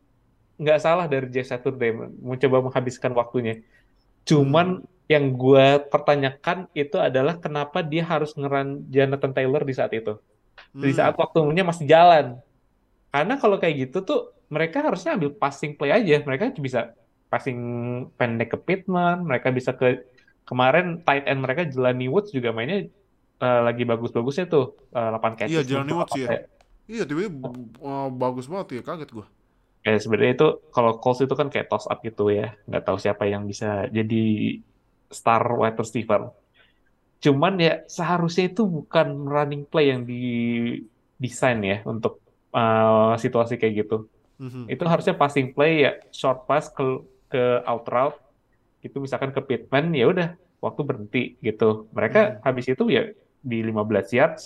nggak 0.63 0.79
salah 0.79 1.07
dari 1.11 1.27
Jeff 1.33 1.51
Saturday 1.51 1.91
mau 1.95 2.39
coba 2.39 2.59
menghabiskan 2.71 3.11
waktunya. 3.19 3.63
Cuman 4.23 4.87
yang 5.11 5.35
gue 5.35 5.67
pertanyakan 5.93 6.71
itu 6.73 6.97
adalah 6.97 7.37
kenapa 7.37 7.83
dia 7.83 8.03
harus 8.07 8.33
ngeran 8.39 8.87
Jonathan 8.89 9.33
Taylor 9.35 9.63
di 9.67 9.75
saat 9.75 9.93
itu. 9.93 10.17
Di 10.73 10.91
Hmm. 10.93 10.97
saat 10.99 11.15
waktunya 11.19 11.63
masih 11.67 11.85
jalan. 11.89 12.39
Karena 13.13 13.35
kalau 13.37 13.57
kayak 13.61 13.77
gitu 13.89 13.99
tuh 14.05 14.21
mereka 14.49 14.81
harusnya 14.85 15.17
ambil 15.17 15.33
passing 15.37 15.77
play 15.77 15.93
aja. 15.93 16.23
Mereka 16.25 16.57
bisa 16.61 16.97
passing 17.29 17.59
pendek 18.17 18.57
ke 18.57 18.59
Pittman, 18.61 19.25
mereka 19.25 19.49
bisa 19.53 19.73
ke 19.77 20.05
kemarin 20.45 21.01
tight 21.07 21.25
end 21.29 21.41
mereka 21.45 21.63
Jelani 21.69 22.07
Woods 22.09 22.33
juga 22.33 22.53
mainnya 22.53 22.89
eh, 23.43 23.61
lagi 23.67 23.83
bagus-bagusnya 23.85 24.47
tuh 24.49 24.77
eh, 24.93 25.09
8 25.13 25.39
catches. 25.39 25.53
Iya, 25.53 25.63
Jelani 25.65 25.93
Woods. 25.93 26.13
8 26.15 26.29
catch. 26.29 26.45
Iya, 26.91 27.03
tiba-tiba 27.07 27.49
uh, 27.81 28.11
bagus 28.11 28.51
banget 28.51 28.67
ya, 28.79 28.83
kaget 28.83 29.11
gua. 29.15 29.27
Ya 29.83 29.99
sebenarnya 29.99 30.33
itu 30.39 30.49
kalau 30.75 30.99
Colts 30.99 31.23
itu 31.23 31.35
kan 31.35 31.51
kayak 31.51 31.67
toss 31.71 31.87
up 31.91 31.99
gitu 32.03 32.31
ya, 32.31 32.55
nggak 32.67 32.85
tahu 32.87 32.99
siapa 33.03 33.27
yang 33.27 33.47
bisa 33.51 33.87
jadi 33.91 34.23
star 35.15 35.43
wide 35.61 35.79
receiver. 35.79 36.33
Cuman 37.23 37.55
ya 37.63 37.87
seharusnya 37.87 38.51
itu 38.51 38.67
bukan 38.67 39.09
running 39.31 39.63
play 39.71 39.95
yang 39.95 40.03
didesain 40.03 41.63
ya 41.63 41.77
untuk 41.87 42.19
uh, 42.51 43.15
situasi 43.15 43.57
kayak 43.61 43.87
gitu. 43.87 44.11
Mhm. 44.43 44.67
Itu 44.67 44.85
harusnya 44.91 45.15
passing 45.15 45.55
play 45.55 45.87
ya 45.87 45.93
short 46.11 46.51
pass 46.51 46.67
ke 46.73 46.83
ke 47.31 47.63
out 47.65 47.87
route 47.89 48.19
gitu 48.83 48.99
misalkan 48.99 49.31
ke 49.31 49.41
Pittman 49.41 49.95
ya 49.95 50.11
udah 50.11 50.29
waktu 50.59 50.81
berhenti 50.83 51.23
gitu. 51.39 51.87
Mereka 51.95 52.43
habis 52.43 52.67
itu 52.67 52.91
ya 52.91 53.07
di 53.43 53.63
15 53.63 54.11
yards 54.11 54.43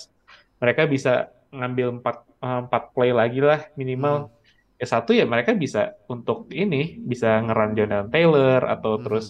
mereka 0.61 0.85
bisa 0.89 1.29
ngambil 1.53 2.01
4 2.01 2.17
empat 2.41 2.83
play 2.93 3.09
lagi 3.09 3.41
lah 3.41 3.65
minimal. 3.73 4.29
Ya 4.77 4.85
satu 4.85 5.09
ya 5.17 5.25
mereka 5.25 5.57
bisa 5.57 5.97
untuk 6.05 6.53
ini 6.53 7.01
bisa 7.01 7.41
ngeran 7.41 7.73
Jonathan 7.73 8.09
Taylor 8.13 8.61
atau 8.69 9.01
Mhm. 9.01 9.03
terus 9.09 9.25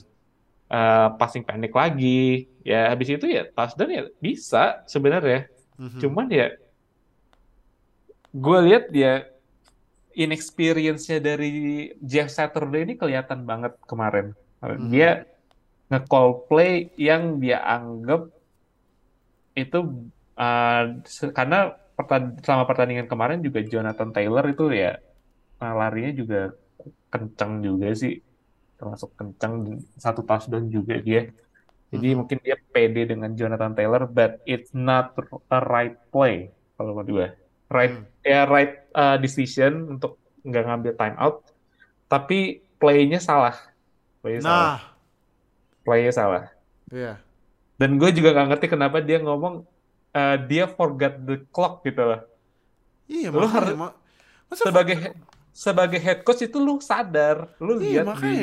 uh, 0.71 1.15
passing 1.19 1.43
pendek 1.43 1.73
lagi. 1.73 2.47
Ya 2.63 2.91
habis 2.91 3.07
itu 3.11 3.25
ya 3.27 3.47
touchdown 3.47 3.91
ya 3.91 4.03
bisa 4.19 4.83
sebenarnya. 4.87 5.47
Mhm. 5.79 5.99
Cuman 6.03 6.27
ya 6.31 6.47
gue 8.35 8.59
lihat 8.69 8.91
ya 8.91 9.25
inexperience-nya 10.17 11.21
dari 11.21 11.53
Jeff 12.01 12.33
Saturday 12.33 12.83
ini 12.83 12.93
kelihatan 12.97 13.45
banget 13.45 13.77
kemarin. 13.85 14.33
Mhm. 14.59 14.89
Dia 14.91 15.25
nge-call 15.87 16.43
play 16.51 16.91
yang 16.99 17.39
dia 17.39 17.63
anggap 17.63 18.27
itu 19.55 19.79
uh, 20.35 20.83
karena 21.31 21.73
pertan- 21.97 22.37
selama 22.43 22.63
pertandingan 22.67 23.07
kemarin 23.09 23.39
juga 23.41 23.63
Jonathan 23.63 24.11
Taylor 24.13 24.45
itu 24.51 24.69
ya 24.69 24.99
larinya 25.57 26.13
juga 26.13 26.41
kencang 27.09 27.65
juga 27.65 27.89
sih 27.97 28.21
termasuk 28.77 29.09
kencang 29.13 29.53
satu 29.93 30.21
touchdown 30.21 30.67
juga 30.67 30.97
dia. 30.97 31.33
Jadi 31.87 32.07
Mhm. 32.09 32.15
mungkin 32.15 32.37
dia 32.39 32.55
pede 32.67 33.07
dengan 33.07 33.31
Jonathan 33.31 33.71
Taylor, 33.71 34.05
but 34.05 34.39
it's 34.43 34.69
not 34.69 35.15
a 35.47 35.59
right 35.59 35.97
play 36.07 36.49
kalau 36.73 36.93
menurut 36.93 37.09
gue. 37.09 37.27
Right, 37.67 37.91
Hmm. 37.91 38.07
ya 38.21 38.43
right 38.43 38.87
uh, 38.91 39.17
decision 39.17 39.97
untuk 39.97 40.15
nggak 40.41 40.63
ngambil 40.63 40.93
time 40.95 41.17
out, 41.17 41.43
tapi 42.05 42.63
playnya 42.77 43.17
salah. 43.17 43.55
Playnya 44.19 44.41
salah. 44.41 44.63
Nah, 44.63 44.79
Playnya 45.81 46.11
salah. 46.11 46.43
iya. 46.87 47.19
Dan 47.75 47.95
gue 47.95 48.09
juga 48.09 48.31
nggak 48.31 48.47
ngerti 48.49 48.67
kenapa 48.67 48.97
dia 48.99 49.17
ngomong 49.17 49.63
uh, 50.09 50.37
dia 50.41 50.65
forgot 50.67 51.13
the 51.19 51.43
clock 51.47 51.81
gitu 51.81 52.01
loh. 52.01 52.21
Iya, 53.05 53.29
Lu 53.29 53.39
makanya, 53.39 53.53
harus- 53.53 53.77
Ma- 53.77 53.95
Sebagai 54.49 54.95
sebagai 55.51 55.97
head 55.97 56.19
coach 56.21 56.41
itu 56.41 56.55
lu 56.55 56.79
sadar, 56.79 57.51
lu 57.59 57.77
Iya, 57.77 58.03
lihat 58.03 58.19
di 58.19 58.35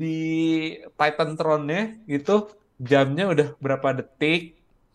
di 0.00 0.06
Titantron-nya 0.98 1.78
gitu 2.12 2.30
jamnya 2.90 3.24
udah 3.32 3.46
berapa 3.64 3.88
detik 3.98 4.40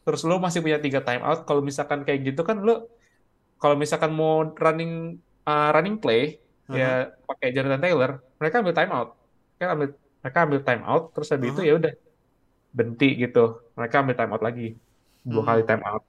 terus 0.03 0.21
lu 0.29 0.35
masih 0.45 0.59
punya 0.63 0.79
tiga 0.85 0.99
timeout 1.07 1.39
kalau 1.47 1.61
misalkan 1.69 1.99
kayak 2.07 2.19
gitu 2.27 2.41
kan 2.49 2.57
lu 2.67 2.71
kalau 3.61 3.75
misalkan 3.83 4.11
mau 4.19 4.33
running 4.63 4.91
uh, 5.49 5.69
running 5.75 5.95
play 6.03 6.21
ya 6.79 6.85
pakai 7.29 7.47
Jonathan 7.55 7.81
Taylor 7.83 8.11
mereka 8.39 8.55
ambil 8.61 8.75
timeout 8.79 9.09
kan 9.59 9.67
ambil 9.75 9.87
mereka 10.23 10.37
ambil 10.45 10.59
time 10.67 10.83
out 10.91 11.03
terus 11.13 11.27
habis 11.33 11.49
itu 11.51 11.61
Uh-huh. 11.61 11.69
ya 11.69 11.73
udah 11.79 11.93
berhenti 12.77 13.07
gitu 13.23 13.39
mereka 13.77 13.95
ambil 14.01 14.15
time 14.19 14.31
out 14.35 14.43
lagi 14.47 14.63
dua 15.31 15.41
Hmm. 15.43 15.49
kali 15.49 15.61
time 15.69 15.83
out 15.89 16.03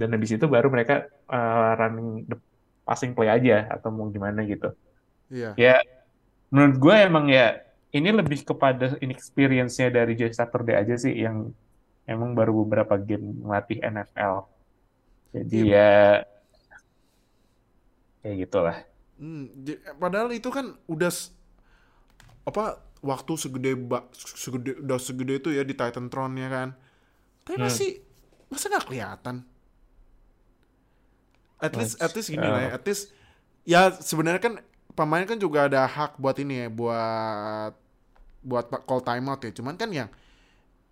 dan 0.00 0.08
habis 0.14 0.30
itu 0.36 0.46
baru 0.54 0.68
mereka 0.74 0.94
uh, 1.28 1.70
running 1.80 2.08
the 2.30 2.36
passing 2.86 3.12
play 3.16 3.28
aja 3.36 3.68
atau 3.74 3.88
mau 3.96 4.06
gimana 4.14 4.40
gitu 4.48 4.66
Iya. 5.32 5.48
ya 5.58 5.74
menurut 6.54 6.76
gue 6.78 6.94
emang 7.08 7.26
ya 7.28 7.65
ini 7.96 8.12
lebih 8.12 8.44
kepada 8.44 9.00
inexperience-nya 9.00 9.88
dari 9.88 10.12
Jeff 10.14 10.36
Saturday 10.36 10.76
aja 10.76 10.94
sih 10.94 11.16
yang 11.16 11.50
emang 12.04 12.36
baru 12.36 12.62
beberapa 12.62 13.00
game 13.00 13.40
ngelatih 13.42 13.80
NFL 13.80 14.34
jadi 15.32 15.56
Iya. 15.56 15.72
ya 15.72 15.94
kayak 18.22 18.36
gitulah 18.44 18.78
Hmm, 19.16 19.48
padahal 19.96 20.28
itu 20.28 20.52
kan 20.52 20.76
udah 20.84 21.08
apa 22.44 22.84
waktu 23.00 23.32
segede 23.40 23.72
ba, 23.72 24.04
segede 24.12 24.76
udah 24.76 25.00
segede 25.00 25.40
itu 25.40 25.48
ya 25.56 25.64
di 25.64 25.72
Titan 25.72 26.12
Throne 26.12 26.36
ya 26.36 26.52
kan. 26.52 26.68
Tapi 27.48 27.56
Hmm. 27.56 27.64
masih 27.64 28.04
masa 28.52 28.68
nggak 28.68 28.84
kelihatan? 28.84 29.36
At 31.56 31.72
least 31.72 31.96
at 31.96 32.12
least 32.12 32.28
gini 32.28 32.44
lah 32.44 32.60
ya, 32.60 32.70
Oh. 32.70 32.76
at 32.76 32.84
least 32.84 33.04
ya 33.64 33.80
sebenarnya 33.88 34.42
kan 34.44 34.54
pemain 34.92 35.24
kan 35.24 35.40
juga 35.40 35.64
ada 35.64 35.88
hak 35.88 36.20
buat 36.20 36.36
ini 36.36 36.66
ya, 36.66 36.68
buat 36.68 37.72
buat 38.46 38.70
call 38.86 39.02
timeout 39.02 39.42
ya. 39.42 39.50
Cuman 39.50 39.74
kan 39.74 39.90
yang 39.90 40.08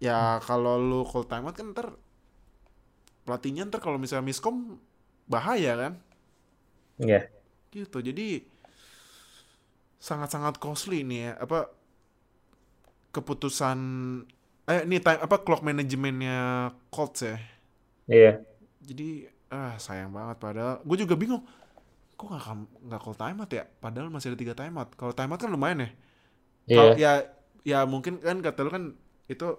ya 0.02 0.42
kalau 0.42 0.74
lu 0.76 1.06
call 1.06 1.30
timeout 1.30 1.54
kan 1.54 1.70
ntar 1.70 1.94
pelatihnya 3.22 3.70
ntar 3.70 3.78
kalau 3.78 3.96
misalnya 4.02 4.26
miskom 4.26 4.82
bahaya 5.30 5.78
kan? 5.78 5.92
Ya 6.98 7.30
gitu. 7.74 7.98
Jadi 7.98 8.46
sangat-sangat 9.98 10.62
costly 10.62 11.02
ini 11.02 11.26
ya. 11.26 11.34
Apa 11.42 11.66
keputusan 13.10 13.78
eh 14.64 14.80
ini 14.86 15.02
time 15.02 15.20
apa 15.20 15.36
clock 15.42 15.66
manajemennya 15.66 16.70
Colts 16.94 17.26
ya. 17.26 17.36
Iya. 18.06 18.32
Jadi 18.78 19.26
ah 19.50 19.74
sayang 19.82 20.14
banget. 20.14 20.38
Padahal 20.38 20.78
gue 20.86 20.96
juga 21.02 21.18
bingung 21.18 21.42
kok 22.14 22.30
nggak 22.30 22.44
nggak 22.86 23.00
call 23.02 23.18
timeout 23.18 23.50
ya? 23.50 23.64
Padahal 23.66 24.08
masih 24.08 24.32
ada 24.32 24.38
tiga 24.38 24.54
timeout. 24.54 24.94
Kalau 24.94 25.12
timeout 25.12 25.40
kan 25.42 25.50
lumayan 25.50 25.84
ya. 25.84 25.90
Iya. 26.64 26.78
Kalau 26.78 26.92
ya 26.96 27.12
ya 27.64 27.88
mungkin 27.88 28.20
kan 28.20 28.44
kata 28.44 28.60
lu 28.62 28.70
kan 28.70 28.84
itu 29.26 29.56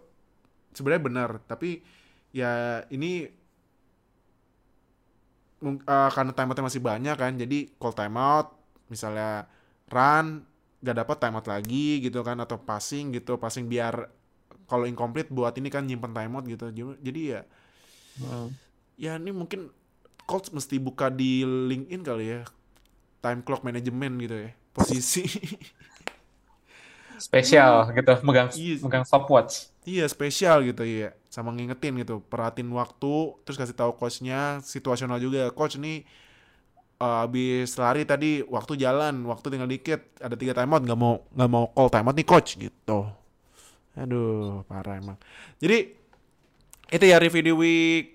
sebenarnya 0.72 1.04
benar 1.04 1.30
tapi 1.44 1.82
ya 2.30 2.84
ini 2.88 3.26
eh, 5.66 6.10
karena 6.14 6.32
timeoutnya 6.36 6.68
masih 6.70 6.82
banyak 6.84 7.16
kan 7.18 7.34
jadi 7.34 7.58
call 7.82 7.96
timeout 7.98 8.54
misalnya 8.88 9.50
run 9.90 10.46
gak 10.86 10.98
dapat 11.02 11.18
timeout 11.18 11.48
lagi 11.50 12.00
gitu 12.00 12.22
kan 12.22 12.38
atau 12.38 12.62
passing 12.62 13.10
gitu 13.10 13.42
passing 13.42 13.66
biar 13.66 14.06
kalau 14.66 14.86
incomplete 14.86 15.34
buat 15.34 15.54
ini 15.58 15.70
kan 15.70 15.86
nyimpen 15.86 16.14
timeout 16.14 16.46
gitu 16.46 16.70
Jadi- 16.72 17.34
ya 17.34 17.42
Hmm. 18.16 18.48
ya 18.96 19.20
ini 19.20 19.36
mungkin 19.36 19.68
Colts 20.24 20.48
mesti 20.56 20.80
buka 20.80 21.12
di 21.12 21.44
LinkedIn 21.44 22.00
kali 22.00 22.32
ya 22.32 22.48
time 23.20 23.44
clock 23.44 23.60
management 23.68 24.24
gitu 24.24 24.36
ya 24.40 24.52
posisi 24.72 25.28
spesial 27.20 27.90
gitu 27.96 28.14
megang 28.28 28.50
Iya. 28.56 28.76
megang 28.84 29.06
stopwatch. 29.08 29.72
Iya 29.86 30.06
spesial 30.10 30.66
gitu 30.66 30.82
ya 30.82 31.14
sama 31.30 31.54
ngingetin 31.54 31.94
gitu 32.02 32.24
perhatiin 32.26 32.72
waktu 32.74 33.38
terus 33.46 33.58
kasih 33.60 33.78
tahu 33.78 33.92
coachnya 34.00 34.60
situasional 34.66 35.22
juga. 35.22 35.52
Coach 35.54 35.78
nih 35.78 36.02
eh, 37.02 37.18
habis 37.24 37.76
lari 37.82 38.04
tadi 38.08 38.42
waktu 38.46 38.74
jalan 38.80 39.26
waktu 39.28 39.48
tinggal 39.52 39.70
dikit 39.70 40.02
ada 40.24 40.36
tiga 40.40 40.54
timeout 40.56 40.84
nggak 40.86 41.00
mau 41.00 41.14
nggak 41.36 41.50
mau 41.52 41.66
call 41.76 41.90
timeout 41.92 42.16
nih 42.18 42.28
coach 42.28 42.50
gitu. 42.60 43.00
Aduh 43.96 44.64
parah 44.68 45.00
emang. 45.00 45.18
Jadi 45.60 45.78
itu 46.92 47.06
ya 47.06 47.18
review 47.18 47.44
di 47.44 47.54
week 47.56 48.06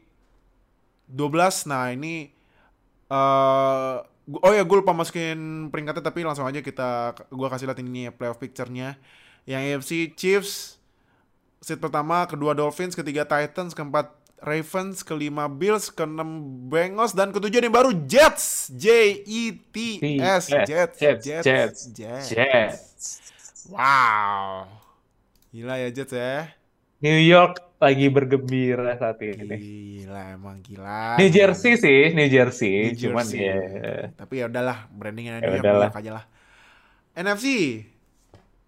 12 1.11 1.67
nah 1.67 1.91
ini 1.91 2.31
eh 3.11 3.95
gu- 4.20 4.20
oh 4.39 4.53
ya 4.55 4.63
gue 4.63 4.77
lupa 4.79 4.95
masukin 4.95 5.71
peringkatnya 5.75 6.07
tapi 6.07 6.23
langsung 6.23 6.47
aja 6.47 6.63
kita 6.63 7.19
gua 7.35 7.49
kasih 7.51 7.67
lihat 7.67 7.81
ini 7.83 8.15
playoff 8.15 8.39
picture-nya 8.39 8.95
yang 9.49 9.61
AFC 9.65 10.15
Chiefs 10.15 10.81
seat 11.61 11.77
pertama, 11.77 12.25
kedua 12.25 12.57
Dolphins, 12.57 12.97
ketiga 12.97 13.29
Titans, 13.29 13.77
keempat 13.77 14.09
Ravens, 14.41 15.05
kelima 15.05 15.53
Bills, 15.53 15.93
keenam 15.93 16.49
Bengals, 16.73 17.13
dan 17.13 17.29
ketujuh 17.29 17.61
yang 17.61 17.77
baru 17.77 17.93
Jets. 18.09 18.73
J 18.73 19.21
E 19.21 19.53
T 19.53 20.01
S 20.17 20.49
Jets, 20.49 20.97
Jets, 20.97 20.97
Jets, 20.97 21.45
Jets, 21.45 21.81
Jets. 21.93 22.27
Jets 22.33 23.05
Wow. 23.69 24.65
Gila 25.53 25.77
ya 25.77 25.89
Jets 25.93 26.17
ya. 26.17 26.49
New 27.01 27.21
York 27.21 27.81
lagi 27.81 28.13
bergembira 28.13 28.93
saat 29.01 29.17
ini 29.25 29.57
Gila 29.57 30.37
emang 30.37 30.61
gila. 30.61 31.17
New 31.17 31.33
Jersey 31.33 31.81
sih 31.81 32.13
New 32.13 32.29
Jersey 32.29 32.93
New 32.93 33.01
cuman 33.01 33.25
Jersey. 33.25 33.41
ya 33.41 33.57
Tapi 34.13 34.45
ya 34.45 34.53
udahlah, 34.53 34.85
brandingnya 34.93 35.41
Ya 35.41 35.49
New 35.49 35.65
York, 35.65 35.93
York 35.93 35.97
aja 35.97 36.11
lah. 36.21 36.25
NFC. 37.17 37.47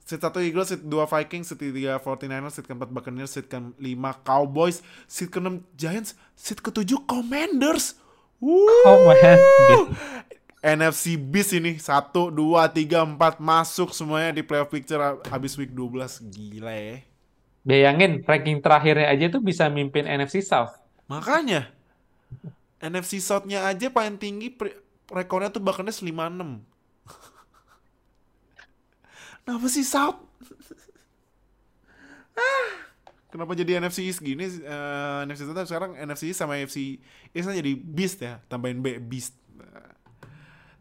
Seat 0.03 0.19
1 0.19 0.35
Eagles, 0.45 0.69
seat 0.75 0.83
2 0.83 1.07
Vikings, 1.07 1.47
seat 1.55 1.63
3 1.63 2.03
49ers, 2.03 2.53
seat 2.59 2.67
keempat 2.67 2.91
Buccaneers, 2.91 3.33
seat 3.33 3.47
ke-5 3.47 4.05
Cowboys, 4.27 4.83
seat 5.07 5.31
ke-6 5.31 5.63
Giants, 5.79 6.19
seat 6.35 6.59
ke-7 6.59 7.07
Commanders. 7.07 7.97
Wuh. 8.43 8.67
Commander. 8.83 9.95
NFC 10.63 11.19
Beast 11.19 11.55
ini 11.55 11.79
1, 11.79 12.11
2, 12.13 12.35
3, 12.35 13.15
4 13.15 13.39
masuk 13.39 13.95
semuanya 13.95 14.35
di 14.35 14.43
playoff 14.43 14.75
picture 14.75 15.23
habis 15.31 15.55
week 15.55 15.71
12. 15.71 16.19
Gila 16.29 16.75
ya. 16.75 16.97
Bayangin 17.69 18.23
ranking 18.27 18.59
terakhirnya 18.65 19.07
aja 19.13 19.27
tuh 19.35 19.43
bisa 19.43 19.67
mimpin 19.71 20.07
NFC 20.07 20.43
South 20.43 20.75
Makanya 21.11 21.71
NFC 22.83 23.23
South-nya 23.23 23.63
aja 23.71 23.95
paling 23.95 24.19
tinggi 24.19 24.51
rekornya 25.07 25.55
tuh 25.55 25.63
Buccaneers 25.63 26.03
56. 26.03 26.11
Kenapa 29.47 29.67
sih 29.71 29.87
South? 29.87 30.19
Ah, 32.33 32.69
Kenapa 33.33 33.57
jadi 33.57 33.81
NFC 33.81 34.05
East 34.09 34.21
gini? 34.21 34.45
Eh, 34.45 35.21
NFC 35.25 35.49
South 35.49 35.69
sekarang 35.69 35.97
NFC 35.97 36.33
East 36.33 36.41
sama 36.41 36.61
NFC 36.61 37.01
East 37.33 37.49
jadi 37.49 37.73
Beast 37.81 38.19
ya, 38.21 38.41
tambahin 38.49 38.85
B 38.85 39.01
Beast. 39.01 39.33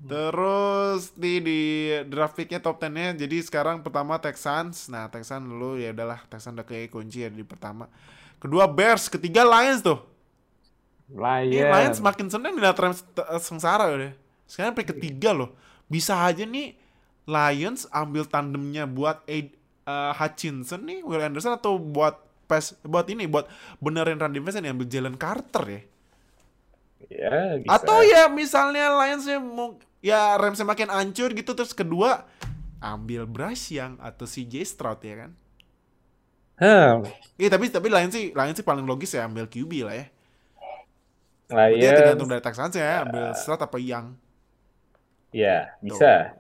Nah. 0.02 0.10
Terus 0.10 1.14
di 1.14 1.38
di 1.45 1.60
draft 2.10 2.34
picknya 2.34 2.58
top 2.58 2.82
10-nya 2.82 3.14
jadi 3.14 3.38
sekarang 3.45 3.86
pertama 3.86 4.18
Texans. 4.18 4.89
Nah, 4.89 5.08
Texans 5.14 5.45
dulu 5.45 5.78
ya 5.78 5.93
udahlah 5.93 6.26
Texans 6.26 6.58
udah 6.58 6.66
kayak 6.66 6.89
kunci 6.89 7.22
ya 7.22 7.30
di 7.30 7.45
pertama. 7.45 7.86
Kedua 8.41 8.66
Bears, 8.66 9.06
ketiga 9.06 9.45
Lions 9.45 9.86
tuh. 9.86 10.02
Lions 11.12 11.70
Lions 11.70 11.99
makin 12.02 12.28
seneng 12.34 12.58
di 12.58 12.64
t- 12.64 13.30
sengsara 13.43 13.93
udah. 13.93 14.14
Sekarang 14.49 14.74
peringkat 14.74 14.97
ketiga 14.97 15.32
loh. 15.38 15.54
Bisa 15.86 16.18
aja 16.18 16.43
nih 16.47 16.74
Lions 17.30 17.86
ambil 17.93 18.26
tandemnya 18.26 18.89
buat 18.89 19.22
Aid, 19.30 19.54
eh, 19.86 20.12
Hutchinson 20.18 20.82
nih, 20.82 21.06
Will 21.06 21.22
Anderson 21.22 21.54
atau 21.54 21.78
buat 21.78 22.18
pass 22.49 22.76
buat 22.84 23.08
ini 23.08 23.32
buat 23.32 23.47
benerin 23.80 24.20
run 24.20 24.36
defense 24.36 24.60
yang 24.60 24.76
ambil 24.76 24.89
Jalen 24.91 25.16
Carter 25.16 25.64
ya. 25.72 25.82
ya 27.08 27.39
bisa 27.62 27.72
Atau 27.80 28.04
ya 28.04 28.28
misalnya 28.28 28.91
Lionsnya 28.91 29.39
mau 29.39 29.80
ya 30.02 30.38
Ramsnya 30.41 30.66
makin 30.68 30.89
hancur 30.89 31.30
gitu 31.38 31.52
terus 31.58 31.74
kedua 31.74 32.26
ambil 32.82 33.24
Bryce 33.30 33.74
Young 33.78 33.97
atau 34.02 34.26
CJ 34.26 34.66
Stroud 34.66 35.02
ya 35.06 35.16
kan. 35.28 35.32
Hmm, 36.60 37.04
Iya 37.41 37.49
tapi 37.54 37.66
tapi 37.76 37.88
Lions 37.93 38.14
sih 38.16 38.26
Lions 38.38 38.58
sih 38.60 38.66
paling 38.70 38.86
logis 38.91 39.12
ya 39.18 39.22
ambil 39.30 39.45
QB 39.54 39.72
lah 39.88 39.95
ya. 40.02 40.06
Dia 41.80 41.91
Lions 41.91 41.95
tergantung 41.97 42.28
dari 42.32 42.41
Texans 42.45 42.74
ya 42.80 43.04
ambil 43.06 43.24
Stroud 43.39 43.62
apa 43.68 43.78
Young. 43.89 44.08
ya 45.32 45.76
bisa 45.82 46.36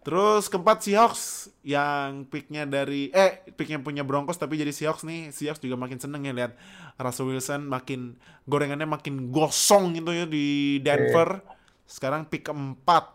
Terus 0.00 0.48
keempat 0.48 0.80
Seahawks 0.80 1.52
yang 1.60 2.24
picknya 2.32 2.64
dari 2.64 3.12
eh 3.12 3.44
picknya 3.52 3.84
punya 3.84 4.00
Broncos 4.00 4.40
tapi 4.40 4.56
jadi 4.56 4.72
Seahawks 4.72 5.04
nih 5.04 5.28
Seahawks 5.28 5.60
juga 5.60 5.76
makin 5.76 6.00
seneng 6.00 6.24
ya 6.24 6.32
lihat 6.32 6.56
Russell 6.96 7.28
Wilson 7.28 7.68
makin 7.68 8.16
gorengannya 8.48 8.88
makin 8.88 9.28
gosong 9.28 9.92
gitu 9.92 10.10
ya 10.16 10.24
di 10.24 10.80
Denver. 10.80 11.44
Sekarang 11.90 12.22
pick 12.22 12.46
keempat. 12.46 13.10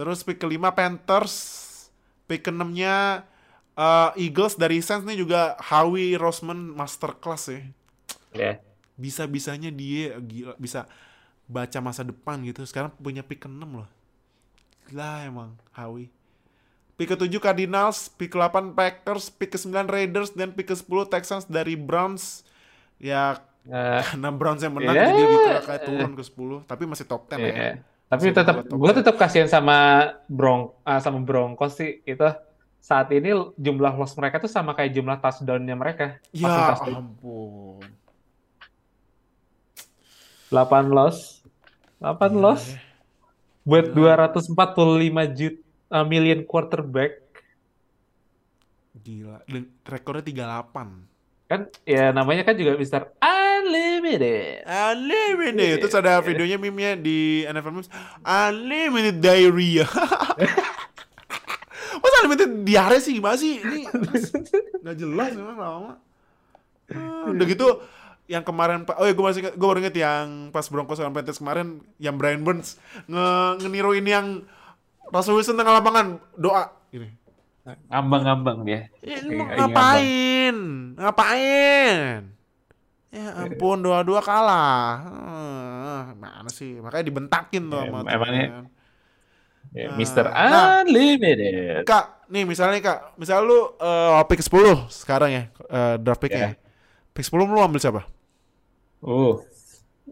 Terus 0.00 0.24
pick 0.24 0.40
kelima 0.40 0.72
Panthers. 0.72 1.60
Pick 2.24 2.48
keenamnya 2.48 3.28
eh, 3.76 4.10
Eagles 4.24 4.56
dari 4.56 4.80
Saints 4.80 5.04
nih 5.04 5.20
juga 5.20 5.60
Howie 5.60 6.16
Roseman 6.16 6.72
masterclass 6.72 7.52
ya. 7.52 7.60
ya 8.32 8.52
Bisa-bisanya 8.96 9.68
dia 9.68 10.16
gila 10.24 10.56
bisa 10.56 10.88
baca 11.44 11.78
masa 11.84 12.00
depan 12.00 12.40
gitu. 12.48 12.64
Sekarang 12.64 12.88
punya 12.96 13.20
pick 13.20 13.44
keenam 13.44 13.84
loh. 13.84 13.88
Gila 14.88 15.28
emang 15.28 15.52
Howie. 15.76 16.08
Pick 16.94 17.10
ke-7 17.10 17.42
Cardinals, 17.42 18.06
pick 18.06 18.30
ke-8 18.30 18.70
Packers, 18.70 19.26
pick 19.26 19.50
ke-9 19.58 19.90
Raiders, 19.90 20.30
dan 20.30 20.54
pick 20.54 20.70
ke-10 20.70 21.10
Texans 21.10 21.44
dari 21.50 21.74
Browns. 21.74 22.46
Ya 23.02 23.42
Eh, 23.64 24.02
karena 24.04 24.28
Browns 24.30 24.60
yang 24.60 24.72
menang 24.72 24.92
Ya. 24.92 25.08
jadi 25.08 25.20
gitu 25.20 25.38
lah, 25.42 25.62
kayak 25.62 25.82
turun 25.82 26.12
ke 26.12 26.22
10. 26.22 26.58
Tapi 26.62 26.82
masih 26.84 27.04
top 27.04 27.22
10 27.26 27.40
ya. 27.40 27.48
Iya. 27.48 27.72
Tapi 28.04 28.20
Masih 28.22 28.36
tetap 28.36 28.56
gue 28.62 28.90
10. 28.90 28.98
tetap 29.00 29.14
kasihan 29.16 29.48
sama 29.48 29.76
Bron 30.26 30.68
ah, 30.82 31.00
sama 31.00 31.18
Broncos 31.18 31.72
sih 31.74 32.04
itu 32.04 32.28
saat 32.76 33.08
ini 33.10 33.32
jumlah 33.56 33.96
loss 33.96 34.12
mereka 34.12 34.36
tuh 34.36 34.46
sama 34.46 34.72
kayak 34.72 34.92
jumlah 34.92 35.16
touchdown-nya 35.16 35.72
mereka. 35.72 36.20
Ya 36.30 36.76
touchdown. 36.76 37.00
ampun. 37.10 37.80
8 40.50 40.60
loss. 40.86 41.40
8 41.98 42.04
Iya, 42.28 42.36
loss 42.36 42.62
ya. 42.68 42.78
buat 43.64 43.86
Gila. 43.88 44.28
245 44.28 45.24
juta 45.32 45.64
million 46.04 46.44
quarterback. 46.44 47.24
Gila. 48.94 49.40
Dan 49.44 49.72
rekornya 49.82 50.20
38. 50.22 51.13
Kan 51.44 51.68
ya 51.84 52.10
namanya 52.10 52.42
kan 52.48 52.56
juga 52.56 52.80
Mr. 52.80 53.12
Unlimited. 53.20 54.64
Unlimited. 54.64 55.74
Terus 55.84 55.94
ada 55.94 56.24
videonya 56.24 56.56
meme-nya 56.56 56.96
di 56.96 57.44
NFL 57.44 57.72
Memes. 57.72 57.90
Unlimited 58.24 59.20
diarrhea. 59.20 59.86
Masa 62.02 62.16
unlimited 62.24 62.50
diare 62.66 62.98
sih? 62.98 63.16
Gimana 63.16 63.36
sih? 63.38 63.62
Ini 63.62 63.86
nggak 64.82 64.96
jelas 64.98 65.30
memang 65.36 65.56
lama. 65.56 65.92
Ah, 66.92 67.32
udah 67.32 67.46
gitu 67.48 67.80
yang 68.28 68.44
kemarin 68.44 68.88
oh 68.88 69.04
ya 69.04 69.12
gue 69.12 69.24
masih 69.24 69.40
gue 69.52 69.68
baru 69.68 69.80
inget 69.84 69.96
yang 70.00 70.48
pas 70.48 70.64
Broncos 70.68 70.96
lawan 70.96 71.12
Panthers 71.12 71.40
kemarin 71.40 71.84
yang 72.00 72.16
Brian 72.16 72.40
Burns 72.40 72.80
nge 73.04 73.60
ngeniruin 73.60 74.04
yang 74.04 74.26
Russell 75.12 75.36
Wilson 75.36 75.60
tengah 75.60 75.80
lapangan 75.80 76.20
doa 76.36 76.72
ini 76.92 77.08
Ngambang-ngambang 77.64 78.58
dia. 78.68 78.92
Ya, 79.00 79.24
ngapain? 79.56 80.56
Ngapain? 81.00 82.28
Ya 83.14 83.26
ampun, 83.40 83.78
dua-dua 83.80 84.20
kalah. 84.20 85.00
Eh, 85.06 86.02
mana 86.18 86.50
sih? 86.50 86.76
Makanya 86.82 87.08
dibentakin 87.08 87.62
tuh 87.72 87.80
Ya, 87.80 87.88
sama 87.88 87.98
emangnya-. 88.10 88.68
Ya, 89.74 89.90
Mr. 89.96 90.26
nah. 90.28 90.82
Unlimited. 90.84 91.82
Kak, 91.88 92.28
nih 92.28 92.44
misalnya 92.44 92.78
Kak, 92.84 93.16
misal 93.16 93.42
lu 93.42 93.74
eh, 93.80 94.22
pick 94.28 94.42
10 94.44 94.90
sekarang 94.92 95.30
ya, 95.32 95.42
eh, 95.50 95.94
draft 95.98 96.20
picknya. 96.20 96.54
Ya. 96.54 96.60
Pick 97.16 97.24
10 97.24 97.48
lu 97.48 97.58
ambil 97.62 97.80
siapa? 97.80 98.02
Uh. 99.00 99.40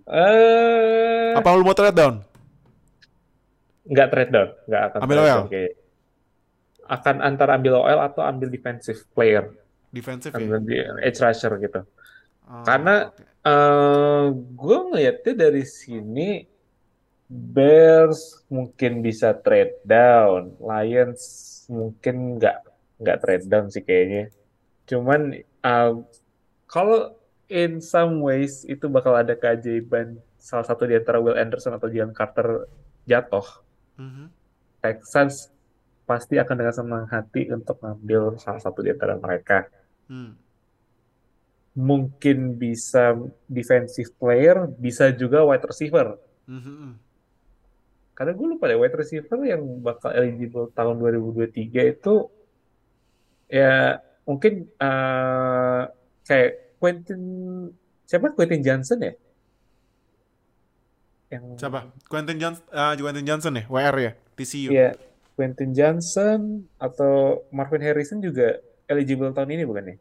Eh, 0.08 1.36
Apa 1.36 1.52
lu 1.52 1.66
mau 1.68 1.76
trade 1.76 1.94
down? 1.94 2.24
nggak 3.82 4.08
trade 4.14 4.30
down, 4.30 4.48
nggak 4.70 4.82
akan 4.88 4.98
Ambil 5.02 5.16
trade 5.18 5.30
OL? 5.34 5.42
Akan 6.92 7.18
antara 7.18 7.56
ambil 7.56 7.80
OL 7.80 8.04
atau 8.04 8.20
ambil 8.20 8.52
defensive 8.52 9.00
player, 9.10 9.48
Defensive 9.88 10.28
ya? 10.30 10.36
ambil 10.36 10.58
di 10.60 10.76
edge 11.00 11.18
rusher 11.18 11.56
gitu. 11.56 11.80
Oh, 12.44 12.60
Karena- 12.62 13.08
oke. 13.08 13.24
Eh, 13.42 14.26
gue 14.54 14.78
ngeliatnya 14.86 15.32
dari 15.34 15.64
sini 15.64 16.46
Bears 17.26 18.44
mungkin 18.46 19.00
bisa 19.00 19.32
trade 19.32 19.80
down, 19.82 20.52
Lions 20.60 21.22
mungkin 21.66 22.36
nggak 22.36 22.58
nggak 23.00 23.18
trade 23.18 23.46
down 23.48 23.66
sih 23.66 23.80
kayaknya. 23.80 24.28
Cuman 24.84 25.34
eh, 25.40 25.92
kalau 26.68 27.16
in 27.48 27.80
some 27.80 28.20
ways 28.20 28.62
itu 28.62 28.84
bakal 28.86 29.16
ada 29.16 29.32
keajaiban 29.32 30.20
salah 30.36 30.62
satu 30.62 30.84
di 30.84 30.94
antara 30.94 31.18
Will 31.18 31.34
Anderson 31.34 31.72
atau 31.72 31.88
Jalen 31.88 32.12
Carter 32.12 32.68
jatuh, 33.04 33.48
Mhm. 33.96 34.28
Texans 34.78 35.48
pasti 36.02 36.36
akan 36.36 36.54
dengan 36.58 36.74
senang 36.74 37.04
hati 37.08 37.48
untuk 37.50 37.78
ngambil 37.78 38.36
salah 38.42 38.58
satu 38.58 38.82
di 38.82 38.90
antara 38.90 39.16
mereka. 39.16 39.70
Hmm. 40.10 40.34
Mungkin 41.72 42.60
bisa 42.60 43.16
defensive 43.48 44.12
player, 44.20 44.68
bisa 44.76 45.08
juga 45.14 45.40
wide 45.46 45.64
receiver. 45.64 46.20
Mhm. 46.44 47.00
Karena 48.12 48.32
gue 48.36 48.46
lupa 48.46 48.68
deh 48.68 48.76
wide 48.76 48.98
receiver 48.98 49.40
yang 49.40 49.62
bakal 49.80 50.12
eligible 50.12 50.68
tahun 50.76 51.00
2023 51.00 51.96
itu 51.96 52.28
ya 53.48 54.04
mungkin 54.28 54.68
eh, 54.68 55.82
kayak 56.28 56.50
Quentin 56.76 57.22
siapa 58.04 58.36
Quentin 58.36 58.60
Johnson 58.60 59.00
ya? 59.00 59.14
Yang 61.32 61.44
Siapa? 61.64 61.88
Quentin 62.12 62.36
Johnson, 62.36 62.64
Quentin 63.00 63.24
Johnson 63.24 63.52
ya? 63.56 63.64
WR 63.64 63.96
ya? 63.96 64.12
TCU. 64.36 64.68
Iya, 64.68 64.90
Quentin 65.42 65.74
Johnson 65.74 66.40
atau 66.78 67.42
Marvin 67.50 67.82
Harrison 67.82 68.22
juga 68.22 68.62
eligible 68.86 69.34
tahun 69.34 69.50
ini 69.50 69.66
bukan 69.66 69.90
ya? 69.90 69.96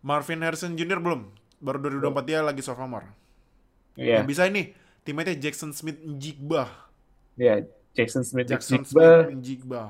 Marvin 0.00 0.40
Harrison 0.40 0.72
Jr. 0.72 0.96
belum. 0.96 1.28
Baru 1.60 1.76
2024 1.76 2.24
dia 2.24 2.40
lagi 2.40 2.64
sophomore. 2.64 3.04
Iya, 3.94 4.24
Yang 4.24 4.28
bisa 4.32 4.42
ini, 4.48 4.72
teammate 5.04 5.36
Jackson 5.36 5.70
Smith 5.70 6.00
Njigba. 6.00 6.64
iya 7.36 7.64
Jackson 7.92 8.20
Smith 8.22 8.48
Jackson 8.48 8.80
Jigba 8.80 9.28
Smith 9.28 9.36
Njigba. 9.36 9.82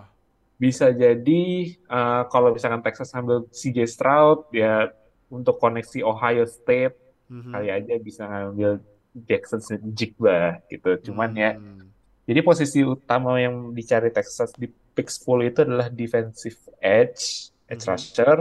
bisa 0.57 0.90
jadi 0.90 1.42
eh, 1.72 2.22
kalau 2.26 2.51
misalkan 2.51 2.78
Texas 2.80 3.11
ambil 3.12 3.46
CJ 3.51 3.86
Stroud 3.86 4.51
ya 4.51 4.90
untuk 5.26 5.57
koneksi 5.57 6.03
Ohio 6.03 6.42
State 6.44 6.98
Mhm. 7.26 7.51
kali 7.51 7.68
aja 7.70 7.94
bisa 7.98 8.22
ngambil 8.24 8.82
Jackson 9.26 9.59
Smith 9.61 9.82
Jigba 9.94 10.59
gitu. 10.66 10.98
Cuman 11.07 11.30
ya, 11.32 11.55
Hmm. 11.55 11.89
Jadi 12.31 12.41
posisi 12.41 12.81
utama 12.81 13.35
yang 13.37 13.74
dicari 13.74 14.09
Texas 14.09 14.55
di 14.55 14.70
pick 14.70 15.11
10 15.11 15.51
itu 15.51 15.59
adalah 15.61 15.91
defensive 15.91 16.55
edge, 16.78 17.51
edge 17.66 17.83
Mhm. 17.83 17.91
rusher, 17.91 18.39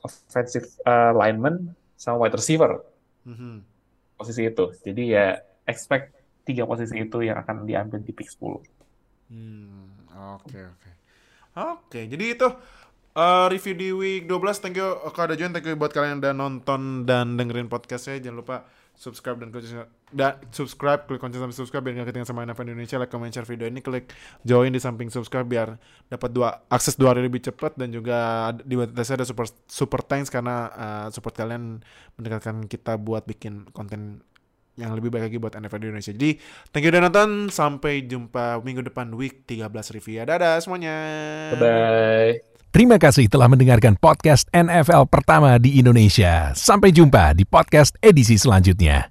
offensive 0.00 0.68
uh, 0.84 1.10
lineman, 1.10 1.74
sama 1.96 2.22
wide 2.22 2.36
receiver. 2.36 2.78
Mhm. 3.24 3.64
Posisi 4.14 4.46
itu. 4.46 4.70
Jadi 4.78 5.02
ya 5.10 5.34
expect 5.64 6.14
tiga 6.44 6.62
posisi 6.62 6.94
itu 6.94 7.18
yang 7.20 7.40
akan 7.40 7.64
diambil 7.64 7.98
di 7.98 8.12
pick 8.12 8.28
10. 8.30 8.60
Hmm, 9.26 9.90
Oke, 10.38 10.60
oke. 10.60 10.90
Oke, 11.54 12.00
jadi 12.06 12.36
itu 12.36 12.48
uh, 13.14 13.46
review 13.48 13.74
di 13.74 13.88
week 13.90 14.22
12. 14.26 14.60
Thank 14.60 14.76
you 14.76 14.86
Kak 15.10 15.32
Dajuan, 15.32 15.50
thank 15.50 15.64
you 15.64 15.74
buat 15.74 15.90
kalian 15.90 16.18
yang 16.18 16.20
udah 16.20 16.34
nonton 16.34 16.80
dan 17.02 17.34
dengerin 17.34 17.66
podcastnya. 17.66 18.20
Jangan 18.20 18.38
lupa 18.38 18.56
subscribe 18.94 19.42
dan 19.42 19.50
kunci 19.50 19.74
dan 20.14 20.38
subscribe, 20.54 21.04
klik 21.10 21.18
kunci 21.18 21.42
sampai 21.42 21.56
subscribe 21.56 21.82
biar 21.82 21.94
nggak 21.98 22.08
ketinggalan 22.14 22.30
sama 22.30 22.46
NFL 22.46 22.66
Indonesia. 22.70 22.96
Like, 23.02 23.10
comment, 23.10 23.34
share 23.34 23.46
video 23.46 23.66
ini, 23.66 23.82
klik 23.82 24.14
join 24.46 24.70
di 24.70 24.78
samping 24.78 25.10
subscribe 25.10 25.44
biar 25.44 25.74
dapat 26.06 26.30
dua 26.30 26.62
akses 26.70 26.94
dua 26.94 27.12
hari 27.12 27.26
lebih 27.26 27.42
cepat 27.42 27.74
dan 27.74 27.90
juga 27.90 28.50
di 28.62 28.78
website 28.78 29.20
ada 29.20 29.26
super 29.26 29.50
super 29.66 30.00
thanks 30.06 30.30
karena 30.30 30.70
uh, 30.70 31.06
support 31.10 31.34
kalian 31.34 31.82
mendekatkan 32.14 32.70
kita 32.70 32.94
buat 32.96 33.26
bikin 33.26 33.66
konten 33.74 34.22
yang 34.74 34.90
lebih 34.94 35.10
baik 35.10 35.30
lagi 35.30 35.38
buat 35.38 35.54
NFL 35.54 35.86
Indonesia. 35.86 36.12
Jadi, 36.14 36.30
thank 36.74 36.82
you 36.86 36.90
udah 36.90 37.06
nonton. 37.06 37.50
Sampai 37.50 38.06
jumpa 38.06 38.58
minggu 38.62 38.82
depan 38.82 39.14
week 39.14 39.46
13 39.46 39.70
review. 39.94 40.18
ya. 40.18 40.24
Dadah 40.26 40.58
semuanya. 40.58 40.94
Bye-bye. 41.54 42.53
Terima 42.74 42.98
kasih 42.98 43.30
telah 43.30 43.46
mendengarkan 43.46 43.94
podcast 43.94 44.50
NFL 44.50 45.06
pertama 45.06 45.62
di 45.62 45.78
Indonesia. 45.78 46.50
Sampai 46.58 46.90
jumpa 46.90 47.30
di 47.38 47.46
podcast 47.46 47.94
edisi 48.02 48.34
selanjutnya. 48.34 49.06